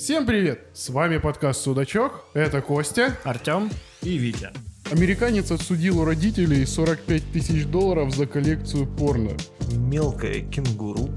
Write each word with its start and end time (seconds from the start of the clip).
Всем 0.00 0.24
привет! 0.24 0.62
С 0.72 0.88
вами 0.88 1.18
подкаст 1.18 1.60
«Судачок». 1.60 2.24
Это 2.32 2.62
Костя. 2.62 3.18
Артем. 3.22 3.68
И 4.00 4.16
Витя. 4.16 4.48
Американец 4.90 5.50
отсудил 5.50 6.00
у 6.00 6.06
родителей 6.06 6.64
45 6.64 7.32
тысяч 7.32 7.66
долларов 7.66 8.16
за 8.16 8.24
коллекцию 8.24 8.86
порно. 8.86 9.32
Мелкое 9.72 10.40
кенгуру, 10.40 11.10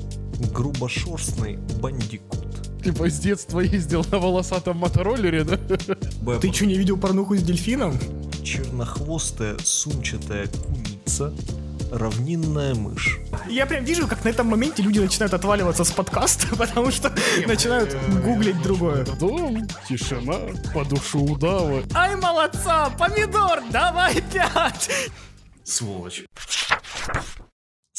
грубошерстный 0.54 1.60
бандикут. 1.82 2.46
Типа 2.84 3.10
с 3.10 3.20
детства 3.20 3.62
ездил 3.62 4.06
на 4.12 4.20
волосатом 4.20 4.80
мотороллере, 4.80 5.46
да? 5.46 5.58
Б. 6.22 6.40
Ты 6.42 6.52
что, 6.52 6.66
не 6.66 6.78
видел 6.78 6.98
порнуху 6.98 7.38
с 7.38 7.42
дельфином? 7.42 7.94
Чернохвостая 8.44 9.56
сумчатая 9.60 10.48
куница, 10.48 11.34
равнинная 11.94 12.74
мышь. 12.74 13.20
Я 13.48 13.66
прям 13.66 13.84
вижу, 13.84 14.08
как 14.08 14.24
на 14.24 14.30
этом 14.30 14.48
моменте 14.48 14.82
люди 14.82 15.00
начинают 15.00 15.34
отваливаться 15.34 15.84
с 15.84 15.92
подкаста, 15.92 16.48
потому 16.58 16.92
что 16.92 17.14
начинают 17.46 17.96
гуглить 18.24 18.62
другое. 18.62 19.06
Дом, 19.20 19.68
тишина, 19.88 20.40
по 20.74 20.84
душу 20.84 21.20
удава. 21.20 21.84
Ай, 21.94 22.16
молодца, 22.16 22.90
помидор, 22.98 23.62
давай 23.70 24.22
пять! 24.34 24.90
Сволочь. 25.64 26.24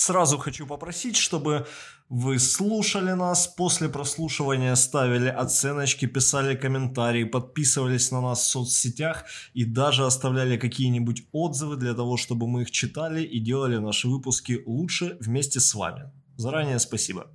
Сразу 0.04 0.36
хочу 0.36 0.66
попросить, 0.66 1.16
чтобы 1.16 1.66
вы 2.10 2.38
слушали 2.38 3.12
нас, 3.12 3.46
после 3.46 3.88
прослушивания 3.88 4.74
ставили 4.74 5.28
оценочки, 5.28 6.04
писали 6.04 6.54
комментарии, 6.54 7.24
подписывались 7.24 8.10
на 8.12 8.20
нас 8.20 8.40
в 8.40 8.46
соцсетях 8.50 9.24
и 9.54 9.64
даже 9.64 10.04
оставляли 10.04 10.58
какие-нибудь 10.58 11.22
отзывы 11.32 11.76
для 11.76 11.94
того, 11.94 12.18
чтобы 12.18 12.46
мы 12.46 12.62
их 12.62 12.70
читали 12.70 13.22
и 13.22 13.40
делали 13.40 13.78
наши 13.78 14.06
выпуски 14.06 14.62
лучше 14.66 15.16
вместе 15.20 15.58
с 15.58 15.74
вами. 15.74 16.12
Заранее 16.36 16.80
спасибо. 16.80 17.30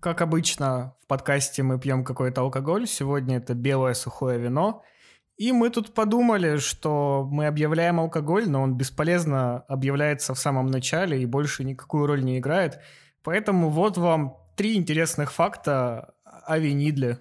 Как 0.00 0.22
обычно, 0.22 0.94
в 1.02 1.08
подкасте 1.08 1.64
мы 1.64 1.80
пьем 1.80 2.04
какой-то 2.04 2.42
алкоголь. 2.42 2.86
Сегодня 2.86 3.38
это 3.38 3.54
белое 3.54 3.94
сухое 3.94 4.38
вино– 4.38 4.84
и 5.36 5.50
мы 5.50 5.70
тут 5.70 5.94
подумали, 5.94 6.58
что 6.58 7.28
мы 7.30 7.46
объявляем 7.46 7.98
алкоголь, 7.98 8.48
но 8.48 8.62
он 8.62 8.76
бесполезно 8.76 9.60
объявляется 9.62 10.32
в 10.34 10.38
самом 10.38 10.66
начале 10.66 11.20
и 11.20 11.26
больше 11.26 11.64
никакую 11.64 12.06
роль 12.06 12.22
не 12.22 12.38
играет. 12.38 12.80
Поэтому 13.22 13.68
вот 13.68 13.96
вам 13.96 14.36
три 14.56 14.76
интересных 14.76 15.32
факта 15.32 16.14
о 16.24 16.58
винидле. 16.58 17.18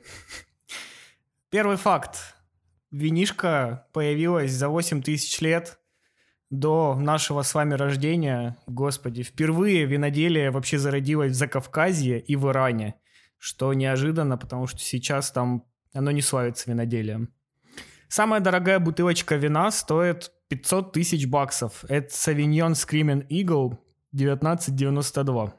Первый 1.50 1.78
факт. 1.78 2.36
Винишка 2.92 3.88
появилась 3.94 4.52
за 4.52 4.70
8 4.70 5.02
тысяч 5.02 5.40
лет 5.42 5.80
до 6.52 6.96
нашего 6.96 7.42
с 7.42 7.56
вами 7.56 7.74
рождения. 7.74 8.58
Господи, 8.68 9.24
впервые 9.24 9.86
виноделие 9.86 10.52
вообще 10.52 10.78
зародилось 10.78 11.32
в 11.32 11.36
Закавказье 11.36 12.20
и 12.20 12.36
в 12.36 12.48
Иране, 12.50 12.96
что 13.40 13.74
неожиданно, 13.74 14.38
потому 14.38 14.68
что 14.68 14.80
сейчас 14.80 15.32
там 15.32 15.66
оно 15.94 16.12
не 16.12 16.22
славится 16.22 16.70
виноделием. 16.70 17.34
Самая 18.14 18.42
дорогая 18.42 18.78
бутылочка 18.78 19.38
вина 19.38 19.72
стоит 19.72 20.32
500 20.50 20.92
тысяч 20.92 21.26
баксов. 21.26 21.84
Это 21.90 22.14
Sauvignon 22.14 22.74
Screaming 22.74 23.28
Eagle 23.28 23.80
1992. 24.14 25.54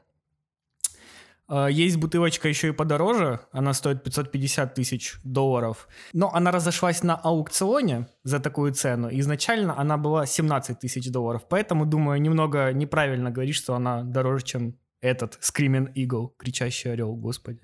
А, 1.49 1.67
есть 1.67 1.97
бутылочка 1.97 2.47
еще 2.47 2.69
и 2.69 2.71
подороже, 2.71 3.41
она 3.51 3.73
стоит 3.73 4.03
550 4.03 4.73
тысяч 4.73 5.15
долларов. 5.25 5.89
Но 6.13 6.33
она 6.33 6.51
разошлась 6.51 7.03
на 7.03 7.17
аукционе 7.17 8.07
за 8.23 8.39
такую 8.39 8.73
цену. 8.73 9.09
Изначально 9.11 9.77
она 9.77 9.97
была 9.97 10.25
17 10.25 10.79
тысяч 10.79 11.11
долларов. 11.11 11.45
Поэтому, 11.49 11.85
думаю, 11.85 12.21
немного 12.21 12.71
неправильно 12.71 13.31
говорить, 13.31 13.55
что 13.55 13.75
она 13.75 14.03
дороже, 14.03 14.45
чем 14.45 14.79
этот 15.01 15.37
Screaming 15.41 15.93
Eagle, 15.93 16.29
кричащий 16.37 16.93
орел, 16.93 17.17
господи. 17.17 17.59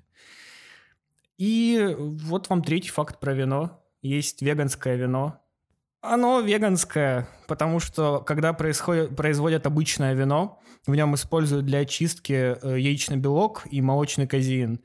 И 1.38 1.96
вот 1.98 2.50
вам 2.50 2.62
третий 2.62 2.90
факт 2.90 3.20
про 3.20 3.32
вино 3.32 3.81
есть 4.02 4.42
веганское 4.42 4.96
вино. 4.96 5.38
Оно 6.00 6.40
веганское, 6.40 7.28
потому 7.46 7.78
что 7.78 8.20
когда 8.20 8.52
происходит, 8.52 9.14
производят 9.16 9.66
обычное 9.66 10.14
вино, 10.14 10.60
в 10.84 10.94
нем 10.94 11.14
используют 11.14 11.64
для 11.64 11.80
очистки 11.80 12.32
э, 12.60 12.80
яичный 12.80 13.18
белок 13.18 13.62
и 13.70 13.80
молочный 13.80 14.26
казеин. 14.26 14.80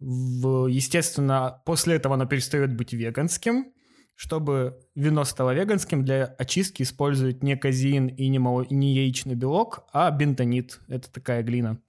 В, 0.00 0.66
естественно, 0.66 1.62
после 1.66 1.96
этого 1.96 2.14
оно 2.14 2.24
перестает 2.26 2.74
быть 2.74 2.94
веганским. 2.94 3.72
Чтобы 4.16 4.78
вино 4.94 5.24
стало 5.24 5.52
веганским, 5.54 6.04
для 6.04 6.24
очистки 6.24 6.82
используют 6.82 7.42
не 7.42 7.56
казеин 7.56 8.06
и 8.06 8.28
не, 8.28 8.38
моло, 8.38 8.64
не 8.70 8.94
яичный 8.94 9.34
белок, 9.34 9.84
а 9.92 10.10
бентонит. 10.10 10.80
Это 10.88 11.10
такая 11.12 11.42
глина. 11.42 11.80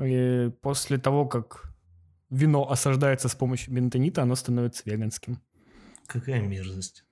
И 0.00 0.50
после 0.62 0.96
того, 0.98 1.26
как 1.26 1.74
вино 2.30 2.70
осаждается 2.70 3.28
с 3.28 3.34
помощью 3.34 3.74
бентонита, 3.74 4.22
оно 4.22 4.36
становится 4.36 4.84
веганским. 4.86 5.40
Какая 6.10 6.40
мерзость. 6.40 7.04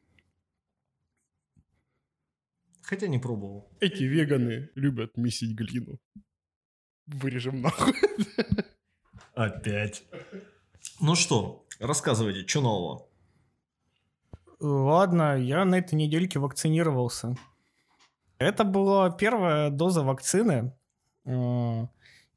Хотя 2.83 3.07
не 3.07 3.21
пробовал. 3.21 3.71
Эти 3.79 4.03
веганы 4.03 4.71
любят 4.75 5.17
месить 5.17 5.55
глину. 5.55 6.01
Вырежем 7.07 7.63
нахуй. 7.63 7.95
Опять. 9.35 10.03
Ну 10.99 11.15
что, 11.15 11.65
рассказывайте, 11.79 12.45
что 12.49 12.61
нового? 12.61 13.09
Ладно, 14.59 15.41
я 15.41 15.65
на 15.65 15.77
этой 15.77 15.95
недельке 15.95 16.41
вакцинировался. 16.41 17.37
Это 18.39 18.65
была 18.65 19.11
первая 19.11 19.71
доза 19.71 20.03
вакцины. 20.03 20.77
Э, 21.25 21.87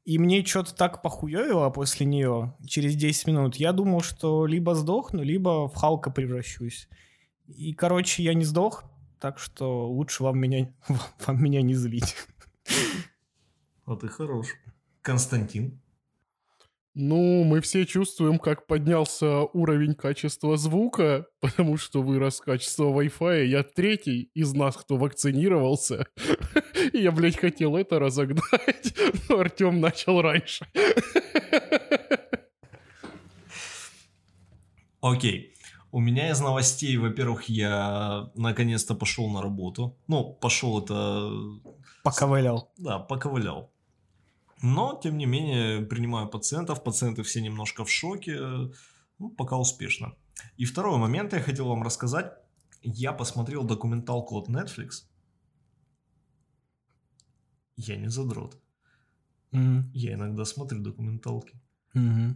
и 0.04 0.18
мне 0.18 0.44
что-то 0.44 0.74
так 0.74 1.02
похуевило 1.02 1.70
после 1.70 2.06
нее 2.06 2.56
через 2.66 2.96
10 2.96 3.28
минут. 3.28 3.56
Я 3.56 3.72
думал, 3.72 4.00
что 4.00 4.46
либо 4.46 4.74
сдохну, 4.74 5.22
либо 5.22 5.68
в 5.68 5.74
Халка 5.74 6.10
превращусь. 6.10 6.88
И, 7.46 7.72
короче, 7.72 8.22
я 8.22 8.34
не 8.34 8.44
сдох, 8.44 8.84
так 9.20 9.38
что 9.38 9.88
лучше 9.88 10.24
вам 10.24 10.38
меня, 10.38 10.72
вам 11.26 11.42
меня 11.42 11.62
не 11.62 11.74
злить. 11.74 12.16
А 13.84 13.96
ты 13.96 14.08
хорош. 14.08 14.48
Константин? 15.02 15.80
Ну, 16.94 17.42
мы 17.44 17.62
все 17.62 17.86
чувствуем, 17.86 18.38
как 18.38 18.66
поднялся 18.66 19.44
уровень 19.54 19.94
качества 19.94 20.58
звука, 20.58 21.26
потому 21.40 21.78
что 21.78 22.02
вырос 22.02 22.40
качество 22.40 22.84
Wi-Fi. 22.84 23.46
Я 23.46 23.62
третий 23.62 24.30
из 24.34 24.52
нас, 24.52 24.76
кто 24.76 24.96
вакцинировался. 24.96 26.06
Я, 26.92 27.10
блядь, 27.12 27.38
хотел 27.38 27.76
это 27.76 27.98
разогнать, 27.98 28.94
но 29.28 29.38
Артем 29.38 29.80
начал 29.80 30.20
раньше. 30.20 30.66
Окей. 35.00 35.54
У 35.92 36.00
меня 36.00 36.30
из 36.30 36.40
новостей, 36.40 36.96
во-первых, 36.96 37.50
я 37.50 38.30
наконец-то 38.34 38.94
пошел 38.94 39.28
на 39.28 39.42
работу. 39.42 39.96
Ну, 40.08 40.32
пошел 40.32 40.82
это... 40.82 41.30
Поковылял. 42.02 42.72
Да, 42.78 42.98
поковылял. 42.98 43.70
Но, 44.62 44.98
тем 45.02 45.18
не 45.18 45.26
менее, 45.26 45.84
принимаю 45.84 46.28
пациентов, 46.28 46.84
пациенты 46.84 47.22
все 47.24 47.40
немножко 47.40 47.84
в 47.84 47.90
шоке, 47.90 48.38
ну, 49.18 49.30
пока 49.36 49.58
успешно. 49.58 50.14
И 50.56 50.64
второй 50.64 50.98
момент 50.98 51.32
я 51.32 51.40
хотел 51.40 51.68
вам 51.68 51.82
рассказать. 51.82 52.32
Я 52.82 53.12
посмотрел 53.12 53.64
документалку 53.64 54.36
от 54.36 54.48
Netflix. 54.48 55.04
Я 57.76 57.96
не 57.96 58.08
задрот. 58.08 58.60
Mm-hmm. 59.52 59.90
Я 59.92 60.14
иногда 60.14 60.44
смотрю 60.44 60.80
документалки. 60.80 61.60
Mm-hmm. 61.94 62.34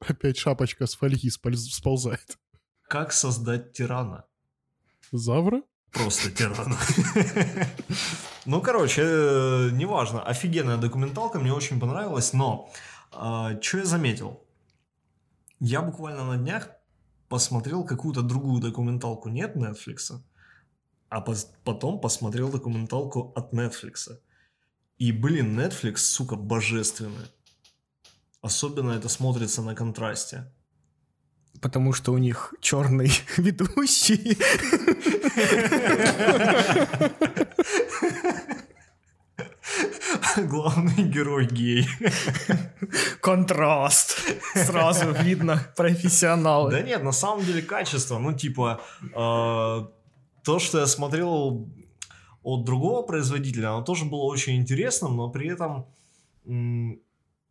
Опять 0.00 0.36
шапочка 0.36 0.86
с 0.86 0.94
фольги 0.94 1.30
сползает. 1.30 2.38
Как 2.82 3.12
создать 3.12 3.72
тирана? 3.72 4.24
Завра? 5.10 5.62
Просто 5.92 6.30
тирана. 6.30 6.76
Ну, 8.46 8.62
короче, 8.62 9.02
э, 9.02 9.70
неважно. 9.72 10.22
Офигенная 10.22 10.76
документалка, 10.76 11.40
мне 11.40 11.52
очень 11.52 11.80
понравилась, 11.80 12.32
но 12.32 12.70
э, 13.12 13.60
что 13.60 13.78
я 13.78 13.84
заметил? 13.84 14.40
Я 15.58 15.82
буквально 15.82 16.24
на 16.24 16.36
днях 16.36 16.70
посмотрел 17.28 17.84
какую-то 17.84 18.22
другую 18.22 18.60
документалку 18.60 19.28
нет 19.28 19.56
Netflix, 19.56 20.20
а 21.08 21.20
потом 21.20 22.00
посмотрел 22.00 22.50
документалку 22.50 23.32
от 23.34 23.52
Netflix. 23.52 24.16
И, 24.98 25.12
блин, 25.12 25.58
Netflix, 25.58 25.96
сука, 25.96 26.36
божественный. 26.36 27.26
Особенно 28.42 28.92
это 28.92 29.08
смотрится 29.08 29.62
на 29.62 29.74
контрасте. 29.74 30.52
Потому 31.60 31.92
что 31.92 32.12
у 32.12 32.18
них 32.18 32.54
черный 32.60 33.10
ведущий. 33.36 34.38
Главный 40.36 41.02
герой 41.04 41.46
гей. 41.46 41.86
Контраст. 43.20 44.16
Сразу 44.54 45.12
видно 45.12 45.60
профессионалы. 45.76 46.70
Да 46.70 46.82
нет, 46.82 47.02
на 47.02 47.12
самом 47.12 47.44
деле 47.44 47.62
качество. 47.62 48.18
Ну, 48.18 48.32
типа, 48.32 48.80
э, 49.02 49.86
то, 50.44 50.58
что 50.58 50.78
я 50.78 50.86
смотрел 50.86 51.68
от 52.42 52.64
другого 52.64 53.02
производителя, 53.02 53.70
оно 53.70 53.82
тоже 53.82 54.04
было 54.04 54.24
очень 54.24 54.56
интересным, 54.56 55.16
но 55.16 55.30
при 55.30 55.48
этом 55.48 55.86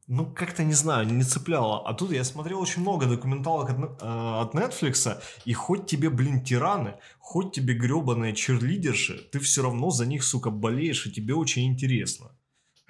ну, 0.08 0.26
как-то 0.26 0.64
не 0.64 0.74
знаю, 0.74 1.08
не 1.08 1.24
цепляло. 1.24 1.88
А 1.88 1.94
тут 1.94 2.12
я 2.12 2.24
смотрел 2.24 2.62
очень 2.62 2.82
много 2.82 3.06
документалок 3.06 3.70
от, 3.70 4.02
э, 4.02 4.42
от 4.42 4.54
Netflix, 4.54 5.22
и 5.46 5.54
хоть 5.54 5.88
тебе, 5.88 6.10
блин, 6.10 6.44
тираны, 6.44 6.96
хоть 7.20 7.54
тебе 7.54 7.74
гребаные 7.74 8.34
черлидерши, 8.34 9.18
ты 9.32 9.40
все 9.40 9.64
равно 9.64 9.90
за 9.90 10.06
них, 10.06 10.24
сука, 10.24 10.52
болеешь, 10.52 11.08
и 11.08 11.12
тебе 11.12 11.34
очень 11.34 11.66
интересно. 11.66 12.32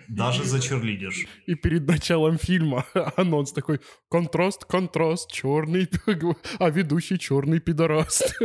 Даже 0.08 0.44
за 0.44 0.60
черлидерш. 0.60 1.26
И 1.48 1.56
перед 1.56 1.88
началом 1.88 2.38
фильма 2.38 2.86
анонс 3.18 3.52
такой 3.52 3.80
«Контраст, 4.10 4.66
контраст, 4.66 5.32
черный, 5.32 5.90
а 6.60 6.70
ведущий 6.70 7.18
черный 7.18 7.60
пидораст». 7.60 8.38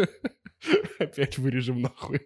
Опять 0.99 1.38
вырежем 1.38 1.82
нахуй. 1.82 2.20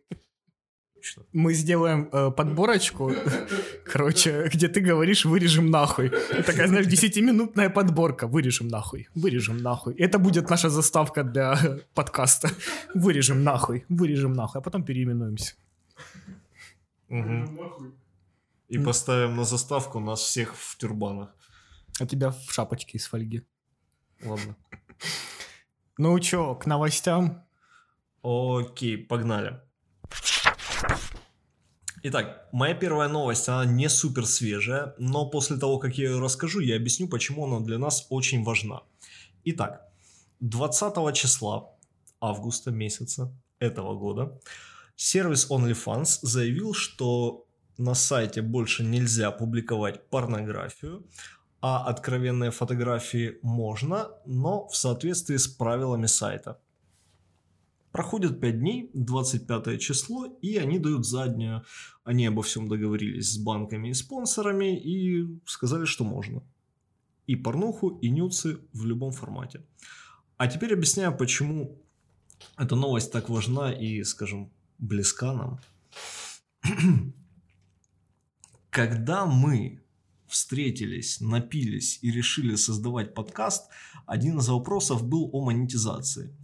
Мы 1.33 1.55
сделаем 1.55 2.09
э, 2.13 2.31
подборочку, 2.31 3.13
короче, 3.85 4.51
где 4.53 4.69
ты 4.69 4.81
говоришь 4.81 5.25
«вырежем 5.25 5.71
нахуй». 5.71 6.07
Это 6.09 6.43
такая, 6.43 6.69
знаешь, 6.69 6.87
десятиминутная 6.87 7.71
подборка. 7.71 8.27
«Вырежем 8.27 8.69
нахуй, 8.69 9.09
вырежем 9.15 9.59
нахуй». 9.59 9.95
Это 9.95 10.19
будет 10.19 10.51
наша 10.51 10.71
заставка 10.71 11.23
для 11.23 11.59
подкаста. 11.95 12.51
«Вырежем 12.95 13.45
нахуй, 13.45 13.85
вырежем 13.89 14.33
нахуй», 14.33 14.61
а 14.61 14.63
потом 14.63 14.85
переименуемся. 14.85 15.55
И 18.69 18.79
поставим 18.79 19.37
на 19.37 19.45
заставку 19.45 20.01
нас 20.01 20.21
всех 20.21 20.55
в 20.57 20.77
тюрбанах. 20.79 21.29
А 22.01 22.07
тебя 22.07 22.31
в 22.31 22.53
шапочке 22.53 22.99
из 22.99 23.07
фольги. 23.07 23.43
Ладно. 24.25 24.57
Ну 25.99 26.19
чё, 26.19 26.55
к 26.57 26.67
новостям? 26.67 27.45
Окей, 28.23 28.97
погнали. 28.97 29.61
Итак, 32.07 32.51
моя 32.53 32.75
первая 32.75 33.09
новость, 33.09 33.49
она 33.49 33.65
не 33.65 33.89
супер 33.89 34.27
свежая, 34.27 34.95
но 34.99 35.25
после 35.31 35.57
того, 35.57 35.79
как 35.79 35.97
я 35.97 36.11
ее 36.11 36.21
расскажу, 36.21 36.61
я 36.61 36.77
объясню, 36.77 37.09
почему 37.09 37.47
она 37.47 37.65
для 37.65 37.79
нас 37.79 38.07
очень 38.11 38.45
важна. 38.45 38.83
Итак, 39.45 39.89
20 40.41 41.15
числа 41.15 41.71
августа 42.21 42.71
месяца 42.71 43.35
этого 43.59 43.99
года 43.99 44.39
сервис 44.97 45.51
OnlyFans 45.51 46.19
заявил, 46.21 46.75
что 46.75 47.47
на 47.79 47.95
сайте 47.95 48.43
больше 48.43 48.85
нельзя 48.85 49.31
публиковать 49.31 50.07
порнографию, 50.11 51.07
а 51.63 51.87
откровенные 51.87 52.51
фотографии 52.51 53.39
можно, 53.41 54.11
но 54.27 54.69
в 54.69 54.77
соответствии 54.77 55.39
с 55.39 55.49
правилами 55.49 56.05
сайта. 56.05 56.61
Проходит 57.95 58.41
5 58.41 58.59
дней, 58.59 58.91
25 58.93 59.81
число, 59.81 60.27
и 60.43 60.57
они 60.57 60.81
дают 60.81 61.07
заднюю. 61.07 61.65
Они 62.03 62.27
обо 62.27 62.43
всем 62.43 62.67
договорились 62.67 63.35
с 63.35 63.39
банками 63.39 63.91
и 63.91 63.95
спонсорами 63.95 64.77
и 64.77 65.39
сказали, 65.47 65.85
что 65.85 66.03
можно. 66.03 66.43
И 67.29 67.37
порнуху, 67.37 67.91
и 68.03 68.11
нюцы 68.11 68.59
в 68.73 68.85
любом 68.85 69.13
формате. 69.13 69.65
А 70.37 70.49
теперь 70.49 70.75
объясняю, 70.75 71.17
почему 71.17 71.81
эта 72.59 72.75
новость 72.75 73.13
так 73.13 73.29
важна 73.29 73.73
и, 73.73 74.03
скажем, 74.03 74.51
близка 74.79 75.33
нам. 75.33 75.61
Когда 78.71 79.25
мы 79.25 79.85
встретились, 80.27 81.21
напились 81.21 82.01
и 82.03 82.11
решили 82.11 82.57
создавать 82.57 83.15
подкаст, 83.15 83.71
один 84.05 84.39
из 84.39 84.49
вопросов 84.49 85.07
был 85.07 85.31
о 85.33 85.45
монетизации 85.45 86.35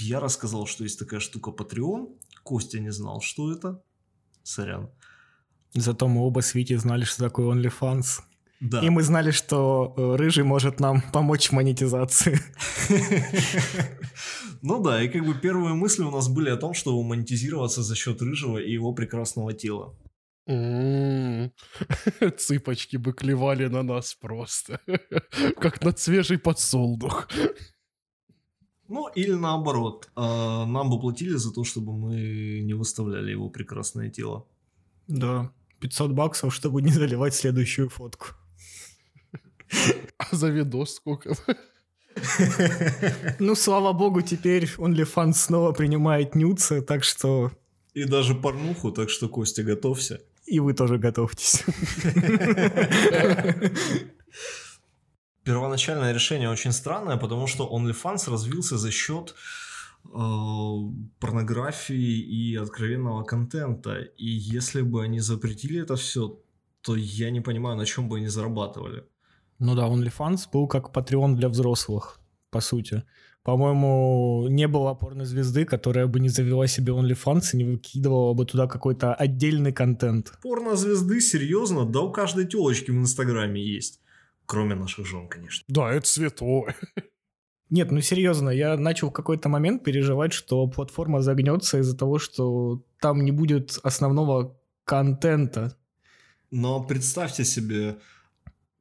я 0.00 0.20
рассказал, 0.20 0.66
что 0.66 0.84
есть 0.84 0.98
такая 0.98 1.20
штука 1.20 1.50
Patreon. 1.50 2.08
Костя 2.42 2.80
не 2.80 2.90
знал, 2.90 3.20
что 3.20 3.52
это. 3.52 3.82
Сорян. 4.42 4.90
Зато 5.74 6.08
мы 6.08 6.20
оба 6.20 6.40
с 6.40 6.54
Вити 6.54 6.76
знали, 6.76 7.04
что 7.04 7.24
такое 7.24 7.54
OnlyFans. 7.54 8.20
Да. 8.60 8.80
И 8.80 8.90
мы 8.90 9.02
знали, 9.02 9.30
что 9.30 9.94
э, 9.96 10.16
Рыжий 10.16 10.44
может 10.44 10.80
нам 10.80 11.02
помочь 11.12 11.48
в 11.48 11.52
монетизации. 11.52 12.38
Ну 14.66 14.82
да, 14.82 15.02
и 15.02 15.08
как 15.08 15.26
бы 15.26 15.34
первые 15.34 15.74
мысли 15.74 16.04
у 16.04 16.10
нас 16.10 16.26
были 16.28 16.48
о 16.48 16.56
том, 16.56 16.72
чтобы 16.72 17.04
монетизироваться 17.04 17.82
за 17.82 17.94
счет 17.94 18.22
Рыжего 18.22 18.56
и 18.56 18.72
его 18.72 18.94
прекрасного 18.94 19.52
тела. 19.52 19.94
М-м-м. 20.46 21.52
Цыпочки 22.38 22.96
бы 22.96 23.12
клевали 23.12 23.66
на 23.66 23.82
нас 23.82 24.14
просто. 24.14 24.80
Как 25.60 25.84
на 25.84 25.94
свежий 25.94 26.38
подсолнух. 26.38 27.28
Ну, 28.88 29.08
или 29.08 29.32
наоборот, 29.32 30.10
а, 30.14 30.66
нам 30.66 30.90
бы 30.90 31.00
платили 31.00 31.36
за 31.36 31.52
то, 31.52 31.64
чтобы 31.64 31.92
мы 31.92 32.60
не 32.60 32.74
выставляли 32.74 33.30
его 33.30 33.48
прекрасное 33.48 34.10
тело. 34.10 34.46
Да, 35.08 35.50
500 35.80 36.12
баксов, 36.12 36.54
чтобы 36.54 36.82
не 36.82 36.90
заливать 36.90 37.34
следующую 37.34 37.88
фотку. 37.88 38.26
А 40.18 40.36
за 40.36 40.48
видос 40.48 40.94
сколько? 40.94 41.36
Ну, 43.40 43.54
слава 43.54 43.92
богу, 43.92 44.22
теперь 44.22 44.64
OnlyFans 44.64 45.32
снова 45.32 45.72
принимает 45.72 46.34
нюцы, 46.34 46.80
так 46.80 47.04
что... 47.04 47.50
И 47.94 48.04
даже 48.04 48.34
порнуху, 48.34 48.92
так 48.92 49.10
что, 49.10 49.28
Костя, 49.28 49.64
готовься. 49.64 50.20
И 50.46 50.60
вы 50.60 50.74
тоже 50.74 50.98
готовьтесь. 50.98 51.64
первоначальное 55.44 56.12
решение 56.12 56.50
очень 56.50 56.72
странное, 56.72 57.16
потому 57.16 57.46
что 57.46 57.68
OnlyFans 57.72 58.30
развился 58.30 58.78
за 58.78 58.90
счет 58.90 59.34
э, 60.04 60.18
порнографии 61.20 62.20
и 62.20 62.56
откровенного 62.56 63.24
контента. 63.24 64.00
И 64.00 64.26
если 64.26 64.82
бы 64.82 65.04
они 65.04 65.20
запретили 65.20 65.82
это 65.82 65.96
все, 65.96 66.40
то 66.80 66.96
я 66.96 67.30
не 67.30 67.40
понимаю, 67.40 67.76
на 67.76 67.86
чем 67.86 68.08
бы 68.08 68.16
они 68.16 68.28
зарабатывали. 68.28 69.04
Ну 69.58 69.74
да, 69.74 69.88
OnlyFans 69.88 70.48
был 70.52 70.66
как 70.66 70.90
Patreon 70.96 71.34
для 71.34 71.48
взрослых, 71.48 72.20
по 72.50 72.60
сути. 72.60 73.02
По-моему, 73.42 74.48
не 74.48 74.66
было 74.66 74.94
порнозвезды, 74.94 75.66
которая 75.66 76.06
бы 76.06 76.18
не 76.18 76.30
завела 76.30 76.66
себе 76.66 76.92
OnlyFans 76.92 77.50
и 77.52 77.56
не 77.58 77.64
выкидывала 77.64 78.32
бы 78.32 78.46
туда 78.46 78.66
какой-то 78.66 79.14
отдельный 79.14 79.72
контент. 79.72 80.32
Порнозвезды, 80.42 81.20
серьезно? 81.20 81.84
Да 81.84 82.00
у 82.00 82.10
каждой 82.10 82.46
телочки 82.46 82.90
в 82.90 82.96
Инстаграме 82.96 83.62
есть. 83.62 84.00
Кроме 84.46 84.74
наших 84.74 85.06
жен, 85.06 85.28
конечно. 85.28 85.64
Да, 85.68 85.92
это 85.92 86.06
святое. 86.06 86.74
Нет, 87.70 87.90
ну 87.90 88.00
серьезно, 88.00 88.50
я 88.50 88.76
начал 88.76 89.08
в 89.08 89.12
какой-то 89.12 89.48
момент 89.48 89.82
переживать, 89.82 90.32
что 90.32 90.66
платформа 90.68 91.22
загнется 91.22 91.78
из-за 91.78 91.96
того, 91.96 92.18
что 92.18 92.84
там 93.00 93.24
не 93.24 93.32
будет 93.32 93.78
основного 93.82 94.60
контента. 94.84 95.76
Но 96.50 96.84
представьте 96.84 97.44
себе, 97.44 97.98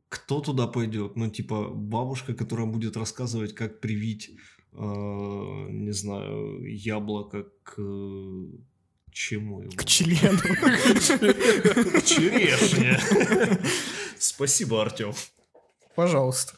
кто 0.10 0.42
туда 0.42 0.68
пойдет? 0.68 1.16
Ну, 1.16 1.30
типа, 1.30 1.70
бабушка, 1.70 2.36
которая 2.36 2.68
будет 2.68 2.98
рассказывать, 2.98 3.56
как 3.56 3.80
привить, 3.80 4.38
э, 4.74 4.78
не 4.78 5.92
знаю, 5.92 6.64
яблоко 6.64 7.48
к 7.64 7.76
э, 7.80 8.46
чему 9.12 9.62
его? 9.62 9.72
К 9.76 9.86
члену. 9.86 10.38
К 10.38 12.04
черешне. 12.04 13.00
Спасибо, 14.20 14.84
Артем. 14.84 15.14
Пожалуйста. 15.96 16.54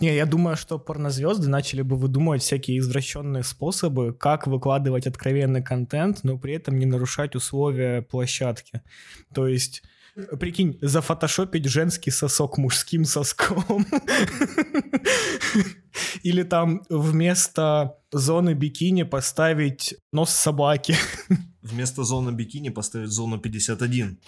Не, 0.00 0.14
я 0.14 0.26
думаю, 0.26 0.56
что 0.56 0.78
порнозвезды 0.78 1.48
начали 1.48 1.82
бы 1.82 1.96
выдумывать 1.96 2.42
всякие 2.42 2.78
извращенные 2.78 3.44
способы, 3.44 4.12
как 4.12 4.46
выкладывать 4.46 5.06
откровенный 5.06 5.62
контент, 5.62 6.24
но 6.24 6.38
при 6.38 6.54
этом 6.54 6.78
не 6.78 6.86
нарушать 6.86 7.36
условия 7.36 8.02
площадки. 8.02 8.82
То 9.32 9.46
есть 9.46 9.82
Прикинь, 10.38 10.78
зафотошопить 10.82 11.66
женский 11.66 12.10
сосок 12.10 12.58
мужским 12.58 13.04
соском. 13.04 13.86
Или 16.22 16.42
там 16.42 16.82
вместо 16.88 17.96
зоны 18.12 18.54
бикини 18.54 19.04
поставить 19.04 19.94
нос 20.12 20.30
собаки. 20.30 20.96
Вместо 21.62 22.04
зоны 22.04 22.30
бикини 22.30 22.70
поставить 22.70 23.10
зону 23.10 23.38
51. 23.38 24.18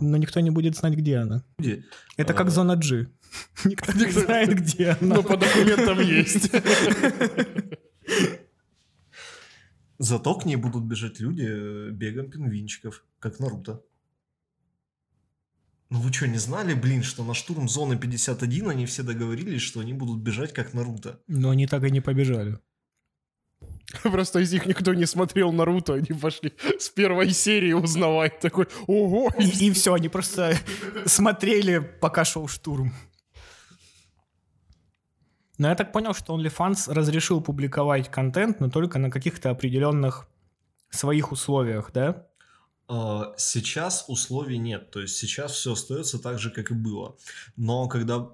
Но 0.00 0.16
никто 0.16 0.40
не 0.40 0.50
будет 0.50 0.76
знать, 0.76 0.94
где 0.94 1.18
она. 1.18 1.42
Где? 1.58 1.84
Это 2.16 2.34
как 2.34 2.46
а. 2.48 2.50
зона 2.50 2.76
G. 2.76 3.08
Никто 3.64 3.92
не 3.92 4.10
знает, 4.10 4.54
где 4.54 4.90
она. 4.90 5.16
Но 5.16 5.22
по 5.22 5.36
документам 5.36 6.00
есть. 6.00 6.50
Зато 9.98 10.34
к 10.36 10.44
ней 10.44 10.56
будут 10.56 10.84
бежать 10.84 11.18
люди 11.18 11.46
э, 11.48 11.90
бегом 11.90 12.30
пингвинчиков, 12.30 13.04
как 13.18 13.40
Наруто. 13.40 13.82
Ну 15.90 16.00
вы 16.00 16.12
что, 16.12 16.28
не 16.28 16.38
знали, 16.38 16.74
блин, 16.74 17.02
что 17.02 17.24
на 17.24 17.34
штурм 17.34 17.68
зоны 17.68 17.98
51 17.98 18.68
они 18.68 18.86
все 18.86 19.02
договорились, 19.02 19.62
что 19.62 19.80
они 19.80 19.94
будут 19.94 20.20
бежать 20.20 20.52
как 20.52 20.74
Наруто? 20.74 21.20
Но 21.26 21.50
они 21.50 21.66
так 21.66 21.82
и 21.82 21.90
не 21.90 22.00
побежали. 22.00 22.58
Просто 24.02 24.40
из 24.40 24.52
них 24.52 24.66
никто 24.66 24.94
не 24.94 25.06
смотрел 25.06 25.50
Наруто, 25.50 25.94
они 25.94 26.18
пошли 26.20 26.52
с 26.78 26.90
первой 26.90 27.30
серии 27.30 27.72
узнавать 27.72 28.38
такой, 28.38 28.66
ого! 28.86 29.32
И, 29.38 29.66
и 29.66 29.70
все, 29.72 29.94
они 29.94 30.08
просто 30.08 30.56
смотрели, 31.06 31.78
пока 31.78 32.24
шел 32.24 32.46
штурм. 32.48 32.92
Но 35.58 35.68
я 35.68 35.74
так 35.74 35.92
понял, 35.92 36.14
что 36.14 36.38
OnlyFans 36.38 36.92
разрешил 36.92 37.40
публиковать 37.40 38.10
контент, 38.10 38.60
но 38.60 38.70
только 38.70 38.98
на 38.98 39.10
каких-то 39.10 39.50
определенных 39.50 40.28
своих 40.90 41.32
условиях, 41.32 41.90
да? 41.92 42.26
А, 42.86 43.34
сейчас 43.36 44.04
условий 44.08 44.58
нет, 44.58 44.90
то 44.90 45.00
есть 45.00 45.16
сейчас 45.16 45.52
все 45.52 45.72
остается 45.72 46.18
так 46.18 46.38
же, 46.38 46.50
как 46.50 46.70
и 46.70 46.74
было. 46.74 47.16
Но 47.56 47.88
когда 47.88 48.30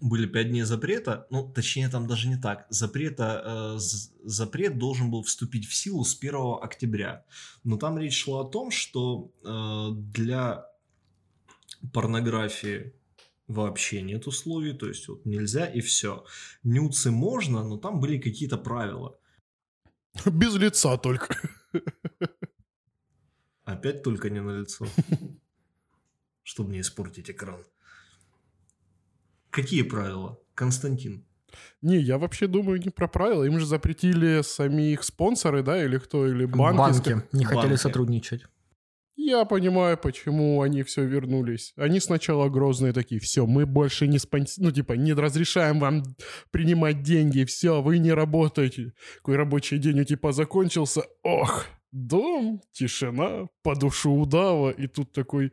были 0.00 0.26
пять 0.26 0.48
дней 0.48 0.62
запрета, 0.62 1.26
ну, 1.30 1.48
точнее, 1.48 1.88
там 1.88 2.06
даже 2.06 2.28
не 2.28 2.36
так. 2.36 2.66
Запрета, 2.70 3.76
э, 3.76 3.78
запрет 4.24 4.78
должен 4.78 5.10
был 5.10 5.22
вступить 5.22 5.66
в 5.66 5.74
силу 5.74 6.04
с 6.04 6.14
1 6.14 6.58
октября. 6.62 7.24
Но 7.64 7.76
там 7.76 7.98
речь 7.98 8.24
шла 8.24 8.40
о 8.40 8.44
том, 8.44 8.70
что 8.70 9.30
э, 9.44 9.88
для 9.94 10.66
порнографии 11.92 12.94
вообще 13.50 14.02
нет 14.02 14.26
условий, 14.26 14.72
то 14.72 14.86
есть 14.86 15.08
вот 15.08 15.26
нельзя 15.26 15.66
и 15.66 15.80
все. 15.80 16.24
Нюцы 16.62 17.10
можно, 17.10 17.64
но 17.64 17.76
там 17.76 18.00
были 18.00 18.18
какие-то 18.18 18.56
правила. 18.56 19.18
Без 20.26 20.54
лица 20.54 20.96
только. 20.96 21.36
Опять 23.64 24.02
только 24.02 24.30
не 24.30 24.40
на 24.40 24.60
лицо. 24.60 24.86
Чтобы 26.42 26.72
не 26.72 26.80
испортить 26.80 27.30
экран. 27.30 27.64
Какие 29.50 29.82
правила, 29.82 30.38
Константин? 30.54 31.24
Не, 31.82 31.98
я 31.98 32.18
вообще 32.18 32.46
думаю 32.46 32.80
не 32.80 32.90
про 32.90 33.08
правила. 33.08 33.44
Им 33.44 33.58
же 33.58 33.66
запретили 33.66 34.42
самих 34.42 35.02
спонсоры, 35.02 35.62
да, 35.62 35.84
или 35.84 35.98
кто, 35.98 36.26
или 36.26 36.44
банки. 36.44 36.78
Банки 36.78 37.26
не 37.32 37.44
хотели 37.44 37.70
банки. 37.70 37.80
сотрудничать. 37.80 38.44
Я 39.16 39.44
понимаю, 39.44 39.98
почему 39.98 40.62
они 40.62 40.82
все 40.82 41.04
вернулись. 41.04 41.72
Они 41.76 42.00
сначала 42.00 42.48
грозные 42.48 42.92
такие, 42.92 43.20
все, 43.20 43.46
мы 43.46 43.66
больше 43.66 44.06
не 44.06 44.18
спонс... 44.18 44.56
ну 44.58 44.70
типа 44.70 44.94
не 44.94 45.12
разрешаем 45.12 45.78
вам 45.78 46.02
принимать 46.50 47.02
деньги, 47.02 47.44
все, 47.44 47.82
вы 47.82 47.98
не 47.98 48.12
работаете. 48.12 48.92
Какой 49.18 49.36
рабочий 49.36 49.78
день 49.78 50.00
у 50.00 50.04
типа 50.04 50.32
закончился, 50.32 51.02
ох, 51.22 51.66
дом, 51.92 52.62
тишина, 52.72 53.48
по 53.62 53.76
душу 53.76 54.10
удава, 54.10 54.70
и 54.70 54.86
тут 54.86 55.12
такой, 55.12 55.52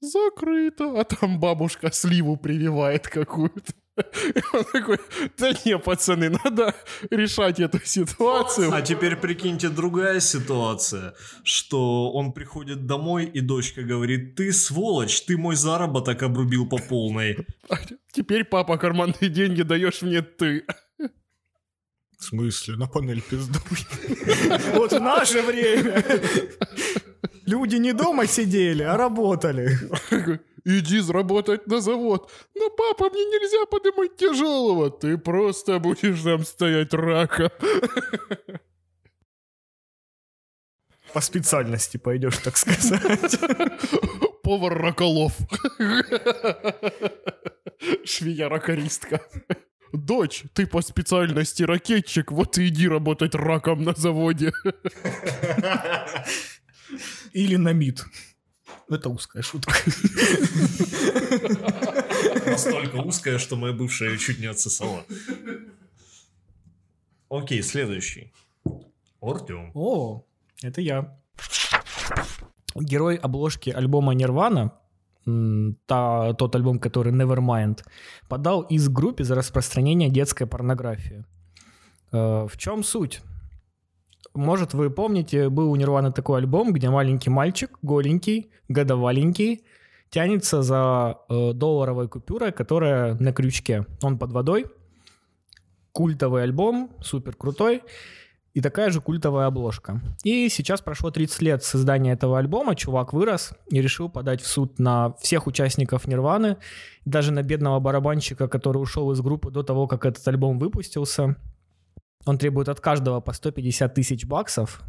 закрыто, 0.00 1.00
а 1.00 1.04
там 1.04 1.40
бабушка 1.40 1.90
сливу 1.92 2.36
прививает 2.36 3.08
какую-то. 3.08 3.72
И 3.96 4.42
он 4.52 4.64
такой, 4.72 4.98
да 5.38 5.52
не, 5.64 5.78
пацаны, 5.78 6.30
надо 6.44 6.74
решать 7.10 7.60
эту 7.60 7.80
ситуацию. 7.84 8.72
А 8.72 8.82
теперь 8.82 9.16
прикиньте 9.16 9.68
другая 9.68 10.20
ситуация, 10.20 11.14
что 11.42 12.12
он 12.12 12.32
приходит 12.32 12.86
домой, 12.86 13.26
и 13.26 13.40
дочка 13.40 13.82
говорит, 13.82 14.36
ты 14.36 14.52
сволочь, 14.52 15.22
ты 15.22 15.36
мой 15.36 15.56
заработок 15.56 16.22
обрубил 16.22 16.68
по 16.68 16.78
полной. 16.78 17.46
А 17.68 17.76
теперь, 18.12 18.44
папа, 18.44 18.78
карманные 18.78 19.28
деньги 19.28 19.62
даешь 19.62 20.02
мне 20.02 20.22
ты. 20.22 20.64
В 22.18 22.24
смысле? 22.24 22.76
На 22.76 22.86
панель 22.86 23.22
пиздуй. 23.22 23.60
Вот 24.74 24.92
в 24.92 25.00
наше 25.00 25.40
время. 25.42 26.04
Люди 27.46 27.76
не 27.76 27.92
дома 27.92 28.26
сидели, 28.26 28.82
а 28.82 28.96
работали. 28.96 29.78
Иди 30.64 31.00
заработать 31.00 31.66
на 31.66 31.80
завод. 31.80 32.30
Но, 32.54 32.70
папа, 32.70 33.10
мне 33.10 33.24
нельзя 33.24 33.66
поднимать 33.66 34.16
тяжелого. 34.16 34.90
Ты 34.90 35.18
просто 35.18 35.78
будешь 35.78 36.22
там 36.22 36.44
стоять 36.44 36.92
рака. 36.92 37.50
По 41.12 41.20
специальности 41.20 41.96
пойдешь, 41.96 42.36
так 42.38 42.56
сказать. 42.56 43.38
Повар 44.42 44.78
раколов. 44.78 45.36
Швея-ракористка. 48.04 49.20
Дочь, 49.92 50.44
ты 50.54 50.66
по 50.66 50.82
специальности 50.82 51.64
ракетчик, 51.64 52.30
вот 52.30 52.58
и 52.58 52.68
иди 52.68 52.86
работать 52.88 53.34
раком 53.34 53.82
на 53.82 53.92
заводе. 53.94 54.52
Или 57.32 57.56
на 57.56 57.72
МИД. 57.72 58.04
Это 58.90 59.08
узкая 59.08 59.42
шутка. 59.42 59.72
Настолько 62.46 62.96
узкая, 62.96 63.38
что 63.38 63.56
моя 63.56 63.72
бывшая 63.72 64.18
чуть 64.18 64.40
не 64.40 64.46
отсосала. 64.46 65.04
Окей, 67.28 67.62
следующий. 67.62 68.32
Артем. 69.22 69.70
О, 69.74 70.24
это 70.62 70.80
я. 70.80 71.16
Герой 72.74 73.16
обложки 73.16 73.70
альбома 73.70 74.14
Нирвана 74.14 74.72
та, 75.86 76.32
тот 76.34 76.54
альбом, 76.56 76.78
который 76.78 77.12
Nevermind, 77.12 77.84
подал 78.28 78.62
из 78.62 78.88
группы 78.88 79.24
за 79.24 79.34
распространение 79.34 80.08
детской 80.08 80.46
порнографии. 80.46 81.24
Э, 82.12 82.46
в 82.48 82.56
чем 82.56 82.82
суть? 82.82 83.20
Может, 84.34 84.74
вы 84.74 84.90
помните, 84.90 85.48
был 85.48 85.72
у 85.72 85.76
Нирваны 85.76 86.12
такой 86.12 86.38
альбом, 86.38 86.72
где 86.72 86.88
маленький 86.88 87.30
мальчик, 87.30 87.78
голенький, 87.82 88.50
годоваленький, 88.68 89.64
тянется 90.10 90.62
за 90.62 91.18
э, 91.28 91.52
долларовой 91.52 92.08
купюрой, 92.08 92.52
которая 92.52 93.14
на 93.14 93.32
крючке. 93.32 93.86
Он 94.02 94.18
под 94.18 94.32
водой. 94.32 94.66
Культовый 95.92 96.44
альбом, 96.44 96.90
супер 97.00 97.34
крутой 97.34 97.82
и 98.54 98.60
такая 98.60 98.90
же 98.90 99.00
культовая 99.00 99.46
обложка. 99.46 100.00
И 100.24 100.48
сейчас 100.48 100.80
прошло 100.80 101.10
30 101.10 101.42
лет 101.42 101.62
создания 101.62 102.12
этого 102.12 102.38
альбома, 102.38 102.74
чувак 102.74 103.12
вырос 103.12 103.52
и 103.68 103.80
решил 103.80 104.08
подать 104.08 104.40
в 104.40 104.46
суд 104.46 104.78
на 104.78 105.14
всех 105.20 105.46
участников 105.46 106.06
Нирваны, 106.06 106.56
даже 107.04 107.32
на 107.32 107.42
бедного 107.42 107.78
барабанщика, 107.80 108.48
который 108.48 108.78
ушел 108.78 109.12
из 109.12 109.20
группы 109.20 109.50
до 109.50 109.62
того, 109.62 109.86
как 109.86 110.04
этот 110.04 110.26
альбом 110.26 110.58
выпустился. 110.58 111.36
Он 112.26 112.38
требует 112.38 112.68
от 112.68 112.80
каждого 112.80 113.20
по 113.20 113.32
150 113.32 113.94
тысяч 113.94 114.26
баксов 114.26 114.82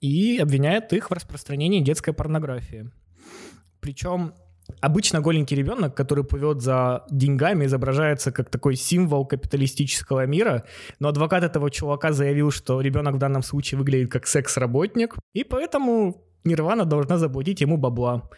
и 0.00 0.38
обвиняет 0.38 0.92
их 0.92 1.10
в 1.10 1.14
распространении 1.14 1.80
детской 1.80 2.12
порнографии. 2.12 2.90
Причем 3.80 4.34
Обычно 4.80 5.20
голенький 5.20 5.56
ребенок, 5.56 5.94
который 5.94 6.24
плывет 6.24 6.60
за 6.60 7.04
деньгами, 7.10 7.66
изображается 7.66 8.32
как 8.32 8.50
такой 8.50 8.74
символ 8.74 9.24
капиталистического 9.24 10.26
мира, 10.26 10.64
но 10.98 11.08
адвокат 11.08 11.44
этого 11.44 11.70
чувака 11.70 12.12
заявил, 12.12 12.50
что 12.50 12.80
ребенок 12.80 13.14
в 13.14 13.18
данном 13.18 13.42
случае 13.42 13.78
выглядит 13.78 14.10
как 14.10 14.26
секс-работник, 14.26 15.14
и 15.34 15.44
поэтому 15.44 16.24
Нирвана 16.44 16.84
должна 16.84 17.18
заплатить 17.18 17.60
ему 17.60 17.76
бабла. 17.76 18.28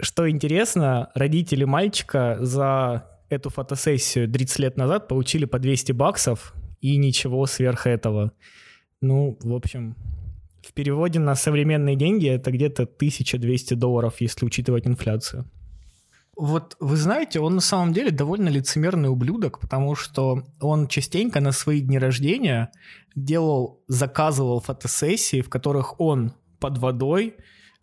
Что 0.00 0.28
интересно, 0.28 1.10
родители 1.14 1.64
мальчика 1.64 2.36
за 2.40 3.08
эту 3.28 3.48
фотосессию 3.50 4.30
30 4.30 4.58
лет 4.58 4.76
назад 4.76 5.08
получили 5.08 5.46
по 5.46 5.58
200 5.58 5.92
баксов 5.92 6.54
и 6.82 6.98
ничего 6.98 7.46
сверх 7.46 7.86
этого. 7.86 8.32
Ну, 9.00 9.38
в 9.40 9.54
общем, 9.54 9.96
в 10.62 10.72
переводе 10.74 11.18
на 11.18 11.34
современные 11.34 11.96
деньги 11.96 12.28
это 12.28 12.50
где-то 12.50 12.82
1200 12.82 13.74
долларов, 13.74 14.20
если 14.20 14.44
учитывать 14.44 14.86
инфляцию. 14.86 15.46
Вот 16.36 16.76
вы 16.80 16.96
знаете, 16.96 17.40
он 17.40 17.56
на 17.56 17.60
самом 17.60 17.92
деле 17.92 18.10
довольно 18.10 18.48
лицемерный 18.48 19.10
ублюдок, 19.10 19.60
потому 19.60 19.94
что 19.94 20.44
он 20.60 20.88
частенько 20.88 21.40
на 21.40 21.52
свои 21.52 21.80
дни 21.80 21.98
рождения 21.98 22.72
делал, 23.14 23.82
заказывал 23.86 24.60
фотосессии, 24.60 25.40
в 25.40 25.50
которых 25.50 26.00
он 26.00 26.32
под 26.58 26.78
водой 26.78 27.36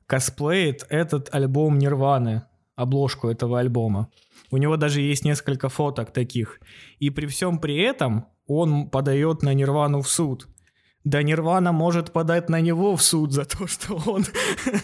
косплеит 0.08 0.86
этот 0.90 1.34
альбом 1.34 1.78
Нирваны, 1.78 2.44
обложку 2.76 3.30
этого 3.30 3.60
альбома. 3.60 4.10
У 4.52 4.58
него 4.58 4.78
даже 4.78 5.02
есть 5.02 5.24
несколько 5.24 5.70
фоток 5.70 6.12
таких. 6.12 6.60
И 6.98 7.12
при 7.12 7.28
всем 7.28 7.60
при 7.60 7.78
этом 7.78 8.26
он 8.50 8.90
подает 8.90 9.44
на 9.44 9.54
Нирвану 9.54 10.02
в 10.02 10.10
суд– 10.10 10.48
да 11.04 11.24
Нирвана 11.24 11.72
может 11.72 12.12
подать 12.12 12.50
на 12.50 12.62
него 12.62 12.96
в 12.96 13.02
суд 13.02 13.32
за 13.32 13.46
то, 13.46 13.68
что 13.68 13.96
он 14.06 14.26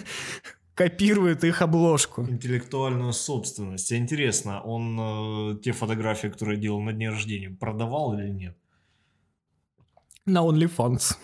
копирует 0.75 1.43
их 1.43 1.61
обложку. 1.61 2.23
Интеллектуальную 2.23 3.13
собственность. 3.13 3.91
Интересно, 3.91 4.61
он 4.61 4.97
э, 4.99 5.57
те 5.61 5.71
фотографии, 5.71 6.27
которые 6.29 6.57
делал 6.57 6.81
на 6.81 6.93
дне 6.93 7.09
рождения, 7.09 7.49
продавал 7.49 8.17
или 8.17 8.29
нет? 8.29 8.57
На 10.25 10.39
OnlyFans. 10.39 11.17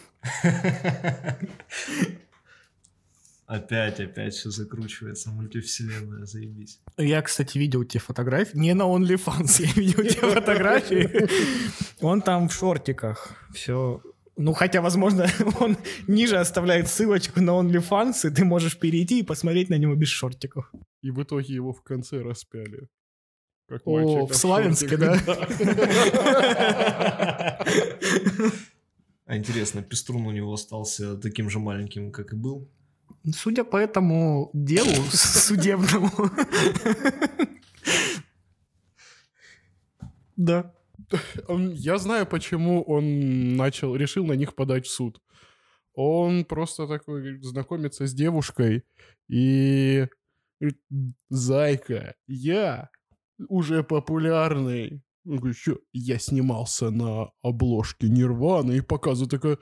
Опять, 3.47 3.99
опять 3.99 4.33
все 4.33 4.49
закручивается, 4.49 5.29
мультивселенная, 5.29 6.25
заебись. 6.25 6.79
Я, 6.97 7.21
кстати, 7.21 7.57
видел 7.57 7.83
те 7.83 7.99
фотографии. 7.99 8.57
Не 8.57 8.73
на 8.73 8.83
OnlyFans, 8.83 9.61
я 9.61 9.73
видел 9.73 10.03
те 10.09 10.21
фотографии. 10.21 11.27
Он 12.01 12.21
там 12.21 12.49
в 12.49 12.53
шортиках. 12.53 13.35
Все 13.53 14.01
ну, 14.37 14.53
хотя, 14.53 14.81
возможно, 14.81 15.27
он 15.59 15.77
ниже 16.07 16.37
оставляет 16.37 16.87
ссылочку 16.87 17.41
на 17.41 17.51
OnlyFans, 17.51 18.27
и 18.27 18.33
ты 18.33 18.43
можешь 18.43 18.79
перейти 18.79 19.19
и 19.19 19.23
посмотреть 19.23 19.69
на 19.69 19.77
него 19.77 19.95
без 19.95 20.07
шортиков. 20.07 20.71
И 21.01 21.11
в 21.11 21.21
итоге 21.21 21.53
его 21.53 21.73
в 21.73 21.83
конце 21.83 22.21
распяли. 22.21 22.87
Как 23.67 23.81
О, 23.85 24.25
в 24.25 24.33
Славянске, 24.33 24.97
да? 24.97 25.17
А 29.25 29.37
интересно, 29.37 29.81
Пеструн 29.81 30.27
у 30.27 30.31
него 30.31 30.51
остался 30.51 31.15
таким 31.15 31.49
же 31.49 31.59
маленьким, 31.59 32.11
как 32.11 32.33
и 32.33 32.35
был? 32.35 32.69
Судя 33.33 33.63
по 33.63 33.77
этому 33.77 34.49
делу 34.53 35.03
судебному. 35.13 36.11
Да. 40.35 40.73
Я 41.73 41.97
знаю, 41.97 42.25
почему 42.25 42.81
он 42.83 43.55
начал, 43.55 43.95
решил 43.95 44.25
на 44.25 44.33
них 44.33 44.55
подать 44.55 44.85
в 44.85 44.91
суд. 44.91 45.21
Он 45.93 46.45
просто 46.45 46.87
такой 46.87 47.41
знакомится 47.41 48.07
с 48.07 48.13
девушкой 48.13 48.83
и 49.27 50.07
зайка, 51.29 52.15
я 52.27 52.89
уже 53.49 53.83
популярный. 53.83 55.03
Он 55.25 55.37
говорит, 55.37 55.57
что? 55.57 55.77
Я 55.93 56.19
снимался 56.19 56.89
на 56.89 57.31
обложке 57.41 58.09
Нирваны 58.09 58.77
и 58.77 58.81
показываю 58.81 59.29
такая... 59.29 59.57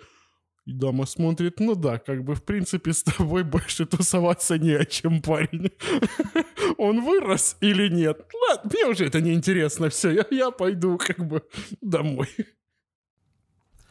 И 0.65 0.73
дама 0.73 1.05
смотрит, 1.05 1.59
ну 1.59 1.73
да, 1.73 1.97
как 1.97 2.23
бы 2.23 2.35
в 2.35 2.43
принципе 2.43 2.93
с 2.93 3.01
тобой 3.01 3.43
больше 3.45 3.85
тусоваться 3.85 4.59
не 4.59 4.73
о 4.73 4.85
чем, 4.85 5.21
парень. 5.21 5.71
Он 6.77 7.03
вырос 7.03 7.57
или 7.61 7.89
нет? 7.89 8.25
Ладно, 8.49 8.71
мне 8.73 8.85
уже 8.85 9.05
это 9.05 9.21
не 9.21 9.33
интересно, 9.33 9.89
все, 9.89 10.11
я, 10.11 10.25
я 10.31 10.51
пойду 10.51 10.97
как 10.97 11.25
бы 11.27 11.43
домой. 11.81 12.27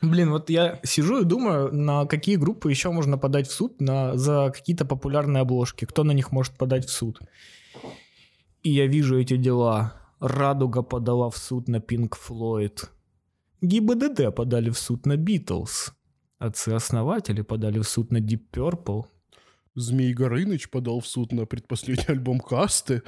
Блин, 0.00 0.30
вот 0.30 0.48
я 0.48 0.78
сижу 0.84 1.20
и 1.20 1.24
думаю, 1.24 1.74
на 1.74 2.06
какие 2.06 2.36
группы 2.36 2.70
еще 2.70 2.90
можно 2.90 3.18
подать 3.18 3.48
в 3.48 3.52
суд 3.52 3.80
на, 3.80 4.16
за 4.16 4.52
какие-то 4.54 4.84
популярные 4.84 5.40
обложки. 5.40 5.86
Кто 5.86 6.04
на 6.04 6.12
них 6.12 6.30
может 6.30 6.56
подать 6.56 6.86
в 6.86 6.90
суд? 6.90 7.18
И 8.62 8.70
я 8.70 8.86
вижу 8.86 9.18
эти 9.18 9.36
дела. 9.36 9.94
Радуга 10.20 10.82
подала 10.82 11.30
в 11.30 11.36
суд 11.36 11.68
на 11.68 11.76
Pink 11.76 12.12
Floyd. 12.28 12.88
ГИБДД 13.60 14.34
подали 14.34 14.70
в 14.70 14.78
суд 14.78 15.04
на 15.06 15.16
Битлз. 15.16 15.92
Отцы-основатели 16.38 17.42
подали 17.42 17.80
в 17.80 17.88
суд 17.88 18.12
на 18.12 18.18
Deep 18.18 18.42
Purple. 18.52 19.04
Змей 19.78 20.12
Горыныч 20.12 20.70
подал 20.70 21.00
в 21.00 21.06
суд 21.06 21.32
на 21.32 21.46
предпоследний 21.46 22.06
альбом 22.08 22.40
Касты. 22.40 23.02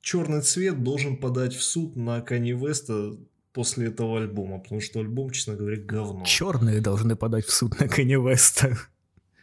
Черный 0.00 0.40
цвет 0.40 0.82
должен 0.82 1.16
подать 1.16 1.54
в 1.54 1.62
суд 1.62 1.96
на 1.96 2.20
Кани 2.20 2.52
Веста 2.52 3.16
после 3.52 3.88
этого 3.88 4.18
альбома, 4.18 4.58
потому 4.58 4.80
что 4.80 5.00
альбом, 5.00 5.30
честно 5.30 5.54
говоря, 5.54 5.76
говно. 5.76 6.24
Черные 6.24 6.80
должны 6.80 7.16
подать 7.16 7.44
в 7.44 7.52
суд 7.52 7.78
на 7.80 7.88
Кани 7.88 8.14
Веста. 8.14 8.76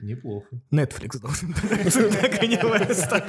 Неплохо. 0.01 0.47
Netflix 0.71 1.19
должен 1.19 1.53
подать 1.53 1.85
в 1.85 1.91
суд 1.91 2.11
на 2.21 2.29
Кани 2.29 2.55
Веста. 2.55 3.25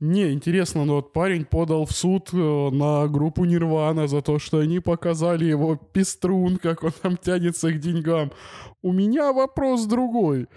Не, 0.00 0.32
интересно, 0.32 0.86
но 0.86 0.96
вот 0.96 1.12
парень 1.12 1.44
подал 1.44 1.84
в 1.84 1.92
суд 1.92 2.30
э, 2.32 2.36
на 2.36 3.06
группу 3.06 3.44
Нирвана 3.44 4.08
за 4.08 4.22
то, 4.22 4.38
что 4.38 4.60
они 4.60 4.80
показали 4.80 5.44
его 5.44 5.76
пеструн, 5.76 6.56
как 6.56 6.82
он 6.84 6.92
там 7.02 7.18
тянется 7.18 7.70
к 7.70 7.78
деньгам. 7.78 8.32
У 8.80 8.92
меня 8.92 9.30
вопрос 9.34 9.84
другой. 9.84 10.48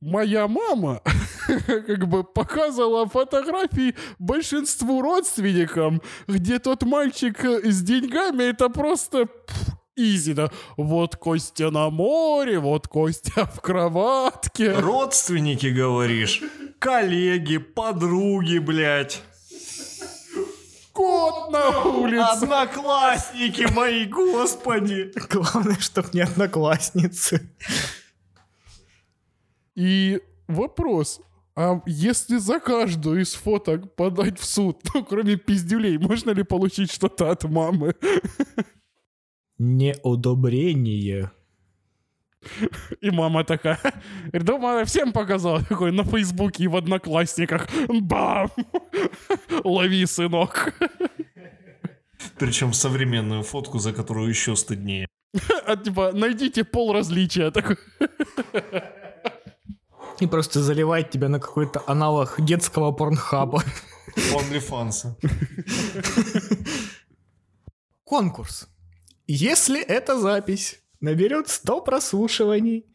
Моя 0.00 0.46
мама 0.46 1.02
как 1.66 2.06
бы 2.06 2.22
показывала 2.22 3.08
фотографии 3.08 3.94
большинству 4.18 5.02
родственникам, 5.02 6.00
где 6.28 6.58
тот 6.58 6.84
мальчик 6.84 7.44
э, 7.44 7.70
с 7.70 7.82
деньгами, 7.82 8.44
это 8.44 8.68
просто 8.68 9.28
изи, 9.96 10.34
да. 10.34 10.50
Вот 10.76 11.16
Костя 11.16 11.70
на 11.70 11.90
море, 11.90 12.60
вот 12.60 12.86
Костя 12.86 13.46
в 13.46 13.60
кроватке. 13.60 14.72
Родственники, 14.72 15.66
говоришь? 15.66 16.42
Коллеги, 16.78 17.58
подруги, 17.58 18.58
блядь. 18.58 19.22
Кот 20.92 21.50
на 21.52 21.84
улице. 21.84 22.24
Одноклассники 22.24 23.66
мои, 23.72 24.04
господи. 24.04 25.12
Главное, 25.30 25.78
чтоб 25.78 26.12
не 26.12 26.20
одноклассницы. 26.20 27.48
И 29.78 30.20
вопрос, 30.48 31.20
а 31.54 31.80
если 31.86 32.38
за 32.38 32.58
каждую 32.58 33.20
из 33.20 33.34
фоток 33.34 33.94
подать 33.94 34.40
в 34.40 34.44
суд, 34.44 34.80
ну, 34.94 35.04
кроме 35.04 35.36
пиздюлей, 35.36 35.98
можно 35.98 36.32
ли 36.32 36.42
получить 36.42 36.90
что-то 36.90 37.30
от 37.30 37.44
мамы? 37.44 37.94
Неодобрение. 39.56 41.30
И 43.00 43.10
мама 43.10 43.44
такая, 43.44 43.78
думаю, 44.32 44.84
всем 44.84 45.12
показал, 45.12 45.60
такой 45.60 45.92
на 45.92 46.02
Фейсбуке 46.02 46.64
и 46.64 46.68
в 46.68 46.74
Одноклассниках. 46.74 47.68
Бам! 47.88 48.50
Лови, 49.64 50.06
сынок. 50.06 50.74
Причем 52.36 52.72
современную 52.72 53.44
фотку, 53.44 53.78
за 53.78 53.92
которую 53.92 54.28
еще 54.28 54.56
стыднее. 54.56 55.06
А 55.66 55.76
типа, 55.76 56.10
найдите 56.14 56.64
пол 56.64 56.92
различия. 56.92 57.52
Такой. 57.52 57.76
И 60.20 60.26
просто 60.26 60.62
заливает 60.62 61.10
тебя 61.10 61.28
на 61.28 61.38
какой-то 61.38 61.82
аналог 61.86 62.34
детского 62.38 62.92
порнхаба. 62.92 63.62
OnlyFans. 64.16 65.14
Конкурс. 68.04 68.68
Если 69.26 69.80
эта 69.82 70.18
запись 70.18 70.80
наберет 71.00 71.48
100 71.48 71.82
прослушиваний, 71.82 72.86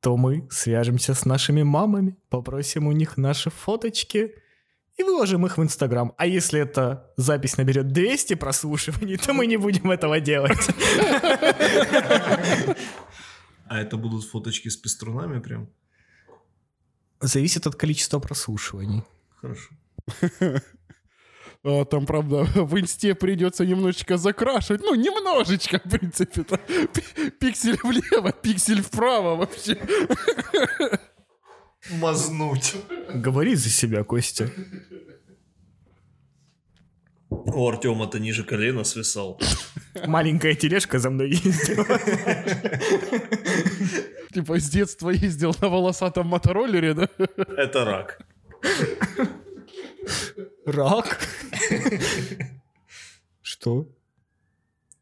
то 0.00 0.16
мы 0.16 0.48
свяжемся 0.50 1.14
с 1.14 1.24
нашими 1.24 1.62
мамами, 1.62 2.16
попросим 2.28 2.86
у 2.86 2.92
них 2.92 3.16
наши 3.16 3.50
фоточки 3.50 4.34
и 4.96 5.02
выложим 5.02 5.46
их 5.46 5.58
в 5.58 5.62
Инстаграм. 5.62 6.12
А 6.18 6.26
если 6.26 6.60
эта 6.60 7.12
запись 7.16 7.56
наберет 7.56 7.88
200 7.88 8.34
прослушиваний, 8.34 9.16
то 9.16 9.32
мы 9.32 9.46
не 9.46 9.56
будем 9.56 9.90
этого 9.90 10.20
делать. 10.20 10.58
А 13.66 13.80
это 13.80 13.96
будут 13.96 14.24
фоточки 14.24 14.68
с 14.68 14.76
пеструнами 14.76 15.38
прям? 15.38 15.68
Зависит 17.20 17.66
от 17.66 17.74
количества 17.76 18.18
прослушиваний. 18.20 19.02
Хорошо. 19.40 19.70
А, 21.62 21.84
Там, 21.84 22.06
правда, 22.06 22.44
в 22.54 22.78
инсте 22.80 23.14
придется 23.14 23.66
немножечко 23.66 24.16
закрашивать. 24.16 24.80
Ну, 24.82 24.94
немножечко, 24.94 25.78
в 25.84 25.90
принципе. 25.90 26.40
-то. 26.40 26.58
Пи- 26.86 27.30
Пиксель 27.30 27.76
влево, 27.84 28.32
пиксель 28.32 28.80
вправо 28.80 29.36
вообще. 29.36 29.76
Мазнуть. 31.90 32.76
Говори 33.14 33.56
за 33.56 33.68
себя, 33.68 34.04
Костя. 34.04 34.50
У 37.28 37.68
Артема-то 37.68 38.18
ниже 38.18 38.42
колена 38.44 38.84
свисал. 38.84 39.38
Маленькая 40.06 40.54
тележка 40.54 40.98
за 40.98 41.10
мной 41.10 41.30
ездила. 41.30 41.86
Типа 44.32 44.58
с 44.58 44.70
детства 44.70 45.10
ездил 45.10 45.54
на 45.60 45.68
волосатом 45.68 46.28
мотороллере, 46.28 46.94
да? 46.94 47.08
Это 47.56 47.84
рак. 47.84 48.20
Рак? 50.66 51.20
Что? 53.42 53.88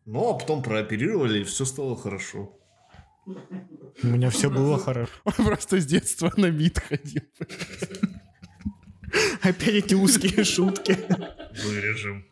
Ну, 0.07 0.31
а 0.31 0.39
потом 0.39 0.63
прооперировали, 0.63 1.41
и 1.41 1.45
все 1.45 1.67
стало 1.67 1.95
хорошо. 1.97 2.59
У 3.27 4.07
меня 4.07 4.31
все 4.31 4.49
было 4.49 4.79
хорошо. 4.79 5.13
Он 5.25 5.33
просто 5.33 5.79
с 5.81 5.85
детства 5.85 6.33
на 6.37 6.51
мид 6.51 6.79
ходил. 6.79 7.23
Опять 9.43 9.75
эти 9.75 9.95
узкие 9.95 10.45
шутки. 10.45 10.97
Вырежем. 11.65 12.25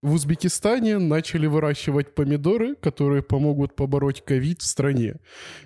В 0.00 0.12
Узбекистане 0.12 0.98
начали 0.98 1.46
выращивать 1.46 2.14
помидоры, 2.14 2.76
которые 2.76 3.22
помогут 3.22 3.74
побороть 3.74 4.24
ковид 4.24 4.62
в 4.62 4.66
стране. 4.66 5.14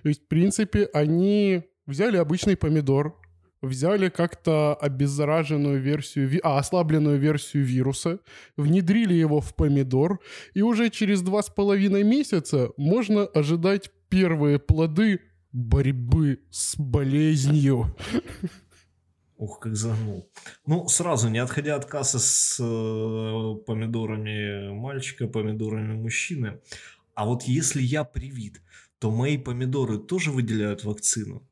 То 0.02 0.08
есть, 0.08 0.24
в 0.24 0.28
принципе, 0.28 0.88
они 0.94 1.64
взяли 1.86 2.16
обычный 2.16 2.56
помидор, 2.56 3.14
взяли 3.60 4.08
как-то 4.08 4.74
обеззараженную 4.74 5.80
версию, 5.80 6.40
а, 6.42 6.58
ослабленную 6.58 7.18
версию 7.18 7.64
вируса, 7.64 8.20
внедрили 8.56 9.14
его 9.14 9.40
в 9.40 9.54
помидор, 9.54 10.18
и 10.54 10.62
уже 10.62 10.88
через 10.88 11.20
два 11.20 11.42
с 11.42 11.50
половиной 11.50 12.02
месяца 12.02 12.70
можно 12.78 13.26
ожидать 13.26 13.90
первые 14.08 14.58
плоды 14.58 15.20
борьбы 15.52 16.40
с 16.50 16.76
болезнью. 16.78 17.94
Ух, 19.42 19.58
как 19.58 19.74
загнул. 19.74 20.30
Ну, 20.66 20.86
сразу, 20.86 21.28
не 21.28 21.38
отходя 21.38 21.74
от 21.74 21.84
кассы 21.84 22.20
с 22.20 22.60
э, 22.60 23.64
помидорами 23.66 24.72
мальчика, 24.72 25.26
помидорами 25.26 25.94
мужчины. 25.94 26.60
А 27.14 27.26
вот 27.26 27.42
если 27.42 27.82
я 27.82 28.04
привит, 28.04 28.62
то 29.00 29.10
мои 29.10 29.36
помидоры 29.36 29.98
тоже 29.98 30.30
выделяют 30.30 30.84
вакцину? 30.84 31.42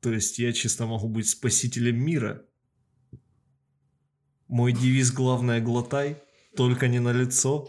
То 0.00 0.14
есть 0.14 0.38
я 0.38 0.54
чисто 0.54 0.86
могу 0.86 1.08
быть 1.08 1.28
спасителем 1.28 2.02
мира? 2.02 2.42
Мой 4.48 4.72
девиз 4.72 5.12
«Главное 5.12 5.60
глотай», 5.60 6.16
только 6.56 6.88
не 6.88 7.00
на 7.00 7.12
лицо. 7.12 7.68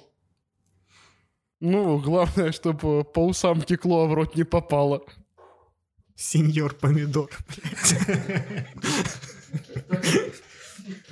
Ну, 1.59 1.99
главное, 1.99 2.53
чтобы 2.53 3.03
по 3.03 3.19
усам 3.27 3.63
текло, 3.63 4.05
а 4.05 4.07
в 4.07 4.13
рот 4.13 4.37
не 4.37 4.45
попало. 4.45 5.03
Сеньор 6.15 6.73
помидор. 6.73 7.29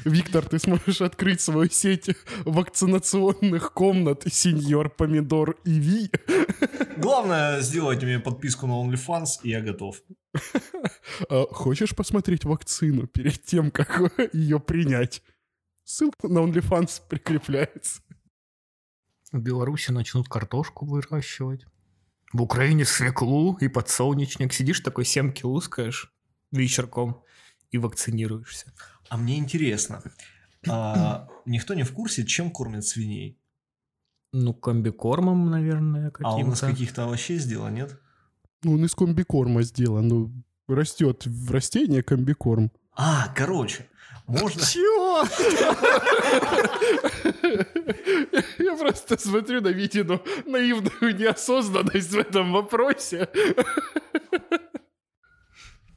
Виктор, 0.05 0.45
ты 0.47 0.59
сможешь 0.59 1.01
открыть 1.01 1.41
свою 1.41 1.69
сеть 1.69 2.09
вакцинационных 2.45 3.73
комнат 3.73 4.23
«Сеньор 4.31 4.89
Помидор 4.89 5.57
и 5.65 5.79
Ви». 5.79 6.11
Главное, 6.97 7.61
сделайте 7.61 8.05
мне 8.05 8.19
подписку 8.19 8.67
на 8.67 8.73
OnlyFans, 8.73 9.41
и 9.43 9.49
я 9.49 9.61
готов. 9.61 10.01
А 11.29 11.45
Хочешь 11.51 11.95
посмотреть 11.95 12.45
вакцину 12.45 13.07
перед 13.07 13.43
тем, 13.43 13.71
как 13.71 14.11
ее 14.33 14.59
принять? 14.59 15.21
Ссылка 15.83 16.27
на 16.27 16.39
OnlyFans 16.39 17.01
прикрепляется. 17.09 18.01
В 19.31 19.39
Беларуси 19.39 19.91
начнут 19.91 20.27
картошку 20.27 20.85
выращивать. 20.85 21.65
В 22.31 22.41
Украине 22.41 22.85
свеклу 22.85 23.57
и 23.59 23.67
подсолнечник. 23.67 24.53
Сидишь 24.53 24.81
такой 24.81 25.05
семки 25.05 25.43
лускаешь 25.43 26.13
вечерком 26.51 27.23
и 27.71 27.77
вакцинируешься. 27.77 28.71
А 29.09 29.17
мне 29.17 29.37
интересно, 29.37 30.01
а, 30.67 31.27
никто 31.45 31.73
не 31.73 31.83
в 31.83 31.91
курсе, 31.93 32.25
чем 32.25 32.51
кормят 32.51 32.85
свиней? 32.85 33.39
Ну, 34.31 34.53
комбикормом, 34.53 35.49
наверное, 35.49 36.11
А 36.21 36.35
он 36.35 36.53
из 36.53 36.59
каким-то. 36.59 36.67
каких-то 36.67 37.03
овощей 37.05 37.39
сделан, 37.39 37.73
нет? 37.73 37.99
Ну, 38.63 38.73
он 38.73 38.85
из 38.85 38.93
комбикорма 38.93 39.63
сделан. 39.63 40.07
Ну, 40.07 40.43
растет 40.67 41.25
в 41.25 41.51
растение 41.51 42.03
комбикорм. 42.03 42.71
А, 42.93 43.33
короче, 43.35 43.87
можно... 44.29 44.61
Чего? 44.61 45.25
Я 48.63 48.77
просто 48.77 49.17
смотрю 49.17 49.61
на 49.61 49.69
Витину 49.69 50.21
наивную 50.45 51.15
неосознанность 51.17 52.11
в 52.11 52.17
этом 52.17 52.53
вопросе. 52.53 53.27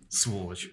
Сволочь. 0.08 0.70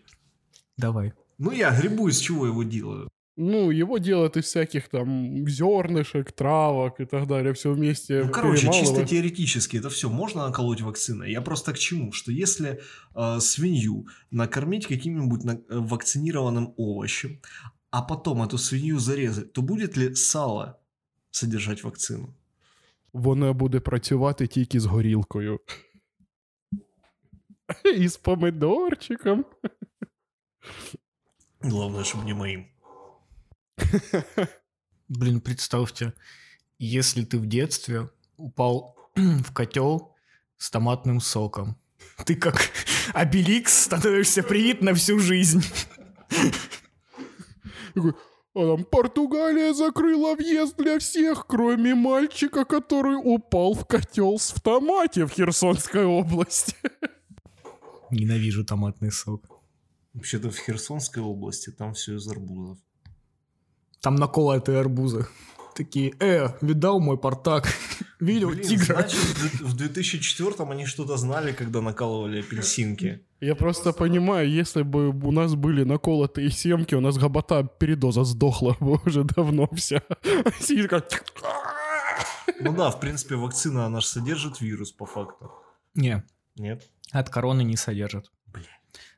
Давай. 0.78 1.13
Ну, 1.38 1.52
я 1.52 1.72
грибу, 1.72 2.08
из 2.08 2.19
чего 2.19 2.48
его 2.48 2.63
делаю 2.63 3.10
Ну, 3.38 3.71
его 3.73 3.99
делают 3.99 4.37
из 4.37 4.45
всяких 4.45 4.88
там 4.88 5.49
зернышек, 5.49 6.33
травок 6.33 7.01
и 7.01 7.05
так 7.05 7.27
далее. 7.27 7.53
Все 7.53 7.73
вместе 7.73 8.23
Ну, 8.25 8.31
короче, 8.33 8.61
чисто 8.67 8.81
перемалывают. 8.81 9.09
теоретически 9.11 9.77
это 9.79 9.88
все 9.88 10.09
можно 10.09 10.47
наколоть 10.47 10.81
вакциной. 10.83 11.33
Я 11.33 11.40
просто 11.43 11.73
к 11.73 11.79
чему? 11.79 12.12
Что 12.12 12.31
если 12.33 12.81
э, 13.17 13.40
свинью 13.40 14.07
накормить 14.31 14.87
каким-нибудь 14.87 15.45
на- 15.45 15.53
э, 15.69 15.79
вакцинированным 15.81 16.75
овощем, 16.77 17.40
а 17.90 18.03
потом 18.03 18.40
эту 18.43 18.57
свинью 18.59 18.99
зарезать, 19.01 19.53
то 19.53 19.62
будет 19.62 19.97
ли 19.97 20.14
сало 20.14 20.79
содержать 21.31 21.83
вакцину? 21.85 22.35
Вона 23.12 23.53
буде 23.53 23.81
працювати 23.81 24.47
тільки 24.47 24.81
з 24.81 24.85
горілкою. 24.87 25.61
І 27.97 28.09
з 28.09 28.17
помидорчиком. 28.17 29.45
Главное, 31.61 32.03
чтобы 32.05 32.25
не 32.25 32.35
моим. 32.35 32.64
Блин, 35.08 35.42
представьте, 35.42 36.13
если 36.78 37.26
ты 37.26 37.38
в 37.38 37.48
детстве 37.48 38.10
упал 38.38 38.96
в 39.15 39.52
котел 39.54 40.15
с 40.58 40.70
томатным 40.70 41.20
соком, 41.20 41.78
ты 42.26 42.36
как 42.36 42.72
Обеликс 43.13 43.74
становишься 43.74 44.44
привит 44.44 44.82
на 44.82 44.94
всю 44.94 45.20
жизнь. 45.20 45.63
А 48.56 48.76
там 48.76 48.84
Португалия 48.84 49.74
закрыла 49.74 50.36
въезд 50.36 50.76
для 50.78 50.98
всех, 50.98 51.46
кроме 51.48 51.94
мальчика, 51.94 52.65
который 52.65 53.15
упал 53.15 53.74
в 53.74 53.86
котел 53.86 54.39
с 54.39 54.52
в 54.52 54.60
томате 54.60 55.26
в 55.26 55.30
Херсонской 55.32 56.04
области. 56.04 56.76
Ненавижу 58.10 58.65
томатный 58.65 59.12
сок. 59.12 59.46
Вообще-то 60.13 60.50
в 60.50 60.58
Херсонской 60.58 61.22
области 61.22 61.70
там 61.70 61.94
все 61.94 62.15
из 62.15 62.28
арбузов. 62.28 62.80
Там 64.02 64.16
наколотые 64.16 64.80
арбузы. 64.80 65.28
Такие, 65.76 66.14
э, 66.20 66.50
видал 66.62 67.00
мой 67.00 67.18
портак? 67.18 67.68
Видел 68.20 68.50
Блин, 68.50 68.64
тигра? 68.68 68.96
значит, 68.96 69.18
в 69.20 69.60
д- 69.60 69.66
в 69.66 69.76
2004 69.78 70.52
они 70.70 70.86
что-то 70.86 71.16
знали, 71.16 71.54
когда 71.54 71.80
накалывали 71.82 72.42
апельсинки. 72.42 73.22
Я 73.40 73.56
просто 73.56 73.94
понимаю, 73.94 74.50
если 74.50 74.82
бы 74.82 75.10
у 75.10 75.32
нас 75.32 75.56
были 75.56 75.86
наколотые 75.86 76.50
семки, 76.52 76.96
у 76.96 77.00
нас 77.00 77.18
гобота 77.18 77.64
передоза 77.64 78.26
сдохла 78.26 78.76
бы 78.82 79.00
уже 79.06 79.24
давно 79.24 79.70
вся. 79.74 80.02
Сидит 80.60 80.90
как... 80.90 81.06
Ну 82.60 82.76
да, 82.76 82.90
в 82.92 83.00
принципе, 83.00 83.36
вакцина, 83.36 83.86
она 83.86 84.02
же 84.02 84.08
содержит 84.08 84.60
вирус 84.60 84.92
по 84.92 85.06
факту. 85.06 85.52
Не, 85.96 86.24
Нет? 86.58 86.90
от 87.12 87.30
короны 87.30 87.64
не 87.64 87.78
содержат. 87.78 88.30
Бля. 88.48 88.64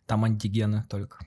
Там 0.05 0.25
антигены 0.25 0.85
только. 0.89 1.25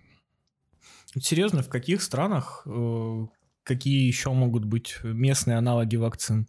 Серьезно, 1.21 1.63
в 1.63 1.69
каких 1.69 2.03
странах 2.03 2.63
э, 2.67 3.27
какие 3.65 4.07
еще 4.07 4.33
могут 4.33 4.65
быть 4.65 4.97
местные 5.03 5.57
аналоги 5.59 5.97
вакцин? 5.97 6.47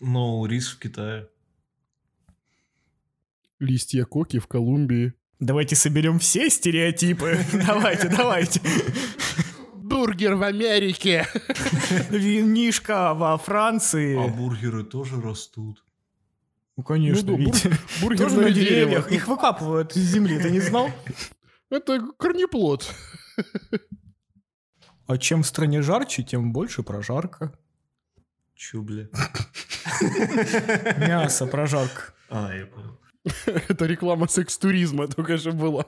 Но 0.00 0.44
рис 0.46 0.68
в 0.68 0.78
Китае. 0.78 1.28
Листья 3.58 4.04
коки 4.04 4.38
в 4.38 4.46
Колумбии. 4.46 5.14
Давайте 5.40 5.74
соберем 5.76 6.18
все 6.18 6.50
стереотипы. 6.50 7.38
Давайте, 7.66 8.08
давайте. 8.08 8.60
Бургер 9.74 10.34
в 10.34 10.42
Америке! 10.42 11.26
Винишка 12.10 13.14
во 13.14 13.34
А 13.34 13.38
Франции. 13.38 14.16
бургеры 14.36 14.84
тоже 14.84 15.20
растут. 15.20 15.84
Ну, 16.76 16.82
конечно, 16.84 17.32
Ну 17.32 17.38
да, 17.38 17.44
бур-. 17.44 17.78
Бургер 18.02 18.18
Тоже 18.28 18.40
на 18.40 18.50
деревьях. 18.50 19.10
Их 19.10 19.26
выкапывают 19.26 19.96
из 19.96 20.02
земли, 20.12 20.38
ты 20.38 20.50
не 20.50 20.60
знал? 20.60 20.90
Это 21.70 22.00
корнеплод. 22.18 22.92
А 25.08 25.16
чем 25.16 25.42
в 25.42 25.46
стране 25.46 25.80
жарче, 25.80 26.22
тем 26.22 26.52
больше 26.52 26.82
прожарка. 26.82 27.58
Чё, 28.54 28.82
бля? 28.82 29.08
Мясо, 30.98 31.46
прожарка. 31.46 32.12
А, 32.28 32.54
я 32.54 32.66
понял. 32.66 33.00
Это 33.46 33.86
реклама 33.86 34.28
секс-туризма 34.28 35.08
только 35.08 35.38
что 35.38 35.52
была. 35.52 35.86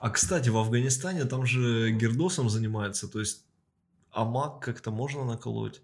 А, 0.00 0.10
кстати, 0.10 0.50
в 0.50 0.56
Афганистане 0.58 1.24
там 1.24 1.46
же 1.46 1.92
гердосом 1.92 2.50
занимаются, 2.50 3.08
то 3.08 3.18
есть 3.18 3.46
амак 4.12 4.60
как-то 4.60 4.90
можно 4.90 5.24
наколоть. 5.24 5.80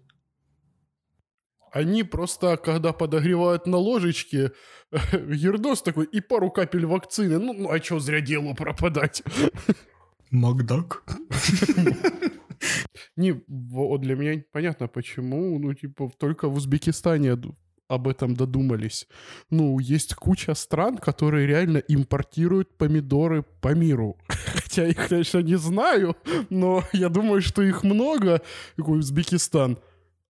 Они 1.73 2.03
просто, 2.03 2.55
когда 2.57 2.93
подогревают 2.93 3.65
на 3.65 3.77
ложечке, 3.77 4.51
Ердос 5.11 5.81
такой 5.81 6.05
и 6.05 6.21
пару 6.21 6.51
капель 6.51 6.85
вакцины. 6.85 7.39
Ну, 7.39 7.53
ну 7.53 7.71
а 7.71 7.79
чё 7.79 7.99
зря 7.99 8.21
делу 8.21 8.53
пропадать? 8.53 9.23
Макдак. 10.29 11.03
Не, 13.17 13.41
вот 13.47 14.01
для 14.01 14.15
меня 14.15 14.43
понятно, 14.51 14.87
почему. 14.87 15.57
Ну, 15.59 15.73
типа, 15.73 16.11
только 16.17 16.47
в 16.47 16.55
Узбекистане 16.55 17.37
об 17.87 18.07
этом 18.07 18.35
додумались. 18.35 19.07
Ну, 19.49 19.79
есть 19.79 20.13
куча 20.13 20.53
стран, 20.53 20.97
которые 20.97 21.47
реально 21.47 21.77
импортируют 21.77 22.77
помидоры 22.77 23.43
по 23.61 23.73
миру. 23.73 24.17
Хотя 24.27 24.87
их, 24.87 25.07
конечно, 25.09 25.39
не 25.39 25.57
знаю, 25.57 26.15
но 26.51 26.83
я 26.93 27.09
думаю, 27.09 27.41
что 27.41 27.63
их 27.63 27.83
много. 27.83 28.41
Такой 28.77 28.99
Узбекистан. 28.99 29.79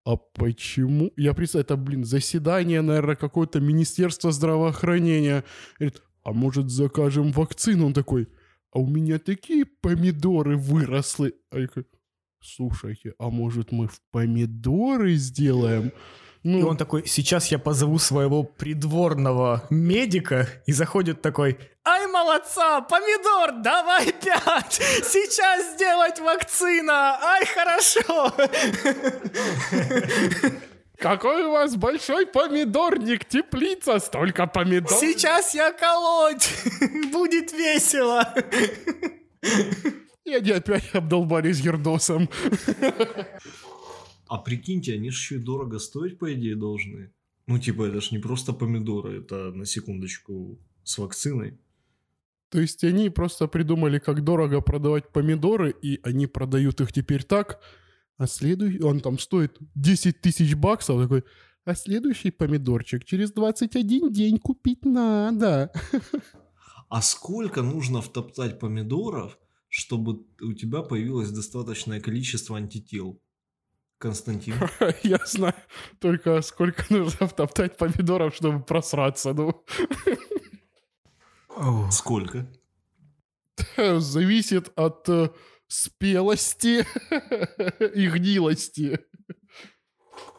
А 0.05 0.17
почему? 0.17 1.11
Я 1.15 1.33
представляю, 1.33 1.65
это, 1.65 1.77
блин, 1.77 2.03
заседание, 2.03 2.81
наверное, 2.81 3.15
какое-то 3.15 3.59
Министерство 3.61 4.31
здравоохранения. 4.31 5.45
Говорит, 5.79 6.01
а 6.23 6.33
может 6.33 6.69
закажем 6.69 7.31
вакцину? 7.31 7.85
Он 7.85 7.93
такой, 7.93 8.27
а 8.71 8.79
у 8.79 8.87
меня 8.87 9.19
такие 9.19 9.65
помидоры 9.65 10.57
выросли. 10.57 11.35
А 11.51 11.59
я 11.59 11.67
такой, 11.67 11.85
слушайте, 12.41 13.13
а 13.17 13.29
может 13.29 13.71
мы 13.71 13.87
в 13.87 14.01
помидоры 14.11 15.15
сделаем? 15.15 15.93
Ну, 16.43 16.59
И 16.59 16.63
он 16.63 16.75
такой, 16.75 17.07
сейчас 17.07 17.51
я 17.51 17.57
позову 17.57 17.97
своего 17.99 18.43
придворного 18.43 19.65
медика, 19.69 20.49
и 20.65 20.73
заходит 20.73 21.21
такой, 21.21 21.57
ай, 21.87 22.02
молодца, 22.23 22.81
помидор, 22.81 23.61
давай 23.61 24.11
пять, 24.13 24.73
сейчас 24.73 25.73
сделать 25.73 26.19
вакцина, 26.19 27.17
ай, 27.21 27.45
хорошо. 27.45 28.33
какой 30.97 31.43
у 31.43 31.51
вас 31.51 31.75
большой 31.75 32.25
помидорник, 32.25 33.25
теплица, 33.25 33.99
столько 33.99 34.47
помидоров. 34.47 34.99
Сейчас 34.99 35.53
я 35.53 35.73
колоть, 35.73 36.49
будет 37.11 37.51
весело. 37.51 38.33
И 40.23 40.33
они 40.33 40.51
опять 40.51 40.95
обдолбались 40.95 41.61
Гердосом. 41.61 42.29
А 44.27 44.37
прикиньте, 44.37 44.93
они 44.93 45.09
же 45.09 45.17
еще 45.17 45.35
и 45.35 45.39
дорого 45.39 45.79
стоить, 45.79 46.17
по 46.17 46.33
идее, 46.33 46.55
должны. 46.55 47.11
Ну, 47.45 47.59
типа, 47.59 47.83
это 47.83 47.99
ж 47.99 48.11
не 48.11 48.19
просто 48.19 48.53
помидоры, 48.53 49.19
это, 49.19 49.51
на 49.51 49.65
секундочку, 49.65 50.57
с 50.83 50.97
вакциной. 50.97 51.59
То 52.53 52.61
есть 52.61 52.83
они 52.83 53.09
просто 53.09 53.47
придумали, 53.47 53.97
как 53.97 54.23
дорого 54.23 54.61
продавать 54.61 55.11
помидоры, 55.11 55.71
и 55.71 55.99
они 56.03 56.27
продают 56.27 56.81
их 56.81 56.93
теперь 56.93 57.23
так, 57.23 57.59
а 58.17 58.27
следующий, 58.27 58.79
он 58.83 58.99
там 58.99 59.17
стоит 59.17 59.57
10 59.73 60.21
тысяч 60.21 60.53
баксов, 60.53 61.01
такой, 61.01 61.23
а 61.65 61.73
следующий 61.73 62.29
помидорчик 62.29 63.05
через 63.05 63.31
21 63.31 64.13
день 64.13 64.37
купить 64.37 64.85
надо. 64.85 65.71
А 66.89 67.01
сколько 67.01 67.63
нужно 67.63 68.03
втоптать 68.03 68.59
помидоров, 68.59 69.39
чтобы 69.67 70.27
у 70.39 70.53
тебя 70.53 70.83
появилось 70.83 71.31
достаточное 71.31 71.99
количество 71.99 72.55
антител? 72.55 73.19
Константин. 73.97 74.53
Я 75.03 75.19
знаю 75.25 75.55
только, 75.99 76.39
сколько 76.43 76.85
нужно 76.91 77.27
втоптать 77.27 77.77
помидоров, 77.77 78.35
чтобы 78.35 78.61
просраться. 78.61 79.33
Ну, 79.33 79.65
Сколько? 81.91 82.47
зависит 83.99 84.71
от 84.75 85.07
э, 85.09 85.29
спелости 85.67 86.85
и 87.95 88.07
гнилости. 88.07 88.99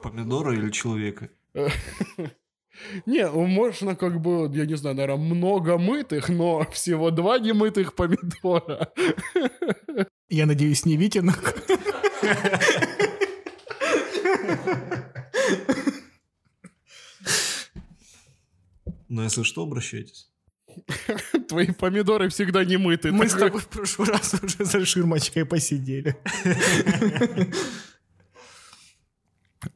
Помидора 0.03 0.55
или 0.55 0.70
человека? 0.70 1.31
Не, 3.07 3.29
ну, 3.29 3.46
можно 3.46 3.94
как 3.94 4.20
бы, 4.20 4.50
я 4.53 4.66
не 4.66 4.74
знаю, 4.74 4.96
наверное, 4.96 5.24
много 5.24 5.79
мытых, 5.79 6.29
но 6.29 6.68
всего 6.72 7.12
два 7.12 7.38
немытых 7.38 7.94
помидора. 7.94 8.92
Я 10.29 10.46
надеюсь, 10.46 10.85
не 10.85 10.96
Витинок. 10.96 11.55
Но 19.09 19.22
если 19.22 19.44
что, 19.44 19.62
обращайтесь. 19.62 20.33
Твои 21.48 21.72
помидоры 21.72 22.28
всегда 22.28 22.64
не 22.64 22.76
мыты. 22.76 23.12
Мы 23.12 23.28
с 23.28 23.34
тобой 23.34 23.60
в 23.60 23.68
прошлый 23.68 24.08
раз 24.08 24.34
уже 24.42 24.64
за 24.64 24.84
ширмочкой 24.84 25.44
посидели. 25.44 26.16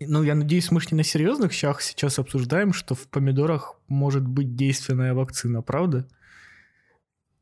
Ну, 0.00 0.22
я 0.22 0.34
надеюсь, 0.34 0.70
мы 0.70 0.82
же 0.82 0.88
не 0.90 0.98
на 0.98 1.02
серьезных 1.02 1.52
щах 1.52 1.80
сейчас 1.80 2.18
обсуждаем, 2.18 2.74
что 2.74 2.94
в 2.94 3.08
помидорах 3.08 3.80
может 3.88 4.22
быть 4.22 4.54
действенная 4.54 5.14
вакцина, 5.14 5.62
правда? 5.62 6.06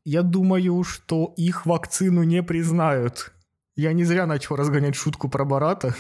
Я 0.05 0.23
думаю, 0.23 0.85
что 0.85 1.35
их 1.37 1.67
вакцину 1.67 2.23
не 2.23 2.45
признают. 2.45 3.33
Я 3.75 3.93
не 3.93 4.05
зря 4.05 4.27
начал 4.27 4.55
разгонять 4.55 4.95
шутку 4.95 5.29
про 5.29 5.45
Барата. 5.45 5.95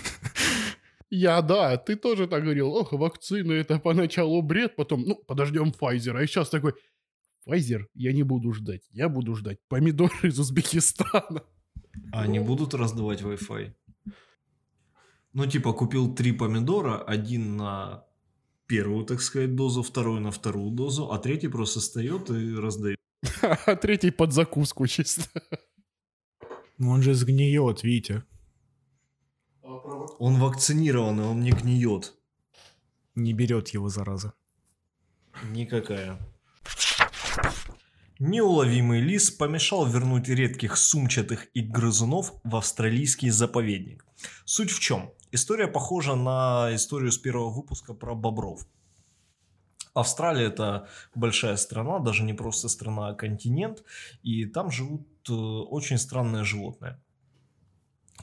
Я, 1.10 1.40
да, 1.42 1.76
ты 1.76 1.96
тоже 1.96 2.26
так 2.26 2.42
говорил. 2.42 2.68
Ох, 2.74 2.92
вакцины 2.92 3.52
это 3.52 3.78
поначалу 3.78 4.42
бред, 4.42 4.76
потом, 4.76 5.02
ну, 5.02 5.14
подождем 5.14 5.72
Pfizer. 5.78 6.16
А 6.16 6.26
сейчас 6.26 6.50
такой, 6.50 6.74
Pfizer 7.46 7.86
я 7.94 8.12
не 8.12 8.22
буду 8.24 8.52
ждать. 8.52 8.82
Я 8.90 9.08
буду 9.08 9.34
ждать 9.34 9.58
помидоры 9.68 10.28
из 10.28 10.38
Узбекистана. 10.38 11.42
А 12.12 12.22
они 12.22 12.40
будут 12.40 12.74
раздавать 12.74 13.22
Wi-Fi? 13.22 13.72
Ну, 15.32 15.46
типа, 15.46 15.72
купил 15.72 16.14
три 16.14 16.32
помидора, 16.32 17.02
один 17.02 17.56
на 17.56 18.04
первую, 18.66 19.04
так 19.04 19.20
сказать, 19.20 19.54
дозу, 19.54 19.82
второй 19.82 20.20
на 20.20 20.30
вторую 20.30 20.70
дозу, 20.70 21.12
а 21.12 21.18
третий 21.18 21.48
просто 21.48 21.80
встает 21.80 22.30
и 22.30 22.54
раздает. 22.54 22.98
А 23.66 23.76
третий 23.76 24.10
под 24.10 24.32
закуску 24.32 24.86
чисто. 24.86 25.22
Ну, 26.78 26.90
Он 26.90 27.02
же 27.02 27.14
сгниет, 27.14 27.82
Витя. 27.82 28.22
Он 29.62 30.38
вакцинированный, 30.38 31.24
он 31.24 31.40
не 31.40 31.50
гниет. 31.50 32.14
Не 33.14 33.32
берет 33.32 33.68
его, 33.68 33.88
зараза. 33.88 34.32
Никакая. 35.50 36.18
Неуловимый 38.18 39.00
лис 39.00 39.30
помешал 39.30 39.86
вернуть 39.86 40.28
редких 40.28 40.78
сумчатых 40.78 41.48
и 41.52 41.60
грызунов 41.60 42.32
в 42.44 42.56
австралийский 42.56 43.28
заповедник. 43.28 44.06
Суть 44.46 44.70
в 44.70 44.80
чем? 44.80 45.10
История 45.32 45.68
похожа 45.68 46.14
на 46.14 46.74
историю 46.74 47.12
с 47.12 47.18
первого 47.18 47.50
выпуска 47.50 47.92
про 47.92 48.14
бобров. 48.14 48.66
Австралия 49.92 50.46
это 50.46 50.88
большая 51.14 51.56
страна, 51.56 51.98
даже 51.98 52.22
не 52.22 52.32
просто 52.32 52.68
страна, 52.68 53.08
а 53.08 53.14
континент, 53.14 53.84
и 54.22 54.46
там 54.46 54.70
живут 54.70 55.06
э, 55.28 55.32
очень 55.34 55.98
странные 55.98 56.44
животные. 56.44 56.98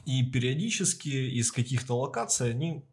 И 0.06 0.24
периодически 0.24 1.08
из 1.08 1.52
каких-то 1.52 1.96
локаций 1.96 2.50
они 2.50 2.84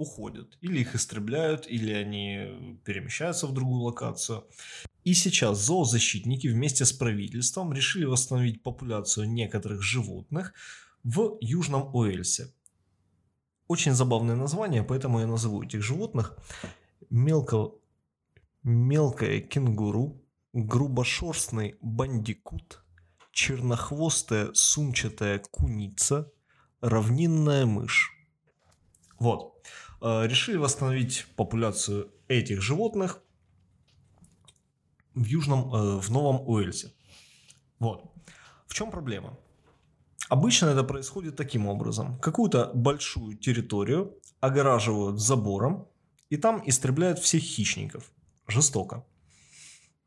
уходят. 0.00 0.56
Или 0.62 0.80
их 0.80 0.94
истребляют, 0.94 1.66
или 1.66 1.92
они 1.92 2.78
перемещаются 2.84 3.46
в 3.46 3.52
другую 3.52 3.82
локацию. 3.82 4.44
И 5.04 5.14
сейчас 5.14 5.58
зоозащитники 5.58 6.48
вместе 6.48 6.84
с 6.84 6.92
правительством 6.92 7.72
решили 7.72 8.06
восстановить 8.06 8.62
популяцию 8.62 9.30
некоторых 9.30 9.82
животных 9.82 10.54
в 11.04 11.36
Южном 11.40 11.94
Уэльсе. 11.94 12.48
Очень 13.68 13.92
забавное 13.92 14.36
название, 14.36 14.82
поэтому 14.82 15.20
я 15.20 15.26
назову 15.26 15.62
этих 15.62 15.82
животных 15.82 16.36
мелко... 17.10 17.72
мелкое 18.62 19.40
кенгуру, 19.40 20.24
грубошерстный 20.54 21.76
бандикут, 21.82 22.82
чернохвостая 23.32 24.50
сумчатая 24.54 25.38
куница, 25.50 26.32
равнинная 26.80 27.66
мышь. 27.66 28.10
Вот. 29.18 29.49
Э, 30.00 30.26
решили 30.26 30.56
восстановить 30.56 31.26
популяцию 31.36 32.10
этих 32.28 32.62
животных 32.62 33.20
в 35.14 35.24
Южном, 35.24 35.74
э, 35.74 36.00
в 36.00 36.10
Новом 36.10 36.48
Уэльсе. 36.48 36.92
Вот. 37.78 38.04
В 38.66 38.74
чем 38.74 38.90
проблема? 38.90 39.38
Обычно 40.28 40.66
это 40.66 40.84
происходит 40.84 41.36
таким 41.36 41.66
образом. 41.66 42.18
Какую-то 42.20 42.70
большую 42.74 43.36
территорию 43.36 44.16
огораживают 44.40 45.20
забором, 45.20 45.88
и 46.30 46.36
там 46.36 46.62
истребляют 46.66 47.18
всех 47.18 47.42
хищников. 47.42 48.10
Жестоко. 48.46 49.04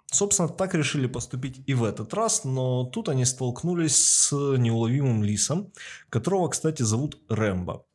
Собственно, 0.05 0.49
так 0.49 0.73
решили 0.75 1.07
поступить 1.07 1.61
и 1.67 1.73
в 1.73 1.83
этот 1.83 2.13
раз, 2.13 2.45
но 2.45 2.85
тут 2.85 3.09
они 3.09 3.25
столкнулись 3.25 3.95
с 3.95 4.31
неуловимым 4.31 5.23
лисом, 5.23 5.71
которого, 6.09 6.47
кстати, 6.49 6.83
зовут 6.83 7.21
Рэмбо. 7.29 7.85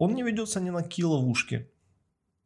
Он 0.00 0.14
не 0.14 0.22
ведется 0.22 0.60
ни 0.60 0.70
на 0.70 0.82
какие 0.82 1.04
ловушки. 1.04 1.70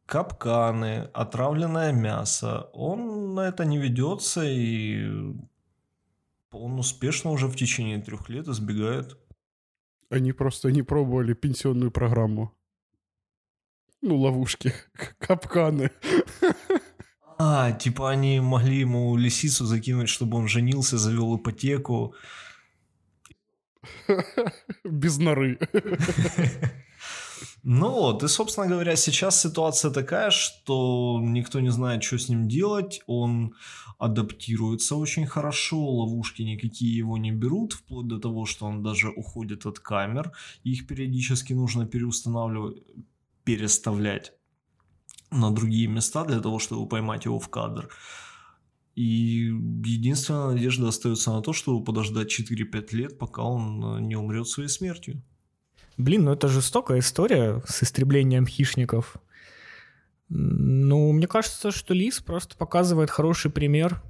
Капканы, 0.05 1.09
отравленное 1.13 1.93
мясо. 1.93 2.69
Он 2.73 3.33
на 3.33 3.47
это 3.47 3.63
не 3.63 3.77
ведется 3.77 4.43
и 4.43 5.33
он 6.51 6.79
успешно 6.79 7.31
уже 7.31 7.47
в 7.47 7.55
течение 7.55 8.01
трех 8.01 8.27
лет 8.27 8.49
избегает. 8.49 9.17
Они 10.09 10.33
просто 10.33 10.69
не 10.69 10.83
пробовали 10.83 11.33
пенсионную 11.33 11.91
программу. 11.91 12.53
Ну, 14.01 14.17
ловушки, 14.17 14.73
капканы. 15.19 15.91
А, 17.37 17.73
типа 17.73 18.11
они 18.11 18.39
могли 18.39 18.79
ему 18.79 19.17
лисицу 19.17 19.65
закинуть, 19.65 20.07
чтобы 20.07 20.37
он 20.37 20.47
женился, 20.47 20.97
завел 20.97 21.35
ипотеку. 21.35 22.15
Без 24.85 25.17
норы. 25.17 25.59
Ну 27.67 27.89
вот, 27.89 28.21
и, 28.21 28.27
собственно 28.27 28.67
говоря, 28.67 28.95
сейчас 28.95 29.41
ситуация 29.41 29.89
такая, 29.89 30.29
что 30.29 31.19
никто 31.19 31.59
не 31.59 31.71
знает, 31.71 32.03
что 32.03 32.19
с 32.19 32.29
ним 32.29 32.47
делать. 32.47 33.01
Он 33.07 33.55
адаптируется 33.97 34.95
очень 34.95 35.25
хорошо, 35.25 35.79
ловушки 35.79 36.43
никакие 36.43 36.95
его 36.95 37.17
не 37.17 37.31
берут, 37.31 37.73
вплоть 37.73 38.07
до 38.07 38.19
того, 38.19 38.45
что 38.45 38.67
он 38.67 38.83
даже 38.83 39.09
уходит 39.09 39.65
от 39.65 39.79
камер. 39.79 40.31
Их 40.63 40.85
периодически 40.85 41.53
нужно 41.53 41.87
переустанавливать, 41.87 42.83
переставлять 43.43 44.33
на 45.31 45.49
другие 45.49 45.87
места 45.87 46.23
для 46.23 46.41
того, 46.41 46.59
чтобы 46.59 46.87
поймать 46.87 47.25
его 47.25 47.39
в 47.39 47.49
кадр. 47.49 47.89
И 48.93 49.51
единственная 49.83 50.53
надежда 50.53 50.89
остается 50.89 51.31
на 51.31 51.41
то, 51.41 51.51
чтобы 51.51 51.83
подождать 51.83 52.39
4-5 52.39 52.95
лет, 52.95 53.17
пока 53.17 53.41
он 53.41 54.07
не 54.07 54.15
умрет 54.15 54.47
своей 54.47 54.69
смертью. 54.69 55.23
Блин, 55.97 56.25
ну 56.25 56.33
это 56.33 56.47
жестокая 56.47 56.99
история 56.99 57.61
с 57.65 57.83
истреблением 57.83 58.45
хищников. 58.45 59.15
Ну, 60.27 61.11
мне 61.11 61.27
кажется, 61.27 61.71
что 61.71 61.93
лис 61.93 62.19
просто 62.19 62.57
показывает 62.57 63.09
хороший 63.09 63.51
пример 63.51 64.01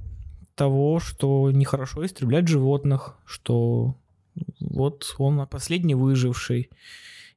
того, 0.56 1.00
что 1.00 1.52
нехорошо 1.52 2.06
истреблять 2.06 2.48
животных, 2.48 3.18
что 3.26 3.98
вот 4.60 5.14
он 5.18 5.46
последний 5.48 5.96
выживший. 5.96 6.70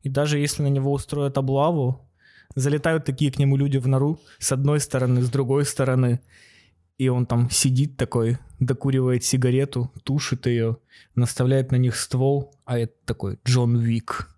И 0.03 0.09
даже 0.09 0.39
если 0.39 0.63
на 0.63 0.69
него 0.69 0.93
устроят 0.93 1.37
облаву, 1.37 2.09
залетают 2.55 3.05
такие 3.05 3.33
к 3.33 3.39
нему 3.39 3.57
люди 3.57 3.79
в 3.79 3.87
нору 3.87 4.21
с 4.39 4.53
одной 4.53 4.81
стороны, 4.81 5.23
с 5.23 5.31
другой 5.31 5.65
стороны, 5.65 6.21
и 6.97 7.09
он 7.09 7.27
там 7.27 7.51
сидит 7.51 7.97
такой, 7.97 8.39
докуривает 8.59 9.25
сигарету, 9.25 9.93
тушит 10.05 10.47
ее, 10.47 10.79
наставляет 11.15 11.71
на 11.71 11.77
них 11.77 11.97
ствол, 11.97 12.55
а 12.65 12.79
это 12.79 12.95
такой 13.05 13.39
Джон 13.45 13.77
Вик. 13.77 14.38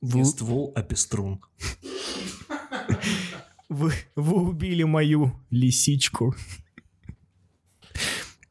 Не 0.00 0.24
ствол, 0.24 0.72
а 0.74 0.82
пеструн. 0.82 1.40
Вы, 3.68 3.92
вы 4.16 4.48
убили 4.48 4.82
мою 4.82 5.32
лисичку. 5.50 6.34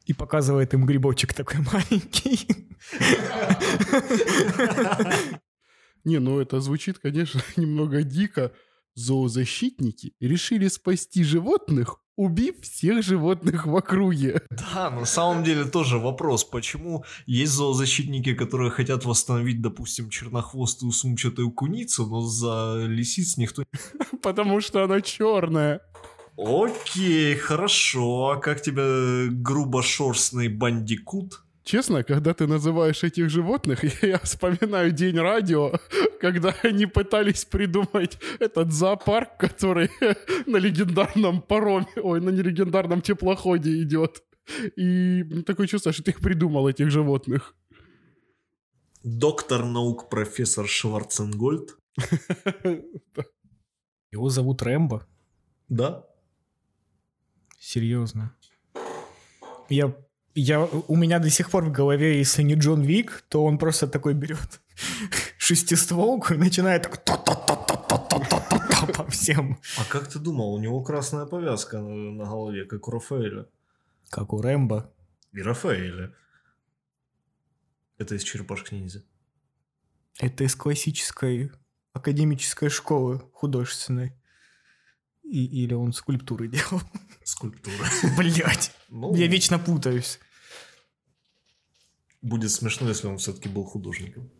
И 0.05 0.13
показывает 0.13 0.73
им 0.73 0.85
грибочек 0.85 1.33
такой 1.33 1.59
маленький. 1.61 2.47
Не, 6.05 6.19
ну 6.19 6.39
это 6.39 6.61
звучит, 6.61 6.99
конечно, 6.99 7.41
немного 7.57 8.03
дико. 8.03 8.53
Зоозащитники 8.95 10.13
решили 10.19 10.69
спасти 10.69 11.23
животных, 11.23 12.01
убив 12.17 12.55
всех 12.61 13.03
животных 13.03 13.65
в 13.65 13.75
округе. 13.75 14.41
Да, 14.49 14.89
на 14.89 15.05
самом 15.05 15.43
деле 15.43 15.63
тоже 15.63 15.99
вопрос, 15.99 16.43
почему 16.43 17.05
есть 17.25 17.53
зоозащитники, 17.53 18.33
которые 18.33 18.71
хотят 18.71 19.05
восстановить, 19.05 19.61
допустим, 19.61 20.09
чернохвостую 20.09 20.91
сумчатую 20.91 21.51
куницу, 21.51 22.05
но 22.05 22.21
за 22.21 22.83
лисиц 22.87 23.37
никто... 23.37 23.63
Потому 24.21 24.59
что 24.59 24.83
она 24.83 24.99
черная. 24.99 25.81
Окей, 26.37 27.35
хорошо. 27.35 28.31
А 28.31 28.37
как 28.37 28.61
тебе 28.61 29.29
грубошерстный 29.29 30.49
бандикут? 30.49 31.43
Честно, 31.67 32.01
когда 32.01 32.33
ты 32.33 32.47
называешь 32.47 33.03
этих 33.03 33.29
животных, 33.29 33.83
я 34.01 34.19
вспоминаю 34.19 34.93
День 34.93 35.19
радио, 35.19 35.73
когда 36.21 36.55
они 36.63 36.85
пытались 36.85 37.43
придумать 37.43 38.17
этот 38.39 38.71
зоопарк, 38.71 39.37
который 39.37 39.89
на 40.45 40.55
легендарном 40.55 41.41
пароме, 41.41 41.87
ой, 41.97 42.21
на 42.21 42.29
нелегендарном 42.29 43.01
теплоходе 43.01 43.81
идет. 43.81 44.23
И 44.77 45.25
такое 45.45 45.67
чувство, 45.67 45.91
что 45.91 46.03
ты 46.03 46.11
их 46.11 46.21
придумал, 46.21 46.69
этих 46.69 46.89
животных. 46.89 47.53
Доктор 49.03 49.65
наук 49.65 50.09
профессор 50.09 50.69
Шварценгольд. 50.69 51.77
Его 54.09 54.29
зовут 54.29 54.61
Рэмбо. 54.61 55.05
Да? 55.67 56.05
Серьезно. 57.59 58.33
Я, 59.67 59.93
я, 60.39 60.61
у 60.63 60.95
меня 60.95 61.19
до 61.19 61.29
сих 61.29 61.49
пор 61.49 61.65
в 61.65 61.71
голове, 61.71 62.19
если 62.19 62.43
не 62.43 62.53
Джон 62.53 62.83
Вик, 62.83 63.23
то 63.29 63.43
он 63.43 63.57
просто 63.57 63.87
такой 63.87 64.13
берет 64.13 64.61
шестистволку 65.37 66.33
и 66.33 66.37
начинает 66.37 66.83
так 66.83 67.03
по 68.95 69.07
всем. 69.09 69.59
А 69.77 69.85
как 69.85 70.07
ты 70.07 70.19
думал, 70.19 70.53
у 70.53 70.59
него 70.59 70.83
красная 70.83 71.25
повязка 71.25 71.79
на, 71.79 72.11
на 72.11 72.25
голове, 72.25 72.65
как 72.65 72.87
у 72.87 72.91
Рафаэля? 72.91 73.47
Как 74.09 74.33
у 74.33 74.41
Рэмбо. 74.41 74.93
И 75.33 75.41
Рафаэля. 75.41 76.13
Это 77.97 78.15
из 78.15 78.23
черепашки 78.23 78.75
ниндзя. 78.75 79.03
Это 80.19 80.43
из 80.43 80.55
классической 80.55 81.51
академической 81.93 82.69
школы 82.69 83.21
художественной. 83.33 84.13
И, 85.23 85.45
или 85.45 85.73
он 85.73 85.93
скульптуры 85.93 86.47
делал. 86.47 86.81
Скульптура. 87.23 87.85
Блять. 88.17 88.71
Ну, 88.89 89.15
Я 89.15 89.27
вечно 89.27 89.59
путаюсь. 89.59 90.19
Будет 92.21 92.51
смешно, 92.51 92.89
если 92.89 93.07
он 93.07 93.17
все-таки 93.17 93.49
был 93.49 93.63
художником. 93.63 94.31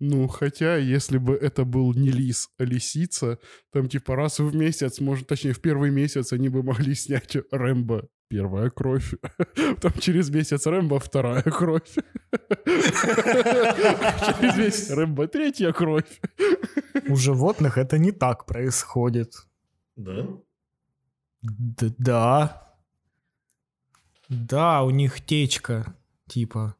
Ну, 0.00 0.28
хотя, 0.28 0.76
если 0.76 1.18
бы 1.18 1.34
это 1.34 1.64
был 1.64 1.92
не 1.92 2.10
лис, 2.10 2.50
а 2.56 2.64
лисица, 2.64 3.38
там 3.72 3.88
типа 3.88 4.14
раз 4.14 4.38
в 4.38 4.54
месяц, 4.54 5.00
может, 5.00 5.26
точнее, 5.26 5.54
в 5.54 5.60
первый 5.60 5.90
месяц 5.90 6.32
они 6.32 6.48
бы 6.48 6.62
могли 6.62 6.94
снять 6.94 7.36
Рэмбо 7.50 8.08
первая 8.28 8.70
кровь. 8.70 9.14
Там 9.80 9.92
через 9.98 10.30
месяц 10.30 10.66
Рэмбо 10.66 11.00
вторая 11.00 11.42
кровь. 11.42 11.90
Через 12.64 14.56
месяц 14.56 14.90
Рэмбо 14.90 15.26
третья 15.28 15.72
кровь. 15.72 16.20
У 17.08 17.16
животных 17.16 17.78
это 17.78 17.98
не 17.98 18.12
так 18.12 18.46
происходит. 18.46 19.34
Да? 19.96 20.28
Да. 21.42 22.67
Да, 24.28 24.82
у 24.82 24.90
них 24.90 25.24
течка, 25.24 25.94
типа. 26.26 26.76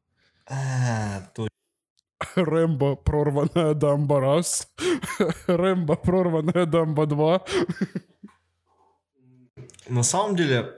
А, 0.47 1.23
Рэмбо 2.35 2.97
прорванная 2.97 3.75
дамба 3.75 4.21
раз. 4.21 4.69
Рэмбо 5.47 5.97
прорванная 5.97 6.67
дамба 6.67 7.07
два. 7.07 7.45
На 9.89 10.03
самом 10.03 10.37
деле, 10.37 10.77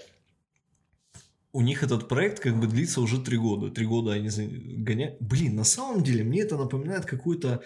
у 1.52 1.62
них 1.62 1.82
этот 1.82 2.08
проект 2.08 2.40
как 2.40 2.58
бы 2.60 2.66
длится 2.66 3.00
уже 3.00 3.20
три 3.20 3.36
года. 3.36 3.70
Три 3.70 3.86
года 3.86 4.12
они 4.12 4.28
гоняют. 4.28 5.16
Блин, 5.20 5.56
на 5.56 5.64
самом 5.64 6.02
деле, 6.02 6.22
мне 6.22 6.42
это 6.42 6.56
напоминает 6.56 7.04
какой-то 7.06 7.62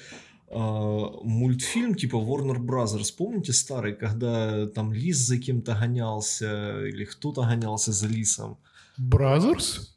а, 0.49 1.11
мультфильм 1.23 1.95
типа 1.95 2.17
Warner 2.17 2.59
Brothers. 2.59 3.15
Помните 3.17 3.53
старый, 3.53 3.95
когда 3.95 4.67
там 4.69 4.93
лис 4.93 5.19
за 5.19 5.39
кем-то 5.39 5.75
гонялся, 5.75 6.87
или 6.87 7.05
кто-то 7.05 7.43
гонялся 7.43 7.93
за 7.93 8.07
лисом? 8.07 8.59
Brothers? 8.99 9.97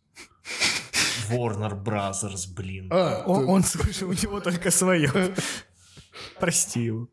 Warner 1.29 1.73
Brothers, 1.83 2.47
блин. 2.55 2.87
А, 2.91 3.23
Он, 3.25 3.39
ты- 3.41 3.45
он, 3.51 3.63
слушай, 3.63 4.03
у 4.03 4.13
него 4.13 4.39
только 4.39 4.71
свое. 4.71 5.35
Прости 6.39 6.83
его. 6.85 7.09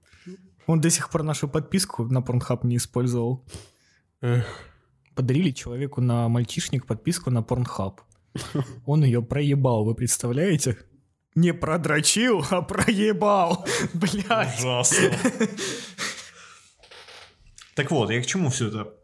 Он 0.66 0.80
до 0.80 0.88
сих 0.90 1.10
пор 1.10 1.22
нашу 1.24 1.48
подписку 1.48 2.04
на 2.04 2.18
Pornhub 2.20 2.60
не 2.66 2.76
использовал. 2.76 3.44
Эх, 4.22 4.46
Подарили 5.14 5.50
человеку 5.50 6.00
на 6.00 6.28
мальчишник 6.28 6.86
подписку 6.86 7.30
на 7.30 7.40
Pornhub. 7.40 7.98
Он 8.86 9.04
ее 9.04 9.22
проебал, 9.22 9.84
вы 9.84 9.94
представляете? 9.94 10.78
Не 11.34 11.52
продрочил, 11.52 12.44
а 12.50 12.62
проебал. 12.62 13.66
Блядь. 13.94 14.58
Ужасно. 14.60 15.10
Так 17.74 17.90
вот, 17.90 18.10
я 18.10 18.22
к 18.22 18.26
чему 18.26 18.50
все 18.50 18.68
это? 18.68 18.94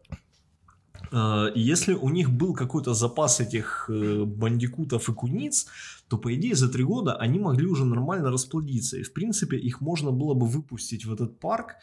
Э, 1.11 1.51
Если 1.55 1.93
у 1.93 2.09
них 2.09 2.29
был 2.29 2.53
какой-то 2.53 2.93
запас 2.93 3.39
этих 3.39 3.89
э, 3.89 4.23
бандикутов 4.23 5.09
и 5.09 5.13
куниц, 5.13 5.67
то, 6.07 6.17
по 6.17 6.33
идее, 6.33 6.55
за 6.55 6.69
три 6.69 6.83
года 6.83 7.15
они 7.15 7.39
могли 7.39 7.67
уже 7.67 7.85
нормально 7.85 8.31
расплодиться. 8.31 8.97
И, 8.97 9.03
в 9.03 9.13
принципе, 9.13 9.57
их 9.57 9.81
можно 9.81 10.11
было 10.11 10.33
бы 10.33 10.47
выпустить 10.47 11.05
в 11.05 11.13
этот 11.13 11.39
парк, 11.39 11.75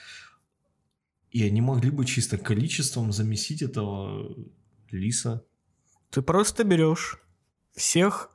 и 1.30 1.44
они 1.44 1.60
могли 1.60 1.90
бы 1.90 2.04
чисто 2.04 2.38
количеством 2.38 3.12
замесить 3.12 3.62
этого 3.62 4.34
лиса. 4.90 5.42
Ты 6.10 6.22
просто 6.22 6.64
берешь 6.64 7.20
всех, 7.74 8.30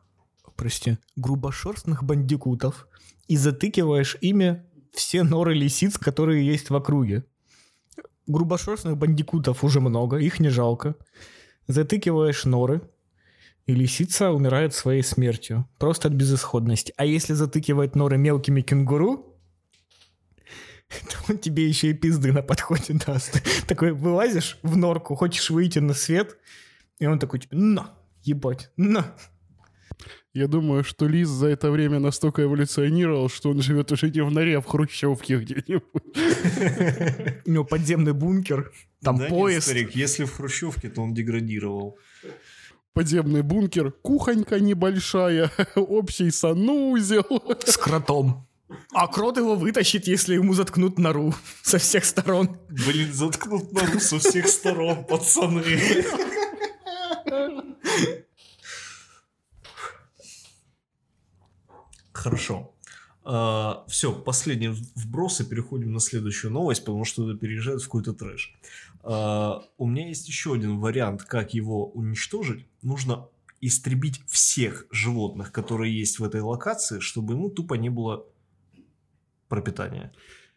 прости, 0.56 0.98
грубошерстных 1.16 2.04
бандикутов 2.04 2.88
и 3.28 3.36
затыкиваешь 3.36 4.18
ими 4.22 4.64
все 4.92 5.24
норы 5.24 5.56
лисиц, 5.56 5.98
которые 5.98 6.46
есть 6.46 6.70
в 6.70 6.76
округе. 6.76 7.26
Грубошерстных 8.28 8.98
бандикутов 8.98 9.64
уже 9.64 9.80
много, 9.80 10.18
их 10.18 10.40
не 10.40 10.50
жалко. 10.50 10.96
Затыкиваешь 11.68 12.46
норы, 12.46 12.82
и 13.66 13.74
лисица 13.74 14.32
умирает 14.32 14.74
своей 14.74 15.04
смертью. 15.04 15.68
Просто 15.78 16.10
от 16.10 16.14
безысходности. 16.14 16.94
А 16.98 17.06
если 17.06 17.34
затыкивать 17.34 17.96
норы 17.96 18.18
мелкими 18.18 18.62
кенгуру, 18.62 19.38
то 20.90 21.18
он 21.30 21.38
тебе 21.38 21.68
еще 21.68 21.90
и 21.90 21.94
пизды 21.94 22.32
на 22.32 22.42
подходе 22.42 22.94
даст. 22.94 23.42
Такой 23.68 23.92
вылазишь 23.92 24.60
в 24.64 24.76
норку, 24.76 25.16
хочешь 25.16 25.50
выйти 25.50 25.80
на 25.80 25.94
свет, 25.94 26.38
и 27.00 27.06
он 27.06 27.20
такой, 27.20 27.40
типа, 27.40 27.56
на, 27.56 27.92
ебать, 28.24 28.70
на. 28.78 29.16
Я 30.34 30.48
думаю, 30.48 30.84
что 30.84 31.08
лис 31.08 31.30
за 31.30 31.48
это 31.48 31.70
время 31.70 32.00
настолько 32.00 32.42
эволюционировал, 32.42 33.30
что 33.30 33.52
он 33.52 33.62
живет 33.62 33.92
уже 33.92 34.10
не 34.10 34.22
в 34.22 34.32
норе, 34.32 34.58
а 34.58 34.62
в 34.62 34.66
хрущевке 34.66 35.38
где-нибудь. 35.38 35.84
У 37.46 37.52
него 37.52 37.64
подземный 37.64 38.14
бункер, 38.14 38.72
там 39.04 39.20
поезд. 39.20 39.68
старик, 39.68 39.96
если 39.96 40.24
в 40.24 40.34
Хрущевке, 40.34 40.90
то 40.90 41.04
он 41.04 41.14
деградировал. 41.14 42.00
Подземный 42.94 43.44
бункер, 43.44 43.92
кухонька 43.92 44.60
небольшая, 44.60 45.52
общий 45.76 46.32
санузел. 46.32 47.26
с 47.64 47.78
кротом. 47.78 48.48
А 48.92 49.08
крот 49.08 49.38
его 49.38 49.56
вытащит, 49.56 50.08
если 50.08 50.34
ему 50.34 50.56
заткнут 50.56 50.98
нору 50.98 51.36
со 51.62 51.78
всех 51.78 52.06
сторон. 52.06 52.58
Блин, 52.70 53.14
заткнут 53.14 53.72
нору 53.72 54.00
со 54.00 54.18
всех 54.18 54.48
сторон, 54.48 55.06
пацаны. 55.06 55.64
Хорошо. 62.24 62.74
все, 63.88 64.14
последний 64.14 64.70
вброс 64.96 65.42
и 65.42 65.46
переходим 65.46 65.94
на 65.94 66.00
следующую 66.00 66.52
новость, 66.52 66.86
потому 66.86 67.06
что 67.06 67.30
это 67.30 67.38
переезжает 67.38 67.82
в 67.82 67.86
какой-то 67.86 68.14
трэш. 68.14 68.56
А, 69.04 69.62
у 69.78 69.88
меня 69.88 70.08
есть 70.08 70.28
еще 70.28 70.54
один 70.54 70.80
вариант, 70.80 71.24
как 71.24 71.54
его 71.54 71.88
уничтожить. 71.90 72.66
Нужно 72.82 73.28
истребить 73.60 74.22
всех 74.28 74.86
животных, 74.92 75.52
которые 75.52 75.98
есть 75.98 76.20
в 76.20 76.24
этой 76.24 76.42
локации, 76.42 77.00
чтобы 77.00 77.34
ему 77.34 77.50
тупо 77.50 77.76
не 77.76 77.90
было 77.90 78.26
пропитания. 79.48 80.14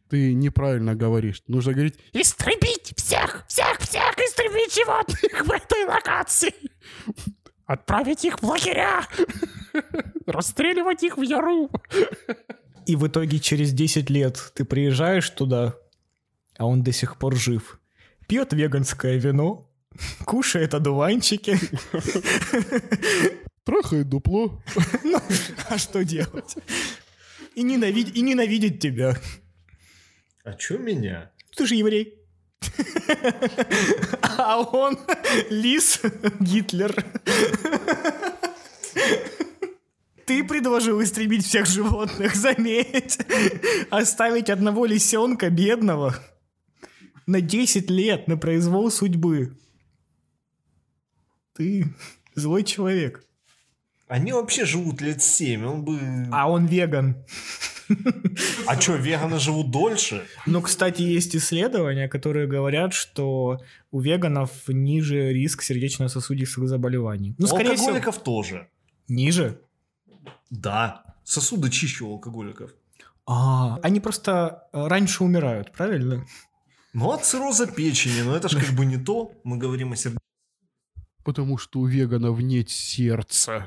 Ты 0.08 0.34
неправильно 0.34 0.94
говоришь. 0.94 1.42
Нужно 1.48 1.72
говорить 1.72 1.98
«Истребить 2.12 2.94
всех, 2.96 3.44
всех, 3.48 3.78
всех, 3.80 4.16
истребить 4.18 4.74
животных 4.74 5.44
в 5.44 5.50
этой 5.50 5.84
локации! 5.84 6.54
Отправить 7.66 8.24
их 8.24 8.40
в 8.40 8.44
лагеря! 8.44 9.06
Расстреливать 10.26 11.02
их 11.02 11.16
в 11.16 11.22
яру!» 11.22 11.70
И 12.86 12.94
в 12.94 13.06
итоге 13.08 13.40
через 13.40 13.72
10 13.72 14.10
лет 14.10 14.52
ты 14.54 14.64
приезжаешь 14.64 15.28
туда, 15.30 15.74
а 16.56 16.66
он 16.66 16.82
до 16.82 16.92
сих 16.92 17.18
пор 17.18 17.34
жив. 17.34 17.80
Пьет 18.28 18.52
веганское 18.52 19.16
вино, 19.18 19.68
кушает 20.24 20.74
одуванчики. 20.74 21.58
Трахает 23.64 24.08
дупло. 24.08 24.62
Ну, 25.02 25.20
а 25.68 25.78
что 25.78 26.04
делать? 26.04 26.54
И, 27.56 27.62
ненавидит, 27.62 28.14
и 28.14 28.20
ненавидит 28.20 28.80
тебя. 28.80 29.16
А 30.44 30.52
чё 30.52 30.78
меня? 30.78 31.32
Ты 31.56 31.66
же 31.66 31.74
еврей. 31.74 32.14
А 34.22 34.60
он 34.60 34.98
лис 35.50 36.00
Гитлер. 36.38 37.04
Ты 40.26 40.44
предложил 40.44 41.02
истребить 41.02 41.46
всех 41.46 41.66
животных, 41.66 42.34
заметь. 42.36 43.18
Оставить 43.90 44.50
одного 44.50 44.84
лисенка 44.86 45.50
бедного 45.50 46.16
на 47.26 47.40
10 47.40 47.90
лет 47.90 48.28
на 48.28 48.36
произвол 48.36 48.90
судьбы. 48.90 49.56
Ты 51.54 51.86
Злой 52.36 52.64
человек. 52.64 53.24
Они 54.08 54.32
вообще 54.32 54.66
живут 54.66 55.00
лет 55.00 55.22
7, 55.22 55.64
он 55.64 55.84
бы... 55.84 55.98
А 56.30 56.48
он 56.50 56.66
веган. 56.66 57.16
А 58.66 58.78
что, 58.80 58.96
веганы 58.96 59.38
живут 59.40 59.70
дольше? 59.70 60.24
Ну, 60.44 60.60
кстати, 60.60 61.02
есть 61.02 61.34
исследования, 61.34 62.08
которые 62.08 62.46
говорят, 62.46 62.92
что 62.92 63.60
у 63.90 64.00
веганов 64.00 64.50
ниже 64.68 65.32
риск 65.32 65.62
сердечно-сосудистых 65.62 66.68
заболеваний. 66.68 67.34
Ну, 67.38 67.46
у 67.46 67.48
скорее 67.48 67.74
всего, 67.74 67.88
алкоголиков 67.88 68.22
тоже. 68.22 68.68
ниже. 69.08 69.60
Да. 70.50 71.04
Сосуды 71.24 71.70
чище 71.70 72.04
у 72.04 72.12
алкоголиков. 72.12 72.72
А, 73.26 73.78
они 73.82 74.00
просто 74.00 74.68
э, 74.72 74.86
раньше 74.86 75.24
умирают, 75.24 75.72
правильно? 75.72 76.24
Ну, 76.92 77.10
от 77.10 77.24
цирроза 77.24 77.66
печени, 77.66 78.22
но 78.22 78.36
это 78.36 78.48
же 78.48 78.60
как 78.60 78.70
бы 78.70 78.86
не 78.86 78.96
то. 78.96 79.32
Мы 79.44 79.58
говорим 79.58 79.92
о 79.92 79.96
сердце. 79.96 80.18
Потому 81.24 81.58
что 81.58 81.80
у 81.80 81.86
веганов 81.86 82.38
нет 82.40 82.70
сердца. 82.70 83.66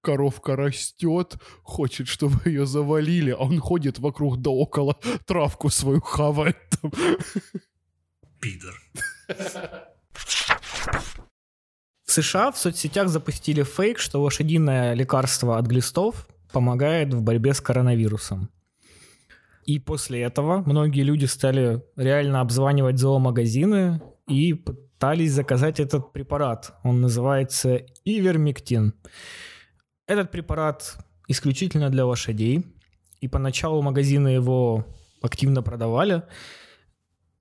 Коровка 0.00 0.56
растет, 0.56 1.36
хочет, 1.62 2.08
чтобы 2.08 2.40
ее 2.46 2.66
завалили, 2.66 3.30
а 3.30 3.44
он 3.44 3.60
ходит 3.60 3.98
вокруг 3.98 4.40
да 4.40 4.50
около, 4.50 4.94
травку 5.26 5.68
свою 5.68 6.00
хавает. 6.00 6.56
там. 6.80 6.90
Пидор. 8.40 8.74
В 12.08 12.12
США 12.12 12.50
в 12.50 12.56
соцсетях 12.56 13.08
запустили 13.08 13.62
фейк, 13.62 13.98
что 13.98 14.22
лошадиное 14.22 14.94
лекарство 14.94 15.58
от 15.58 15.66
глистов 15.66 16.26
помогает 16.52 17.12
в 17.12 17.20
борьбе 17.20 17.52
с 17.52 17.60
коронавирусом. 17.60 18.48
И 19.66 19.78
после 19.78 20.22
этого 20.22 20.62
многие 20.64 21.02
люди 21.02 21.26
стали 21.26 21.82
реально 21.96 22.40
обзванивать 22.40 22.98
зоомагазины 22.98 24.00
и 24.26 24.54
пытались 24.54 25.32
заказать 25.32 25.80
этот 25.80 26.10
препарат. 26.14 26.72
Он 26.82 27.02
называется 27.02 27.82
ивермектин. 28.06 28.94
Этот 30.06 30.30
препарат 30.30 30.96
исключительно 31.28 31.90
для 31.90 32.06
лошадей. 32.06 32.64
И 33.20 33.28
поначалу 33.28 33.82
магазины 33.82 34.28
его 34.28 34.86
активно 35.20 35.62
продавали. 35.62 36.22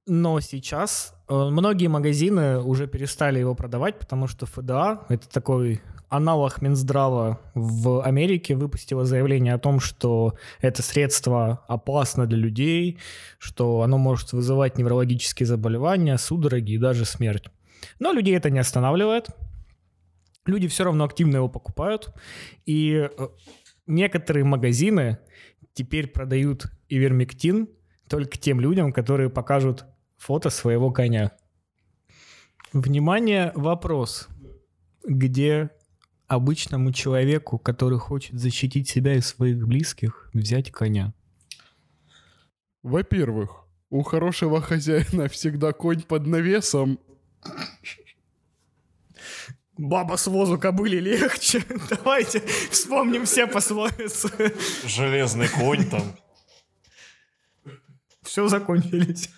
Но 0.09 0.39
сейчас 0.39 1.13
э, 1.27 1.33
многие 1.35 1.87
магазины 1.87 2.59
уже 2.59 2.87
перестали 2.87 3.39
его 3.39 3.55
продавать, 3.55 3.99
потому 3.99 4.27
что 4.27 4.45
ФДА, 4.45 5.05
это 5.09 5.27
такой 5.27 5.81
аналог 6.07 6.61
Минздрава 6.61 7.41
в 7.53 8.01
Америке, 8.01 8.55
выпустила 8.55 9.03
заявление 9.03 9.53
о 9.53 9.59
том, 9.59 9.81
что 9.81 10.35
это 10.61 10.81
средство 10.81 11.65
опасно 11.67 12.25
для 12.25 12.37
людей, 12.37 12.99
что 13.37 13.81
оно 13.81 13.97
может 13.97 14.31
вызывать 14.31 14.77
неврологические 14.77 15.45
заболевания, 15.45 16.17
судороги 16.17 16.71
и 16.71 16.77
даже 16.77 17.03
смерть. 17.03 17.49
Но 17.99 18.13
людей 18.13 18.37
это 18.37 18.49
не 18.49 18.59
останавливает. 18.59 19.27
Люди 20.45 20.69
все 20.69 20.85
равно 20.85 21.03
активно 21.03 21.35
его 21.35 21.49
покупают. 21.49 22.15
И 22.65 23.09
э, 23.11 23.27
некоторые 23.87 24.45
магазины 24.45 25.17
теперь 25.73 26.07
продают 26.07 26.67
ивермектин 26.87 27.67
только 28.07 28.37
тем 28.37 28.61
людям, 28.61 28.93
которые 28.93 29.29
покажут 29.29 29.83
фото 30.17 30.49
своего 30.49 30.91
коня. 30.91 31.31
Внимание, 32.73 33.51
вопрос. 33.55 34.27
Где 35.03 35.69
обычному 36.27 36.91
человеку, 36.91 37.57
который 37.57 37.97
хочет 37.97 38.37
защитить 38.39 38.89
себя 38.89 39.15
и 39.15 39.21
своих 39.21 39.65
близких, 39.65 40.29
взять 40.33 40.71
коня? 40.71 41.13
Во-первых, 42.83 43.65
у 43.89 44.03
хорошего 44.03 44.61
хозяина 44.61 45.29
всегда 45.29 45.71
конь 45.71 46.01
под 46.01 46.27
навесом. 46.27 46.99
Баба 49.77 50.15
с 50.17 50.27
возу 50.27 50.57
кобыли 50.57 50.97
легче. 50.97 51.63
Давайте 51.89 52.41
вспомним 52.71 53.25
все 53.25 53.47
пословицы. 53.47 54.53
Железный 54.85 55.47
конь 55.47 55.89
там. 55.89 56.03
Все 58.37 58.47
закончились. 58.49 59.31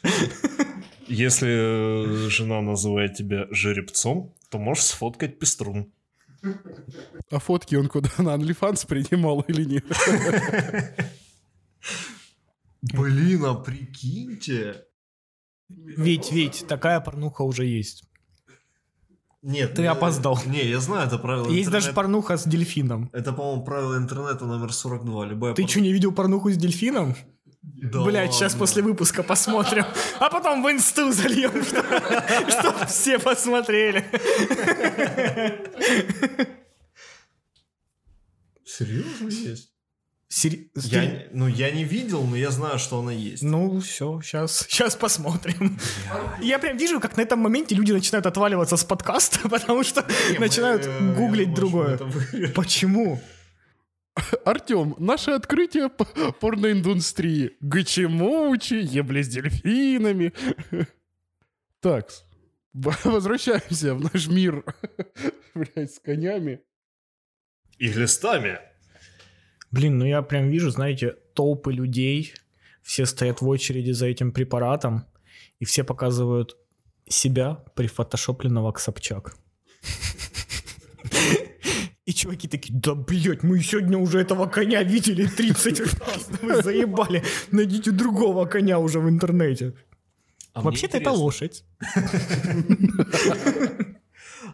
Если 1.07 1.47
э, 1.47 2.29
жена 2.29 2.59
называет 2.59 3.13
тебя 3.13 3.47
жеребцом, 3.49 4.35
то 4.49 4.57
можешь 4.59 4.83
сфоткать 4.83 5.39
пеструн. 5.39 5.93
А 7.31 7.39
фотки 7.39 7.75
он 7.75 7.87
куда, 7.87 8.09
на 8.17 8.35
OnlyFans 8.35 8.85
принимал 8.85 9.39
или 9.47 9.63
нет? 9.63 9.85
Блин, 12.81 13.45
а 13.45 13.53
прикиньте. 13.55 14.83
Ведь, 15.69 16.33
ведь, 16.33 16.65
такая 16.67 16.99
порнуха 16.99 17.43
уже 17.43 17.65
есть. 17.65 18.03
Нет, 19.41 19.75
Ты 19.75 19.83
я- 19.83 19.91
опоздал. 19.91 20.37
Не, 20.45 20.67
я 20.67 20.79
знаю 20.81 21.07
это 21.07 21.17
правило 21.17 21.47
Есть 21.49 21.69
даже 21.69 21.91
интернета. 21.91 21.95
порнуха 21.95 22.35
с 22.37 22.43
дельфином. 22.43 23.09
Это, 23.13 23.31
по-моему, 23.31 23.63
правило 23.63 23.95
интернета 23.97 24.43
номер 24.45 24.73
42. 24.73 25.25
Любая 25.27 25.53
Ты 25.53 25.61
пор- 25.61 25.71
что, 25.71 25.79
не 25.79 25.93
видел 25.93 26.11
порнуху 26.11 26.51
с 26.51 26.57
дельфином? 26.57 27.15
Да 27.78 28.03
Блять, 28.03 28.34
сейчас 28.34 28.55
после 28.55 28.82
выпуска 28.82 29.24
посмотрим. 29.24 29.86
А 30.20 30.30
потом 30.30 30.63
в 30.63 30.72
инсту 30.72 31.11
зальем, 31.11 31.63
чтобы 31.63 32.86
все 32.88 33.20
посмотрели. 33.20 34.05
Серьезно 38.65 39.30
есть? 39.30 39.70
Сери- 40.32 40.70
Я, 40.76 41.05
не- 41.05 41.26
ну, 41.34 41.47
я 41.47 41.72
не 41.72 41.84
видел, 41.84 42.24
но 42.24 42.36
я 42.36 42.51
знаю, 42.51 42.78
что 42.78 42.99
она 42.99 43.11
есть. 43.11 43.41
Ну, 43.41 43.80
все, 43.80 44.22
сейчас, 44.22 44.67
сейчас 44.70 44.95
посмотрим. 44.95 45.80
Я 46.39 46.59
прям 46.59 46.78
вижу, 46.78 46.99
как 46.99 47.17
на 47.17 47.22
этом 47.22 47.39
моменте 47.39 47.74
люди 47.74 47.91
начинают 47.91 48.28
отваливаться 48.28 48.78
с 48.78 48.84
подкаста, 48.84 49.39
потому 49.49 49.84
что 49.84 50.05
начинают 50.38 50.86
Мы, 50.86 50.91
э, 50.91 51.15
гуглить 51.15 51.53
думаю, 51.55 51.97
другое. 51.97 52.49
Почему? 52.53 53.20
Артем, 54.45 54.95
наше 54.99 55.32
открытие 55.32 55.89
порноиндустрии. 55.89 57.57
Гачемучи, 57.62 58.74
ебли 58.74 59.24
с 59.24 59.30
дельфинами. 59.30 60.34
Так, 61.80 62.10
возвращаемся 62.74 63.95
в 63.95 64.01
наш 64.01 64.28
мир, 64.28 64.64
блядь, 65.55 65.93
с 65.93 65.99
конями. 65.99 66.62
И 67.78 67.88
глистами. 67.88 68.60
Блин, 69.72 69.97
ну 69.97 70.05
я 70.05 70.22
прям 70.22 70.49
вижу, 70.49 70.70
знаете, 70.70 71.16
толпы 71.34 71.72
людей, 71.72 72.34
все 72.82 73.05
стоят 73.05 73.41
в 73.41 73.47
очереди 73.47 73.91
за 73.91 74.07
этим 74.07 74.32
препаратом, 74.32 75.05
и 75.60 75.66
все 75.66 75.84
показывают 75.84 76.57
себя 77.07 77.55
прифотошопленного 77.76 78.72
к 78.72 78.80
Собчак. 78.80 79.38
И 82.10 82.14
чуваки 82.14 82.47
такие, 82.47 82.74
да, 82.74 82.95
блядь, 82.95 83.43
мы 83.43 83.62
сегодня 83.62 83.99
уже 83.99 84.20
этого 84.20 84.47
коня 84.47 84.82
видели 84.82 85.28
30 85.28 85.80
раз, 85.99 86.28
вы 86.41 86.64
заебали, 86.64 87.24
найдите 87.51 87.91
другого 87.91 88.47
коня 88.47 88.80
уже 88.80 88.99
в 88.99 89.07
интернете. 89.07 89.74
А 90.53 90.62
Вообще-то 90.62 90.97
это 90.97 91.12
лошадь. 91.12 91.64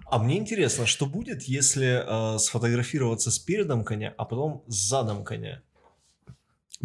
А 0.08 0.20
мне 0.20 0.38
интересно, 0.38 0.86
что 0.86 1.06
будет, 1.06 1.44
если 1.44 2.04
э, 2.36 2.38
сфотографироваться 2.40 3.32
с 3.32 3.40
передом 3.40 3.84
коня, 3.86 4.14
а 4.18 4.26
потом 4.26 4.64
с 4.68 4.76
задом 4.90 5.24
коня? 5.24 5.62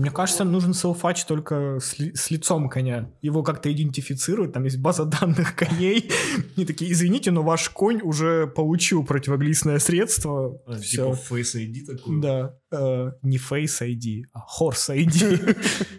Мне 0.00 0.10
кажется, 0.10 0.44
нужен 0.44 0.72
селфач 0.72 1.24
только 1.26 1.78
с, 1.78 1.98
ли- 1.98 2.14
с 2.14 2.30
лицом 2.30 2.70
коня. 2.70 3.10
Его 3.20 3.42
как-то 3.42 3.70
идентифицируют, 3.70 4.54
там 4.54 4.64
есть 4.64 4.78
база 4.78 5.04
данных 5.04 5.54
коней. 5.56 6.10
И 6.56 6.64
такие, 6.64 6.90
извините, 6.90 7.30
но 7.30 7.42
ваш 7.42 7.68
конь 7.68 8.00
уже 8.02 8.46
получил 8.46 9.04
противоглистное 9.04 9.78
средство. 9.78 10.58
А, 10.66 10.78
Всё. 10.78 11.14
Типа 11.14 11.34
Face 11.34 11.54
ID 11.56 11.84
такой. 11.84 12.20
Да, 12.22 12.56
э, 12.72 13.12
не 13.20 13.36
Face 13.36 13.82
ID, 13.82 14.24
а 14.32 14.40
Horse 14.58 14.96
ID. 14.96 15.58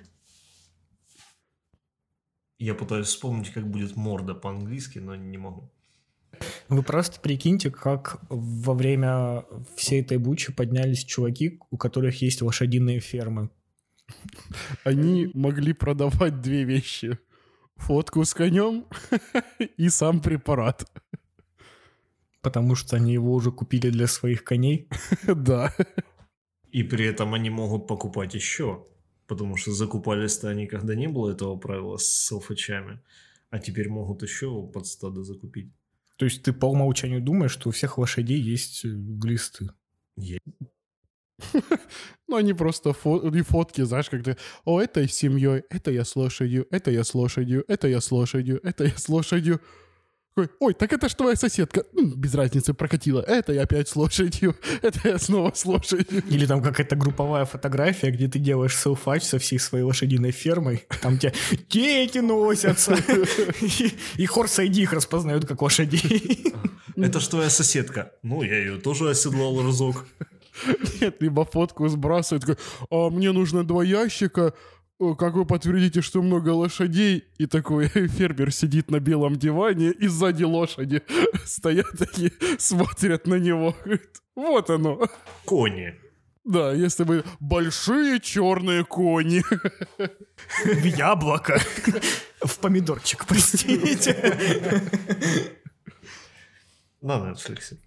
Я 2.58 2.74
пытаюсь 2.74 3.08
вспомнить, 3.08 3.52
как 3.52 3.70
будет 3.70 3.96
морда 3.96 4.34
по-английски, 4.34 4.98
но 5.00 5.16
не 5.16 5.38
могу. 5.38 5.72
Вы 6.70 6.82
просто 6.82 7.20
прикиньте, 7.20 7.70
как 7.70 8.20
во 8.30 8.74
время 8.74 9.46
всей 9.76 10.02
этой 10.02 10.18
бучи 10.18 10.52
поднялись 10.52 11.04
чуваки, 11.04 11.60
у 11.70 11.78
которых 11.78 12.22
есть 12.24 12.42
лошадиные 12.42 13.00
фермы. 13.00 13.50
Они 14.84 15.32
могли 15.34 15.74
продавать 15.74 16.42
две 16.42 16.64
вещи. 16.64 17.18
Фотку 17.78 18.24
с 18.24 18.34
конем 18.34 18.86
и 19.78 19.90
сам 19.90 20.22
препарат. 20.22 20.90
Потому 22.42 22.76
что 22.76 22.96
они 22.96 23.14
его 23.14 23.34
уже 23.34 23.52
купили 23.52 23.90
для 23.90 24.08
своих 24.08 24.44
коней. 24.44 24.88
Да. 25.36 25.74
И 26.72 26.84
при 26.84 27.06
этом 27.06 27.34
они 27.34 27.50
могут 27.50 27.88
покупать 27.88 28.34
еще. 28.34 28.86
Потому 29.28 29.58
что 29.58 29.72
закупались-то 29.72 30.50
они, 30.50 30.68
когда 30.68 30.96
не 30.96 31.08
было 31.08 31.32
этого 31.32 31.58
правила 31.58 31.98
с 31.98 32.06
селфачами. 32.06 33.00
А 33.50 33.60
теперь 33.60 33.90
могут 33.90 34.24
еще 34.24 34.68
под 34.68 34.88
стадо 34.88 35.24
закупить. 35.24 35.72
То 36.18 36.26
есть 36.26 36.44
ты 36.44 36.54
по 36.54 36.68
умолчанию 36.68 37.22
думаешь, 37.22 37.52
что 37.52 37.70
у 37.70 37.72
всех 37.72 37.98
лошадей 37.98 38.40
есть 38.40 38.86
э, 38.86 38.90
глисты. 38.90 39.70
Ну, 42.28 42.38
они 42.38 42.54
просто 42.54 42.92
фо- 42.92 43.38
и 43.38 43.42
фотки, 43.42 43.82
знаешь, 43.84 44.10
как 44.10 44.24
ты... 44.24 44.38
О, 44.64 44.80
это 44.80 45.06
с 45.06 45.12
семьей, 45.14 45.64
это 45.70 45.92
я 45.92 46.06
с 46.06 46.16
лошадью, 46.16 46.66
это 46.72 46.90
я 46.92 47.04
с 47.04 47.14
лошадью, 47.14 47.66
это 47.68 47.88
я 47.90 48.00
с 48.00 48.10
лошадью, 48.12 48.60
это 48.64 48.86
я 48.86 48.98
с 48.98 49.10
лошадью. 49.10 49.60
Ой, 50.62 50.74
так 50.74 50.94
это 50.94 51.10
ж 51.10 51.14
твоя 51.16 51.36
соседка. 51.36 51.84
«М, 51.98 52.14
Без 52.16 52.34
разницы 52.34 52.74
прокатила. 52.74 53.20
Это 53.22 53.52
я 53.52 53.64
опять 53.64 53.90
с 53.90 53.98
лошадью. 53.98 54.56
Это 54.82 55.10
я 55.10 55.18
снова 55.20 55.52
с 55.54 55.66
лошадью. 55.66 56.24
Или 56.30 56.46
там 56.46 56.62
какая-то 56.64 56.96
групповая 56.96 57.44
фотография, 57.44 58.12
где 58.12 58.30
ты 58.30 58.40
делаешь 58.40 58.78
селфач 58.78 59.24
со 59.24 59.38
всей 59.38 59.60
своей 59.60 59.84
лошадиной 59.84 60.32
фермой. 60.32 60.86
Там 61.02 61.18
тебе 61.18 61.34
дети 61.70 62.20
носятся. 62.20 62.96
И, 63.62 63.92
и 64.24 64.26
Хорс 64.26 64.60
ID 64.60 64.84
их 64.84 64.94
распознают 64.94 65.46
как 65.46 65.62
лошадей. 65.62 66.54
Это 66.96 67.20
ж 67.20 67.28
твоя 67.28 67.50
соседка. 67.50 68.14
Ну, 68.24 68.42
я 68.42 68.58
ее 68.58 68.78
тоже 68.78 69.10
оседлал 69.10 69.62
разок. 69.62 70.06
Нет, 71.02 71.22
либо 71.22 71.46
фотку 71.46 71.88
сбрасывает. 71.88 72.46
Такой, 72.46 72.58
а 72.90 73.10
мне 73.10 73.32
нужно 73.32 73.64
два 73.64 73.84
ящика. 73.84 74.54
Э, 75.00 75.16
Как 75.18 75.34
вы 75.34 75.46
подтвердите, 75.46 76.02
что 76.02 76.22
много 76.22 76.50
лошадей? 76.50 77.26
И 77.38 77.46
такой 77.48 77.88
фермер 78.08 78.52
сидит 78.52 78.92
на 78.92 79.00
белом 79.00 79.36
диване, 79.36 79.92
и 79.92 80.08
сзади 80.08 80.44
лошади 80.44 81.02
стоят 81.46 81.88
такие, 81.98 82.32
смотрят 82.60 83.28
на 83.28 83.36
него. 83.36 83.76
Вот 84.36 84.70
оно. 84.70 85.08
Кони. 85.46 85.96
Да, 86.44 86.72
если 86.74 87.04
бы 87.04 87.24
большие 87.40 88.20
черные 88.20 88.84
кони. 88.84 89.44
В 90.66 90.86
яблоко. 90.86 91.60
В 92.44 92.58
помидорчик, 92.60 93.28
простите. 93.28 94.16
На 97.02 97.32
Netflix. 97.32 97.78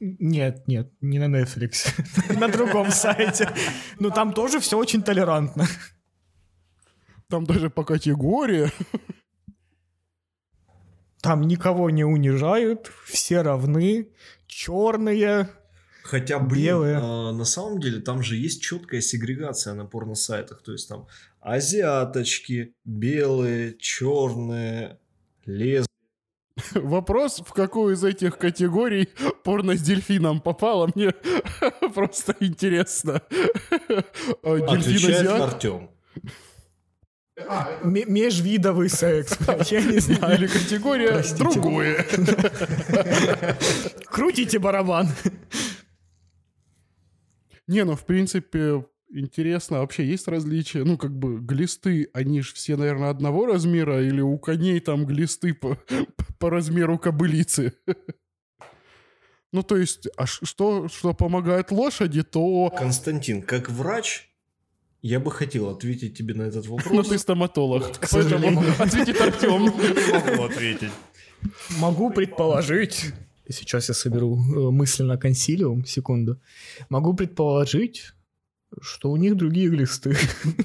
Нет, 0.00 0.68
нет, 0.68 0.92
не 1.00 1.18
на 1.18 1.42
Netflix. 1.42 1.88
На 2.38 2.48
другом 2.48 2.90
сайте. 2.90 3.50
Но 3.98 4.10
там 4.10 4.32
тоже 4.32 4.60
все 4.60 4.78
очень 4.78 5.02
толерантно. 5.02 5.66
Там 7.28 7.44
даже 7.44 7.68
по 7.68 7.84
категории. 7.84 8.70
Там 11.20 11.42
никого 11.42 11.90
не 11.90 12.04
унижают, 12.04 12.92
все 13.04 13.42
равны, 13.42 14.08
черные. 14.46 15.50
Хотя, 16.04 16.38
блин, 16.38 16.64
Белые. 16.64 16.98
а, 17.02 17.32
на 17.32 17.44
самом 17.44 17.80
деле 17.80 18.00
там 18.00 18.22
же 18.22 18.36
есть 18.36 18.62
четкая 18.62 19.00
сегрегация 19.00 19.74
на 19.74 19.84
порно-сайтах. 19.84 20.62
То 20.62 20.72
есть 20.72 20.88
там 20.88 21.06
азиаточки, 21.40 22.74
белые, 22.84 23.76
черные, 23.78 24.98
лес. 25.44 25.86
Вопрос, 26.74 27.40
в 27.44 27.52
какую 27.52 27.94
из 27.94 28.04
этих 28.04 28.38
категорий 28.38 29.08
порно 29.44 29.76
с 29.76 29.80
дельфином 29.82 30.40
попало, 30.40 30.90
мне 30.94 31.12
просто 31.94 32.34
интересно. 32.40 33.22
А, 34.42 34.58
Дельфин 34.58 34.78
Отвечает? 34.78 35.28
Артем. 35.28 35.90
М- 37.36 37.94
межвидовый 38.12 38.88
секс. 38.88 39.36
Я 39.70 39.80
не 39.82 39.92
Или 39.92 39.98
знаю. 40.00 40.48
категория 40.48 41.08
Простите. 41.12 41.44
другое. 41.44 42.04
Крутите 44.06 44.58
барабан. 44.58 45.08
Не, 47.68 47.84
ну, 47.84 47.94
в 47.96 48.04
принципе, 48.04 48.84
интересно, 49.10 49.78
а 49.78 49.80
вообще 49.80 50.06
есть 50.06 50.28
различия? 50.28 50.84
Ну, 50.84 50.98
как 50.98 51.16
бы, 51.16 51.40
глисты, 51.40 52.08
они 52.12 52.40
же 52.42 52.52
все, 52.54 52.76
наверное, 52.76 53.10
одного 53.10 53.46
размера, 53.46 54.02
или 54.02 54.20
у 54.20 54.38
коней 54.38 54.80
там 54.80 55.06
глисты 55.06 55.54
по, 55.54 55.78
по 56.38 56.50
размеру 56.50 56.98
кобылицы? 56.98 57.74
Ну, 59.50 59.62
то 59.62 59.78
есть, 59.78 60.06
а 60.18 60.26
что, 60.26 60.88
что 60.88 61.14
помогает 61.14 61.70
лошади, 61.70 62.22
то... 62.22 62.70
Константин, 62.76 63.40
как 63.40 63.70
врач, 63.70 64.28
я 65.00 65.20
бы 65.20 65.30
хотел 65.30 65.70
ответить 65.70 66.18
тебе 66.18 66.34
на 66.34 66.42
этот 66.42 66.66
Ну, 66.68 66.76
вопрос. 66.76 67.08
ты 67.08 67.18
стоматолог. 67.18 67.98
К 67.98 68.06
сожалению. 68.06 68.74
Ответит 68.78 69.20
Артем. 69.20 69.62
Не 69.62 70.30
могу 70.30 70.44
ответить. 70.44 70.90
Могу 71.78 72.10
предположить. 72.10 73.12
Сейчас 73.48 73.88
я 73.88 73.94
соберу 73.94 74.36
э, 74.36 74.70
мысленно 74.70 75.16
консилиум, 75.16 75.86
секунду. 75.86 76.38
Могу 76.90 77.14
предположить, 77.14 78.12
что 78.80 79.10
у 79.10 79.16
них 79.16 79.36
другие 79.36 79.68
глисты. 79.68 80.16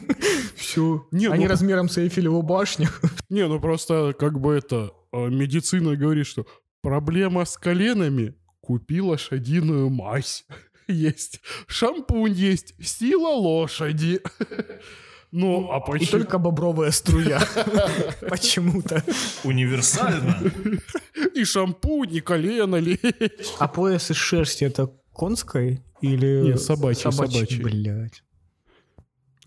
Все. 0.55 1.05
Не, 1.11 1.27
Они 1.27 1.45
ну- 1.45 1.49
размером 1.49 1.89
с 1.89 1.97
Эйфелеву 1.97 2.41
башню. 2.41 2.87
Не, 3.29 3.47
ну 3.47 3.59
просто 3.59 4.13
как 4.17 4.39
бы 4.39 4.53
это... 4.55 4.91
а, 5.11 5.27
Медицина 5.27 5.95
говорит, 5.95 6.27
что 6.27 6.45
проблема 6.81 7.45
с 7.45 7.57
коленами. 7.57 8.35
Купи 8.61 9.01
лошадиную 9.01 9.89
мазь. 9.89 10.45
Есть. 10.87 11.41
Шампунь 11.67 12.33
есть. 12.33 12.75
Сила 12.85 13.29
лошади. 13.29 14.19
Ну, 15.31 15.69
а 15.71 15.77
И 15.77 15.91
почему? 15.91 16.11
только 16.11 16.37
бобровая 16.37 16.91
струя. 16.91 17.41
Почему-то. 18.29 19.01
Универсально. 19.43 20.37
И 21.33 21.43
шампунь, 21.45 22.13
и 22.13 22.19
колено 22.19 22.75
лечь. 22.75 22.99
А 23.59 23.67
пояс 23.67 24.11
из 24.11 24.17
шерсти 24.17 24.65
это 24.65 24.91
конской 25.15 25.81
или... 26.03 26.51
Не, 26.51 26.57
собачий, 26.57 27.11
собачий. 27.11 27.63
Блядь. 27.63 28.23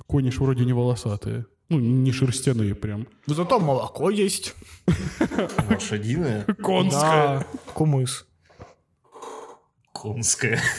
Кони 0.06 0.30
ж 0.30 0.40
вроде 0.40 0.64
не 0.64 0.72
волосатые. 0.72 1.44
Ну, 1.68 1.80
не 1.80 2.12
шерстяные 2.12 2.74
прям. 2.74 3.06
Зато 3.26 3.60
молоко 3.60 4.10
есть. 4.10 4.54
Лошадиная. 5.70 6.44
Конская. 6.44 7.38
Да, 7.38 7.46
кумыс. 7.74 8.26
Конская. 9.92 10.60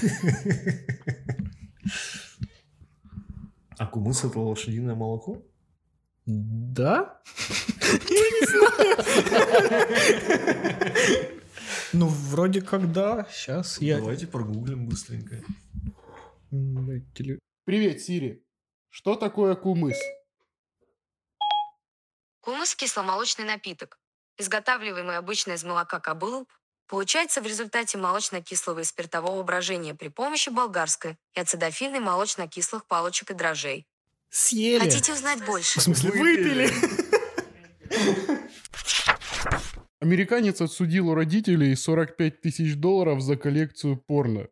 А 3.80 3.86
кумыс 3.86 4.24
это 4.24 4.40
лошадиное 4.40 4.96
молоко? 4.96 5.38
Да? 6.26 7.22
Я 8.10 8.30
не 8.34 8.46
знаю. 8.48 8.98
Ну, 11.94 12.08
вроде 12.08 12.62
как 12.62 12.92
да. 12.92 13.28
Сейчас 13.32 13.80
я... 13.82 13.98
Давайте 13.98 14.28
прогуглим 14.28 14.88
быстренько. 14.88 15.44
Привет, 17.66 18.02
Сири. 18.02 18.44
Что 18.90 19.16
такое 19.16 19.56
кумыс? 19.56 19.98
Кумыс– 22.42 22.76
кисломолочный 22.78 23.46
напиток, 23.46 24.00
изготавливаемый 24.38 25.18
обычно 25.18 25.52
из 25.52 25.64
молока 25.64 26.00
кобылы, 26.00 26.46
получается 26.88 27.42
в 27.42 27.46
результате 27.46 27.98
молочно-кислого 27.98 28.80
и 28.80 28.84
спиртового 28.86 29.44
брожения 29.44 29.94
при 29.94 30.08
помощи 30.08 30.50
болгарской 30.50 31.18
и 31.34 31.40
ацидофильной 31.42 32.00
молочно-кислых 32.00 32.86
палочек 32.88 33.32
и 33.32 33.34
дрожжей. 33.34 33.86
Съели. 34.30 34.80
Хотите 34.80 35.14
узнать 35.14 35.46
больше? 35.46 35.80
В 35.80 35.84
смысле, 35.84 36.12
выпили? 36.12 36.70
Американец 40.00 40.62
отсудил 40.62 41.10
у 41.10 41.16
родителей 41.16 41.76
45 41.76 42.42
тысяч 42.42 42.76
долларов 42.76 43.22
за 43.22 43.36
коллекцию 43.36 43.98
порно. 43.98 44.48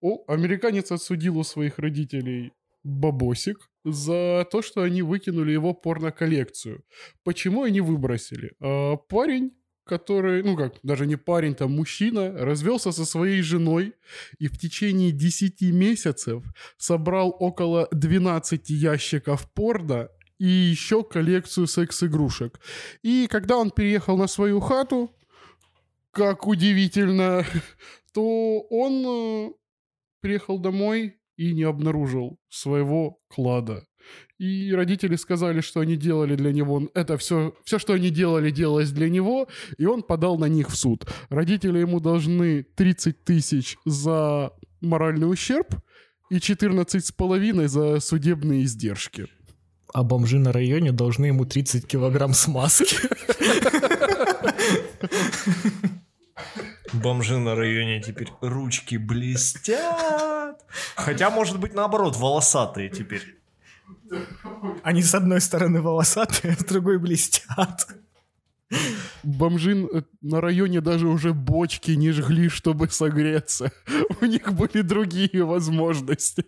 О, 0.00 0.24
американец 0.26 0.90
отсудил 0.90 1.38
у 1.38 1.44
своих 1.44 1.78
родителей 1.78 2.52
бабосик 2.82 3.70
за 3.84 4.46
то, 4.50 4.62
что 4.62 4.82
они 4.82 5.02
выкинули 5.02 5.52
его 5.52 5.74
порно-коллекцию. 5.74 6.84
Почему 7.22 7.64
они 7.64 7.80
выбросили? 7.80 8.52
А, 8.60 8.96
парень, 8.96 9.52
который, 9.84 10.42
ну 10.42 10.56
как, 10.56 10.78
даже 10.82 11.06
не 11.06 11.16
парень, 11.16 11.54
там 11.54 11.72
мужчина, 11.72 12.32
развелся 12.32 12.92
со 12.92 13.04
своей 13.04 13.42
женой 13.42 13.92
и 14.38 14.48
в 14.48 14.58
течение 14.58 15.12
10 15.12 15.60
месяцев 15.72 16.44
собрал 16.78 17.36
около 17.38 17.88
12 17.92 18.70
ящиков 18.70 19.52
порно 19.52 20.08
и 20.42 20.48
еще 20.48 21.04
коллекцию 21.04 21.68
секс-игрушек. 21.68 22.58
И 23.02 23.28
когда 23.28 23.56
он 23.58 23.70
переехал 23.70 24.18
на 24.18 24.26
свою 24.26 24.58
хату, 24.58 25.14
как 26.10 26.48
удивительно, 26.48 27.44
то 28.12 28.60
он 28.68 29.04
э, 29.06 29.50
приехал 30.20 30.58
домой 30.58 31.20
и 31.36 31.54
не 31.54 31.62
обнаружил 31.62 32.40
своего 32.48 33.20
клада. 33.28 33.86
И 34.36 34.72
родители 34.74 35.14
сказали, 35.14 35.60
что 35.60 35.78
они 35.78 35.94
делали 35.94 36.34
для 36.34 36.50
него... 36.50 36.90
Это 36.92 37.16
все, 37.18 37.54
все, 37.62 37.78
что 37.78 37.92
они 37.92 38.10
делали, 38.10 38.50
делалось 38.50 38.90
для 38.90 39.08
него, 39.08 39.46
и 39.78 39.86
он 39.86 40.02
подал 40.02 40.38
на 40.38 40.46
них 40.46 40.70
в 40.70 40.76
суд. 40.76 41.06
Родители 41.28 41.78
ему 41.78 42.00
должны 42.00 42.64
30 42.64 43.22
тысяч 43.22 43.76
за 43.84 44.52
моральный 44.80 45.30
ущерб 45.30 45.72
и 46.30 46.40
14 46.40 47.06
с 47.06 47.12
половиной 47.12 47.68
за 47.68 48.00
судебные 48.00 48.64
издержки. 48.64 49.28
А 49.92 50.02
бомжи 50.02 50.38
на 50.38 50.52
районе 50.52 50.92
должны 50.92 51.26
ему 51.26 51.44
30 51.44 51.86
килограмм 51.86 52.32
смазки. 52.32 52.96
Бомжи 56.92 57.38
на 57.38 57.54
районе 57.54 58.00
теперь 58.00 58.28
ручки 58.40 58.96
блестят. 58.96 60.64
Хотя, 60.94 61.30
может 61.30 61.58
быть, 61.58 61.74
наоборот, 61.74 62.16
волосатые 62.16 62.88
теперь. 62.88 63.38
Они 64.82 65.02
с 65.02 65.14
одной 65.14 65.40
стороны 65.40 65.80
волосатые, 65.80 66.54
а 66.54 66.60
с 66.60 66.64
другой 66.64 66.98
блестят. 66.98 67.88
Бомжи 69.22 69.88
на 70.22 70.40
районе 70.40 70.80
даже 70.80 71.06
уже 71.06 71.34
бочки 71.34 71.92
не 71.92 72.10
жгли, 72.12 72.48
чтобы 72.48 72.88
согреться. 72.88 73.70
У 74.20 74.24
них 74.24 74.52
были 74.52 74.82
другие 74.82 75.44
возможности. 75.44 76.46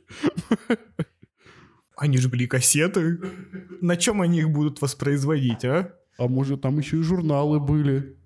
Они 1.96 2.18
жгли 2.18 2.46
кассеты. 2.46 3.18
На 3.80 3.96
чем 3.96 4.20
они 4.20 4.38
их 4.40 4.50
будут 4.50 4.80
воспроизводить, 4.82 5.64
а? 5.64 5.94
А 6.18 6.28
может, 6.28 6.60
там 6.62 6.78
еще 6.78 6.98
и 6.98 7.02
журналы 7.02 7.60
были. 7.60 8.16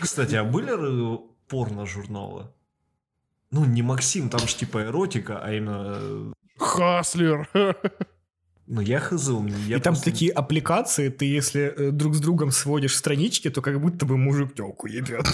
Кстати, 0.00 0.34
а 0.36 0.44
были 0.44 0.70
порно-журналы? 1.48 2.46
Ну, 3.50 3.64
не 3.64 3.82
Максим, 3.82 4.28
там 4.28 4.40
же 4.46 4.54
типа 4.56 4.82
эротика, 4.84 5.38
а 5.42 5.52
именно... 5.52 5.96
э, 5.98 6.32
Хаслер. 6.58 7.48
Ну, 8.66 8.82
я 8.82 9.00
хз, 9.00 9.28
у 9.30 9.40
меня- 9.40 9.56
я 9.66 9.76
И 9.78 9.80
там 9.80 9.94
просто- 9.94 10.10
такие 10.10 10.30
аппликации, 10.30 11.08
ты 11.08 11.24
если 11.24 11.62
э, 11.74 11.90
друг 11.90 12.14
с 12.14 12.20
другом 12.20 12.50
сводишь 12.50 12.94
странички, 12.94 13.48
то 13.48 13.62
как 13.62 13.80
будто 13.80 14.04
бы 14.04 14.18
мужик 14.18 14.54
телку 14.54 14.86
ебет. 14.86 15.26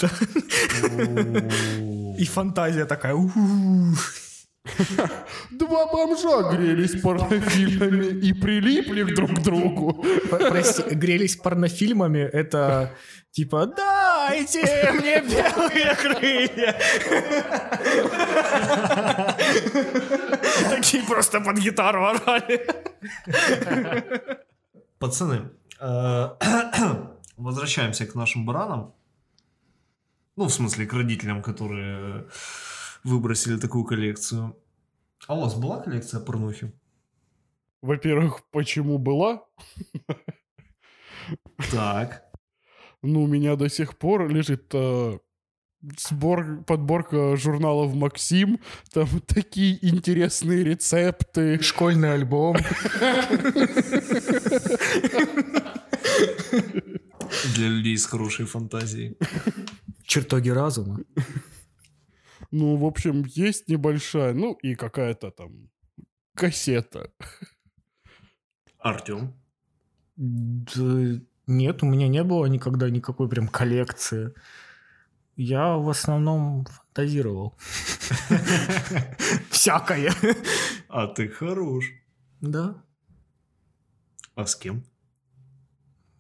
И 2.21 2.25
фантазия 2.27 2.85
такая. 2.85 3.15
Два 5.51 5.87
бомжа 5.87 6.51
грелись 6.51 7.01
порнофильмами 7.03 8.07
и 8.07 8.33
прилипли 8.33 9.03
к 9.03 9.15
друг 9.15 9.31
к 9.31 9.43
другу. 9.43 10.05
Прости, 10.31 10.83
грелись 10.95 11.37
порнофильмами, 11.37 12.21
это 12.21 12.91
типа 13.31 13.67
«Дайте 13.67 14.91
мне 14.95 15.21
белые 15.21 15.95
крылья!» 15.97 16.81
Такие 20.71 21.03
просто 21.03 21.41
под 21.41 21.59
гитару 21.59 22.07
орали. 22.07 22.67
Пацаны, 24.99 25.51
э, 25.79 26.29
возвращаемся 27.37 28.07
к 28.07 28.15
нашим 28.15 28.47
баранам. 28.47 28.95
Ну, 30.37 30.47
в 30.47 30.53
смысле, 30.53 30.87
к 30.87 30.93
родителям, 30.95 31.43
которые 31.43 32.25
выбросили 33.05 33.59
такую 33.59 33.85
коллекцию. 33.85 34.57
А 35.27 35.37
у 35.37 35.41
вас 35.41 35.55
была 35.55 35.81
коллекция 35.81 36.21
порнухи? 36.21 36.73
Во-первых, 37.83 38.43
почему 38.51 38.99
была? 38.99 39.45
Так. 41.71 42.25
Ну, 43.03 43.23
у 43.25 43.27
меня 43.27 43.57
до 43.57 43.69
сих 43.69 43.99
пор 43.99 44.29
лежит 44.29 44.71
э, 44.73 45.19
сбор, 45.99 46.65
подборка 46.67 47.37
журналов 47.37 47.95
«Максим». 47.95 48.59
Там 48.93 49.07
такие 49.27 49.79
интересные 49.87 50.65
рецепты. 50.65 51.61
Школьный 51.63 52.15
альбом. 52.15 52.57
Для 57.55 57.69
людей 57.69 57.99
с 57.99 58.07
хорошей 58.07 58.47
фантазией. 58.47 59.17
Чертоги 60.05 60.51
разума. 60.51 61.01
Ну, 62.57 62.77
в 62.77 62.85
общем, 62.85 63.25
есть 63.27 63.67
небольшая, 63.67 64.33
ну, 64.33 64.53
и 64.53 64.77
какая-то 64.77 65.33
там 65.33 65.71
кассета. 66.37 67.11
Артем. 68.79 69.35
Да 70.15 71.21
нет, 71.49 71.83
у 71.83 71.87
меня 71.87 72.07
не 72.07 72.23
было 72.23 72.47
никогда 72.47 72.91
никакой 72.91 73.29
прям 73.29 73.49
коллекции. 73.49 74.35
Я 75.35 75.77
в 75.79 75.89
основном 75.89 76.67
фантазировал. 76.67 77.57
Всякое. 79.51 80.13
А 80.89 81.09
ты 81.09 81.29
хорош. 81.29 81.91
Да, 82.41 82.85
А 84.37 84.47
с 84.47 84.55
кем? 84.55 84.85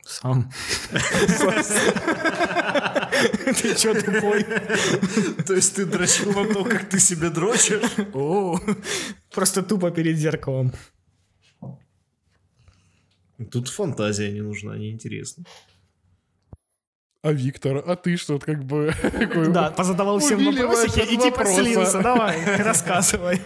Сам. 0.06 0.50
Ты 3.56 3.74
чё 3.74 3.94
тупой? 3.94 4.44
То 5.46 5.54
есть 5.54 5.76
ты 5.76 5.86
дрочил 5.86 6.32
на 6.32 6.52
то, 6.52 6.64
как 6.64 6.88
ты 6.88 6.98
себе 6.98 7.30
дрочишь? 7.30 7.90
О, 8.12 8.58
Просто 9.30 9.62
тупо 9.62 9.90
перед 9.90 10.16
зеркалом. 10.16 10.72
Тут 13.50 13.68
фантазия 13.68 14.30
не 14.32 14.42
нужна, 14.42 14.76
неинтересно. 14.76 15.44
А 17.22 17.32
Виктор, 17.32 17.82
а 17.86 17.96
ты 17.96 18.16
что, 18.16 18.38
как 18.38 18.64
бы... 18.64 18.92
такой 19.02 19.48
Да, 19.50 19.70
позадавал 19.70 20.18
всем 20.18 20.44
вопросики 20.44 21.00
и 21.00 21.16
типа 21.16 21.44
слился. 21.46 22.00
Давай, 22.00 22.44
рассказывай. 22.62 23.40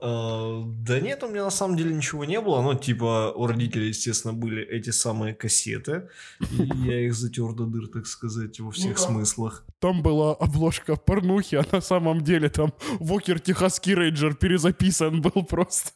А, 0.00 0.62
Да 0.80 1.00
нет, 1.00 1.22
у 1.22 1.28
меня 1.28 1.44
на 1.44 1.50
самом 1.50 1.76
деле 1.76 1.94
ничего 1.94 2.24
не 2.24 2.40
было. 2.40 2.60
Ну, 2.62 2.74
типа, 2.74 3.32
у 3.34 3.46
родителей, 3.46 3.88
естественно, 3.88 4.34
были 4.34 4.62
эти 4.62 4.90
самые 4.90 5.34
кассеты. 5.34 6.08
И 6.40 6.62
я 6.86 7.00
их 7.00 7.14
затер 7.14 7.52
до 7.52 7.66
дыр, 7.66 7.88
так 7.88 8.06
сказать, 8.06 8.60
во 8.60 8.70
всех 8.70 8.98
смыслах. 8.98 9.64
Там 9.78 10.02
была 10.02 10.34
обложка 10.34 10.96
порнухи, 10.96 11.56
а 11.56 11.64
на 11.72 11.80
самом 11.80 12.22
деле 12.22 12.48
там 12.48 12.72
Вокер 13.00 13.40
Техасский 13.40 13.94
Рейнджер 13.94 14.34
перезаписан 14.34 15.22
был 15.22 15.44
просто. 15.44 15.92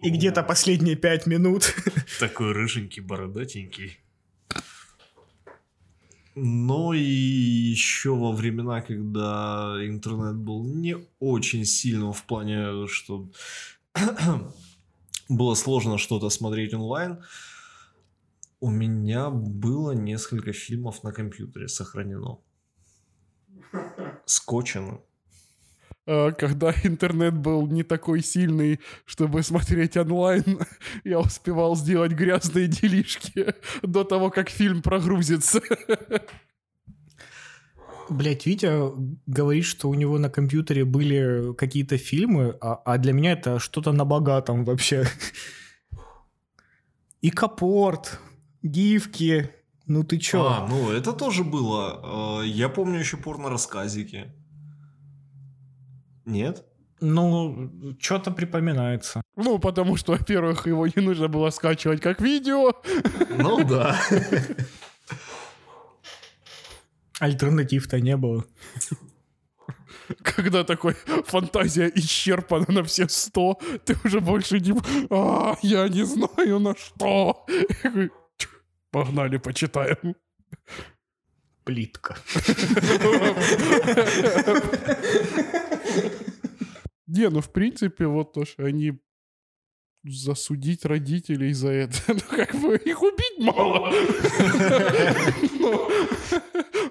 И 0.00 0.10
где-то 0.10 0.42
последние 0.42 0.96
пять 0.96 1.26
минут. 1.26 1.74
Такой 2.20 2.52
рыженький, 2.52 3.00
бородатенький. 3.00 3.98
Ну 6.36 6.92
и 6.92 7.00
еще 7.00 8.16
во 8.16 8.32
времена, 8.32 8.80
когда 8.80 9.76
интернет 9.80 10.34
был 10.34 10.64
не 10.64 10.96
очень 11.20 11.64
сильным 11.64 12.12
в 12.12 12.24
плане, 12.24 12.88
что 12.88 13.28
было 15.28 15.54
сложно 15.54 15.96
что-то 15.96 16.30
смотреть 16.30 16.74
онлайн, 16.74 17.22
у 18.58 18.70
меня 18.70 19.30
было 19.30 19.92
несколько 19.92 20.52
фильмов 20.52 21.04
на 21.04 21.12
компьютере 21.12 21.68
сохранено. 21.68 22.38
Скотчено. 24.24 25.02
А, 26.06 26.32
Когда 26.32 26.72
интернет 26.84 27.34
был 27.36 27.66
не 27.66 27.82
такой 27.82 28.22
сильный, 28.22 28.80
чтобы 29.04 29.42
смотреть 29.42 29.96
онлайн, 29.96 30.60
я 31.04 31.20
успевал 31.20 31.76
сделать 31.76 32.12
грязные 32.12 32.68
делишки 32.68 33.54
до 33.82 34.04
того, 34.04 34.30
как 34.30 34.50
фильм 34.50 34.82
прогрузится. 34.82 35.60
Блять, 38.10 38.44
Витя 38.44 38.92
говорит, 39.26 39.64
что 39.64 39.88
у 39.88 39.94
него 39.94 40.18
на 40.18 40.28
компьютере 40.28 40.84
были 40.84 41.54
какие-то 41.54 41.96
фильмы, 41.96 42.54
а, 42.60 42.74
а 42.84 42.98
для 42.98 43.14
меня 43.14 43.32
это 43.32 43.58
что-то 43.58 43.92
на 43.92 44.04
богатом 44.04 44.64
вообще. 44.64 45.04
И 47.22 47.30
капорт, 47.30 48.20
гифки. 48.62 49.50
Ну 49.86 50.04
ты 50.04 50.18
чё? 50.18 50.46
А, 50.46 50.66
ну 50.68 50.90
это 50.90 51.14
тоже 51.14 51.44
было. 51.44 52.42
Э, 52.42 52.46
Я 52.46 52.68
помню 52.68 52.98
еще 52.98 53.16
порно-рассказики. 53.16 54.30
Нет? 56.24 56.64
Ну, 57.00 57.70
что-то 58.00 58.30
припоминается. 58.30 59.22
Ну, 59.36 59.58
потому 59.58 59.96
что, 59.96 60.12
во-первых, 60.12 60.66
его 60.66 60.86
не 60.86 61.02
нужно 61.02 61.28
было 61.28 61.50
скачивать 61.50 62.00
как 62.00 62.20
видео. 62.20 62.72
Ну 63.36 63.64
да. 63.64 64.00
Альтернатив-то 67.20 68.00
не 68.00 68.16
было. 68.16 68.44
Когда 70.22 70.64
такой 70.64 70.94
фантазия 71.26 71.90
исчерпана 71.94 72.66
на 72.68 72.82
все 72.84 73.08
сто, 73.08 73.58
ты 73.84 73.96
уже 74.04 74.20
больше 74.20 74.60
не... 74.60 74.74
А, 75.10 75.56
я 75.62 75.88
не 75.88 76.04
знаю 76.04 76.58
на 76.58 76.74
что. 76.76 77.44
Я 77.48 77.64
такой, 77.82 78.10
«Тьфу, 78.36 78.56
Погнали, 78.90 79.38
почитаем. 79.38 80.14
Плитка. 81.64 82.16
Не, 87.06 87.28
ну 87.30 87.40
в 87.40 87.50
принципе, 87.52 88.06
вот 88.06 88.32
то, 88.32 88.44
что 88.44 88.64
они 88.64 88.98
засудить 90.04 90.84
родителей 90.84 91.52
за 91.52 91.70
это, 91.70 91.96
ну 92.08 92.20
как 92.30 92.54
бы 92.60 92.76
их 92.76 93.02
убить 93.02 93.38
мало. 93.38 93.90
Ну, 95.60 95.88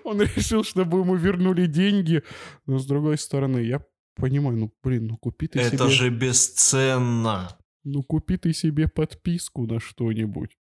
Он 0.04 0.22
решил, 0.22 0.64
чтобы 0.64 1.00
ему 1.00 1.16
вернули 1.16 1.66
деньги, 1.68 2.24
но 2.66 2.78
с 2.80 2.86
другой 2.86 3.18
стороны, 3.18 3.60
я 3.60 3.82
понимаю, 4.16 4.58
ну 4.58 4.74
блин, 4.84 5.08
ну 5.08 5.18
купи 5.18 5.48
ты 5.48 5.60
Это 5.60 5.78
себе, 5.78 5.90
же 5.90 6.10
бесценно. 6.10 7.58
ну 7.84 8.04
купи 8.04 8.38
ты 8.38 8.54
себе 8.54 8.88
подписку 8.88 9.66
на 9.66 9.80
что-нибудь. 9.80 10.58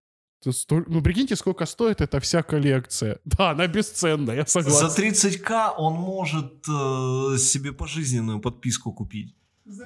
Столь- 0.52 0.86
Ну 0.88 1.02
прикиньте, 1.02 1.36
сколько 1.36 1.66
стоит 1.66 2.02
эта 2.02 2.20
вся 2.20 2.44
коллекция. 2.44 3.20
Да, 3.26 3.52
она 3.52 3.68
бесценная, 3.68 4.36
я 4.36 4.46
согласен. 4.46 4.90
За 4.90 5.02
30к 5.02 5.74
он 5.78 5.94
может 5.94 6.54
э, 6.68 7.38
себе 7.38 7.72
пожизненную 7.72 8.40
подписку 8.42 8.92
купить. 8.94 9.36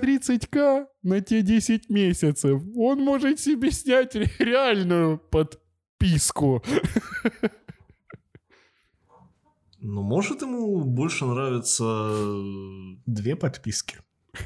30к 0.02 0.86
на 1.04 1.22
те 1.22 1.42
10 1.44 1.90
месяцев. 1.90 2.62
Он 2.76 3.00
может 3.00 3.40
себе 3.40 3.72
снять 3.72 4.16
ре- 4.16 4.32
реальную 4.40 5.18
подписку. 5.20 6.64
Но 9.80 10.02
может 10.02 10.42
ему 10.42 10.84
больше 10.84 11.26
нравится... 11.26 11.84
э, 11.84 12.96
Две 13.06 13.36
подписки. 13.36 13.98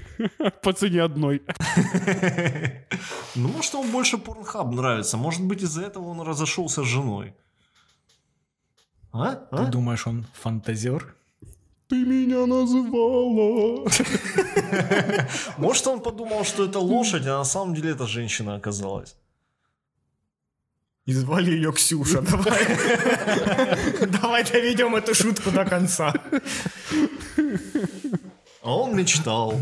По 0.64 0.74
цене 0.74 1.02
одной. 1.04 1.42
Ну, 3.36 3.48
может, 3.48 3.74
ему 3.74 3.84
больше 3.92 4.18
порнхаб 4.18 4.72
нравится. 4.72 5.18
Может 5.18 5.44
быть, 5.44 5.62
из-за 5.64 5.84
этого 5.84 6.10
он 6.10 6.22
разошелся 6.22 6.84
с 6.84 6.88
женой. 6.88 7.34
А? 9.14 9.36
Ты 9.36 9.56
А? 9.56 9.66
думаешь, 9.66 10.08
он 10.08 10.26
фантазер? 10.34 11.16
Ты 11.88 11.96
меня 12.06 12.46
назвала. 12.46 13.86
Может, 15.58 15.88
он 15.88 16.00
подумал, 16.02 16.46
что 16.46 16.66
это 16.66 16.80
лошадь, 16.80 17.26
а 17.26 17.38
на 17.40 17.44
самом 17.44 17.74
деле 17.76 17.92
это 17.92 18.08
женщина 18.08 18.56
оказалась. 18.56 19.16
И 21.06 21.14
звали 21.14 21.52
ее 21.52 21.72
Ксюша. 21.74 22.22
Давай, 22.22 22.66
давай 24.08 24.44
доведем 24.44 24.96
эту 24.96 25.14
шутку 25.16 25.52
до 25.52 25.66
конца. 25.66 26.14
А 28.62 28.76
он 28.78 28.96
мечтал. 28.96 29.56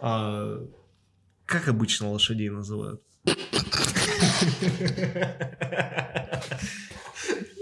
А, 0.00 0.58
как 1.52 1.68
обычно 1.68 2.10
лошадей 2.10 2.48
называют? 2.48 3.02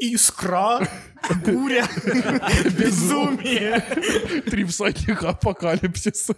Искра, 0.01 0.89
буря, 1.45 1.89
безумие. 2.79 3.81
Три 4.43 4.65
всадника 4.65 5.31
апокалипсиса. 5.31 6.37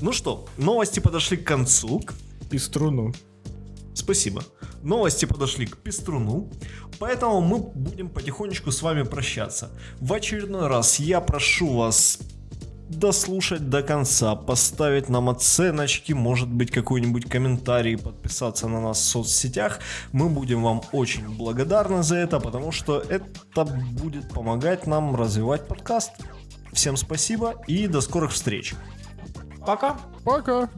Ну 0.00 0.12
что, 0.12 0.48
новости 0.58 0.98
подошли 0.98 1.36
к 1.36 1.46
концу. 1.46 2.02
И 2.50 2.58
струну. 2.58 3.14
Спасибо. 3.94 4.42
Новости 4.82 5.26
подошли 5.26 5.66
к 5.66 5.76
пеструну, 5.76 6.50
поэтому 6.98 7.40
мы 7.40 7.58
будем 7.58 8.08
потихонечку 8.08 8.72
с 8.72 8.82
вами 8.82 9.04
прощаться. 9.04 9.70
В 10.00 10.12
очередной 10.12 10.66
раз 10.66 10.98
я 10.98 11.20
прошу 11.20 11.76
вас 11.76 12.18
дослушать 12.90 13.70
до 13.70 13.82
конца, 13.82 14.34
поставить 14.34 15.08
нам 15.08 15.28
оценочки, 15.28 16.12
может 16.12 16.48
быть 16.48 16.70
какой-нибудь 16.70 17.28
комментарий, 17.28 17.96
подписаться 17.96 18.68
на 18.68 18.80
нас 18.80 18.98
в 18.98 19.04
соцсетях. 19.04 19.78
Мы 20.12 20.28
будем 20.28 20.62
вам 20.62 20.82
очень 20.92 21.28
благодарны 21.28 22.02
за 22.02 22.16
это, 22.16 22.40
потому 22.40 22.72
что 22.72 22.98
это 22.98 23.64
будет 23.64 24.28
помогать 24.30 24.86
нам 24.86 25.14
развивать 25.14 25.66
подкаст. 25.68 26.12
Всем 26.72 26.96
спасибо 26.96 27.62
и 27.66 27.86
до 27.86 28.00
скорых 28.00 28.32
встреч. 28.32 28.74
Пока. 29.64 29.98
Пока. 30.24 30.68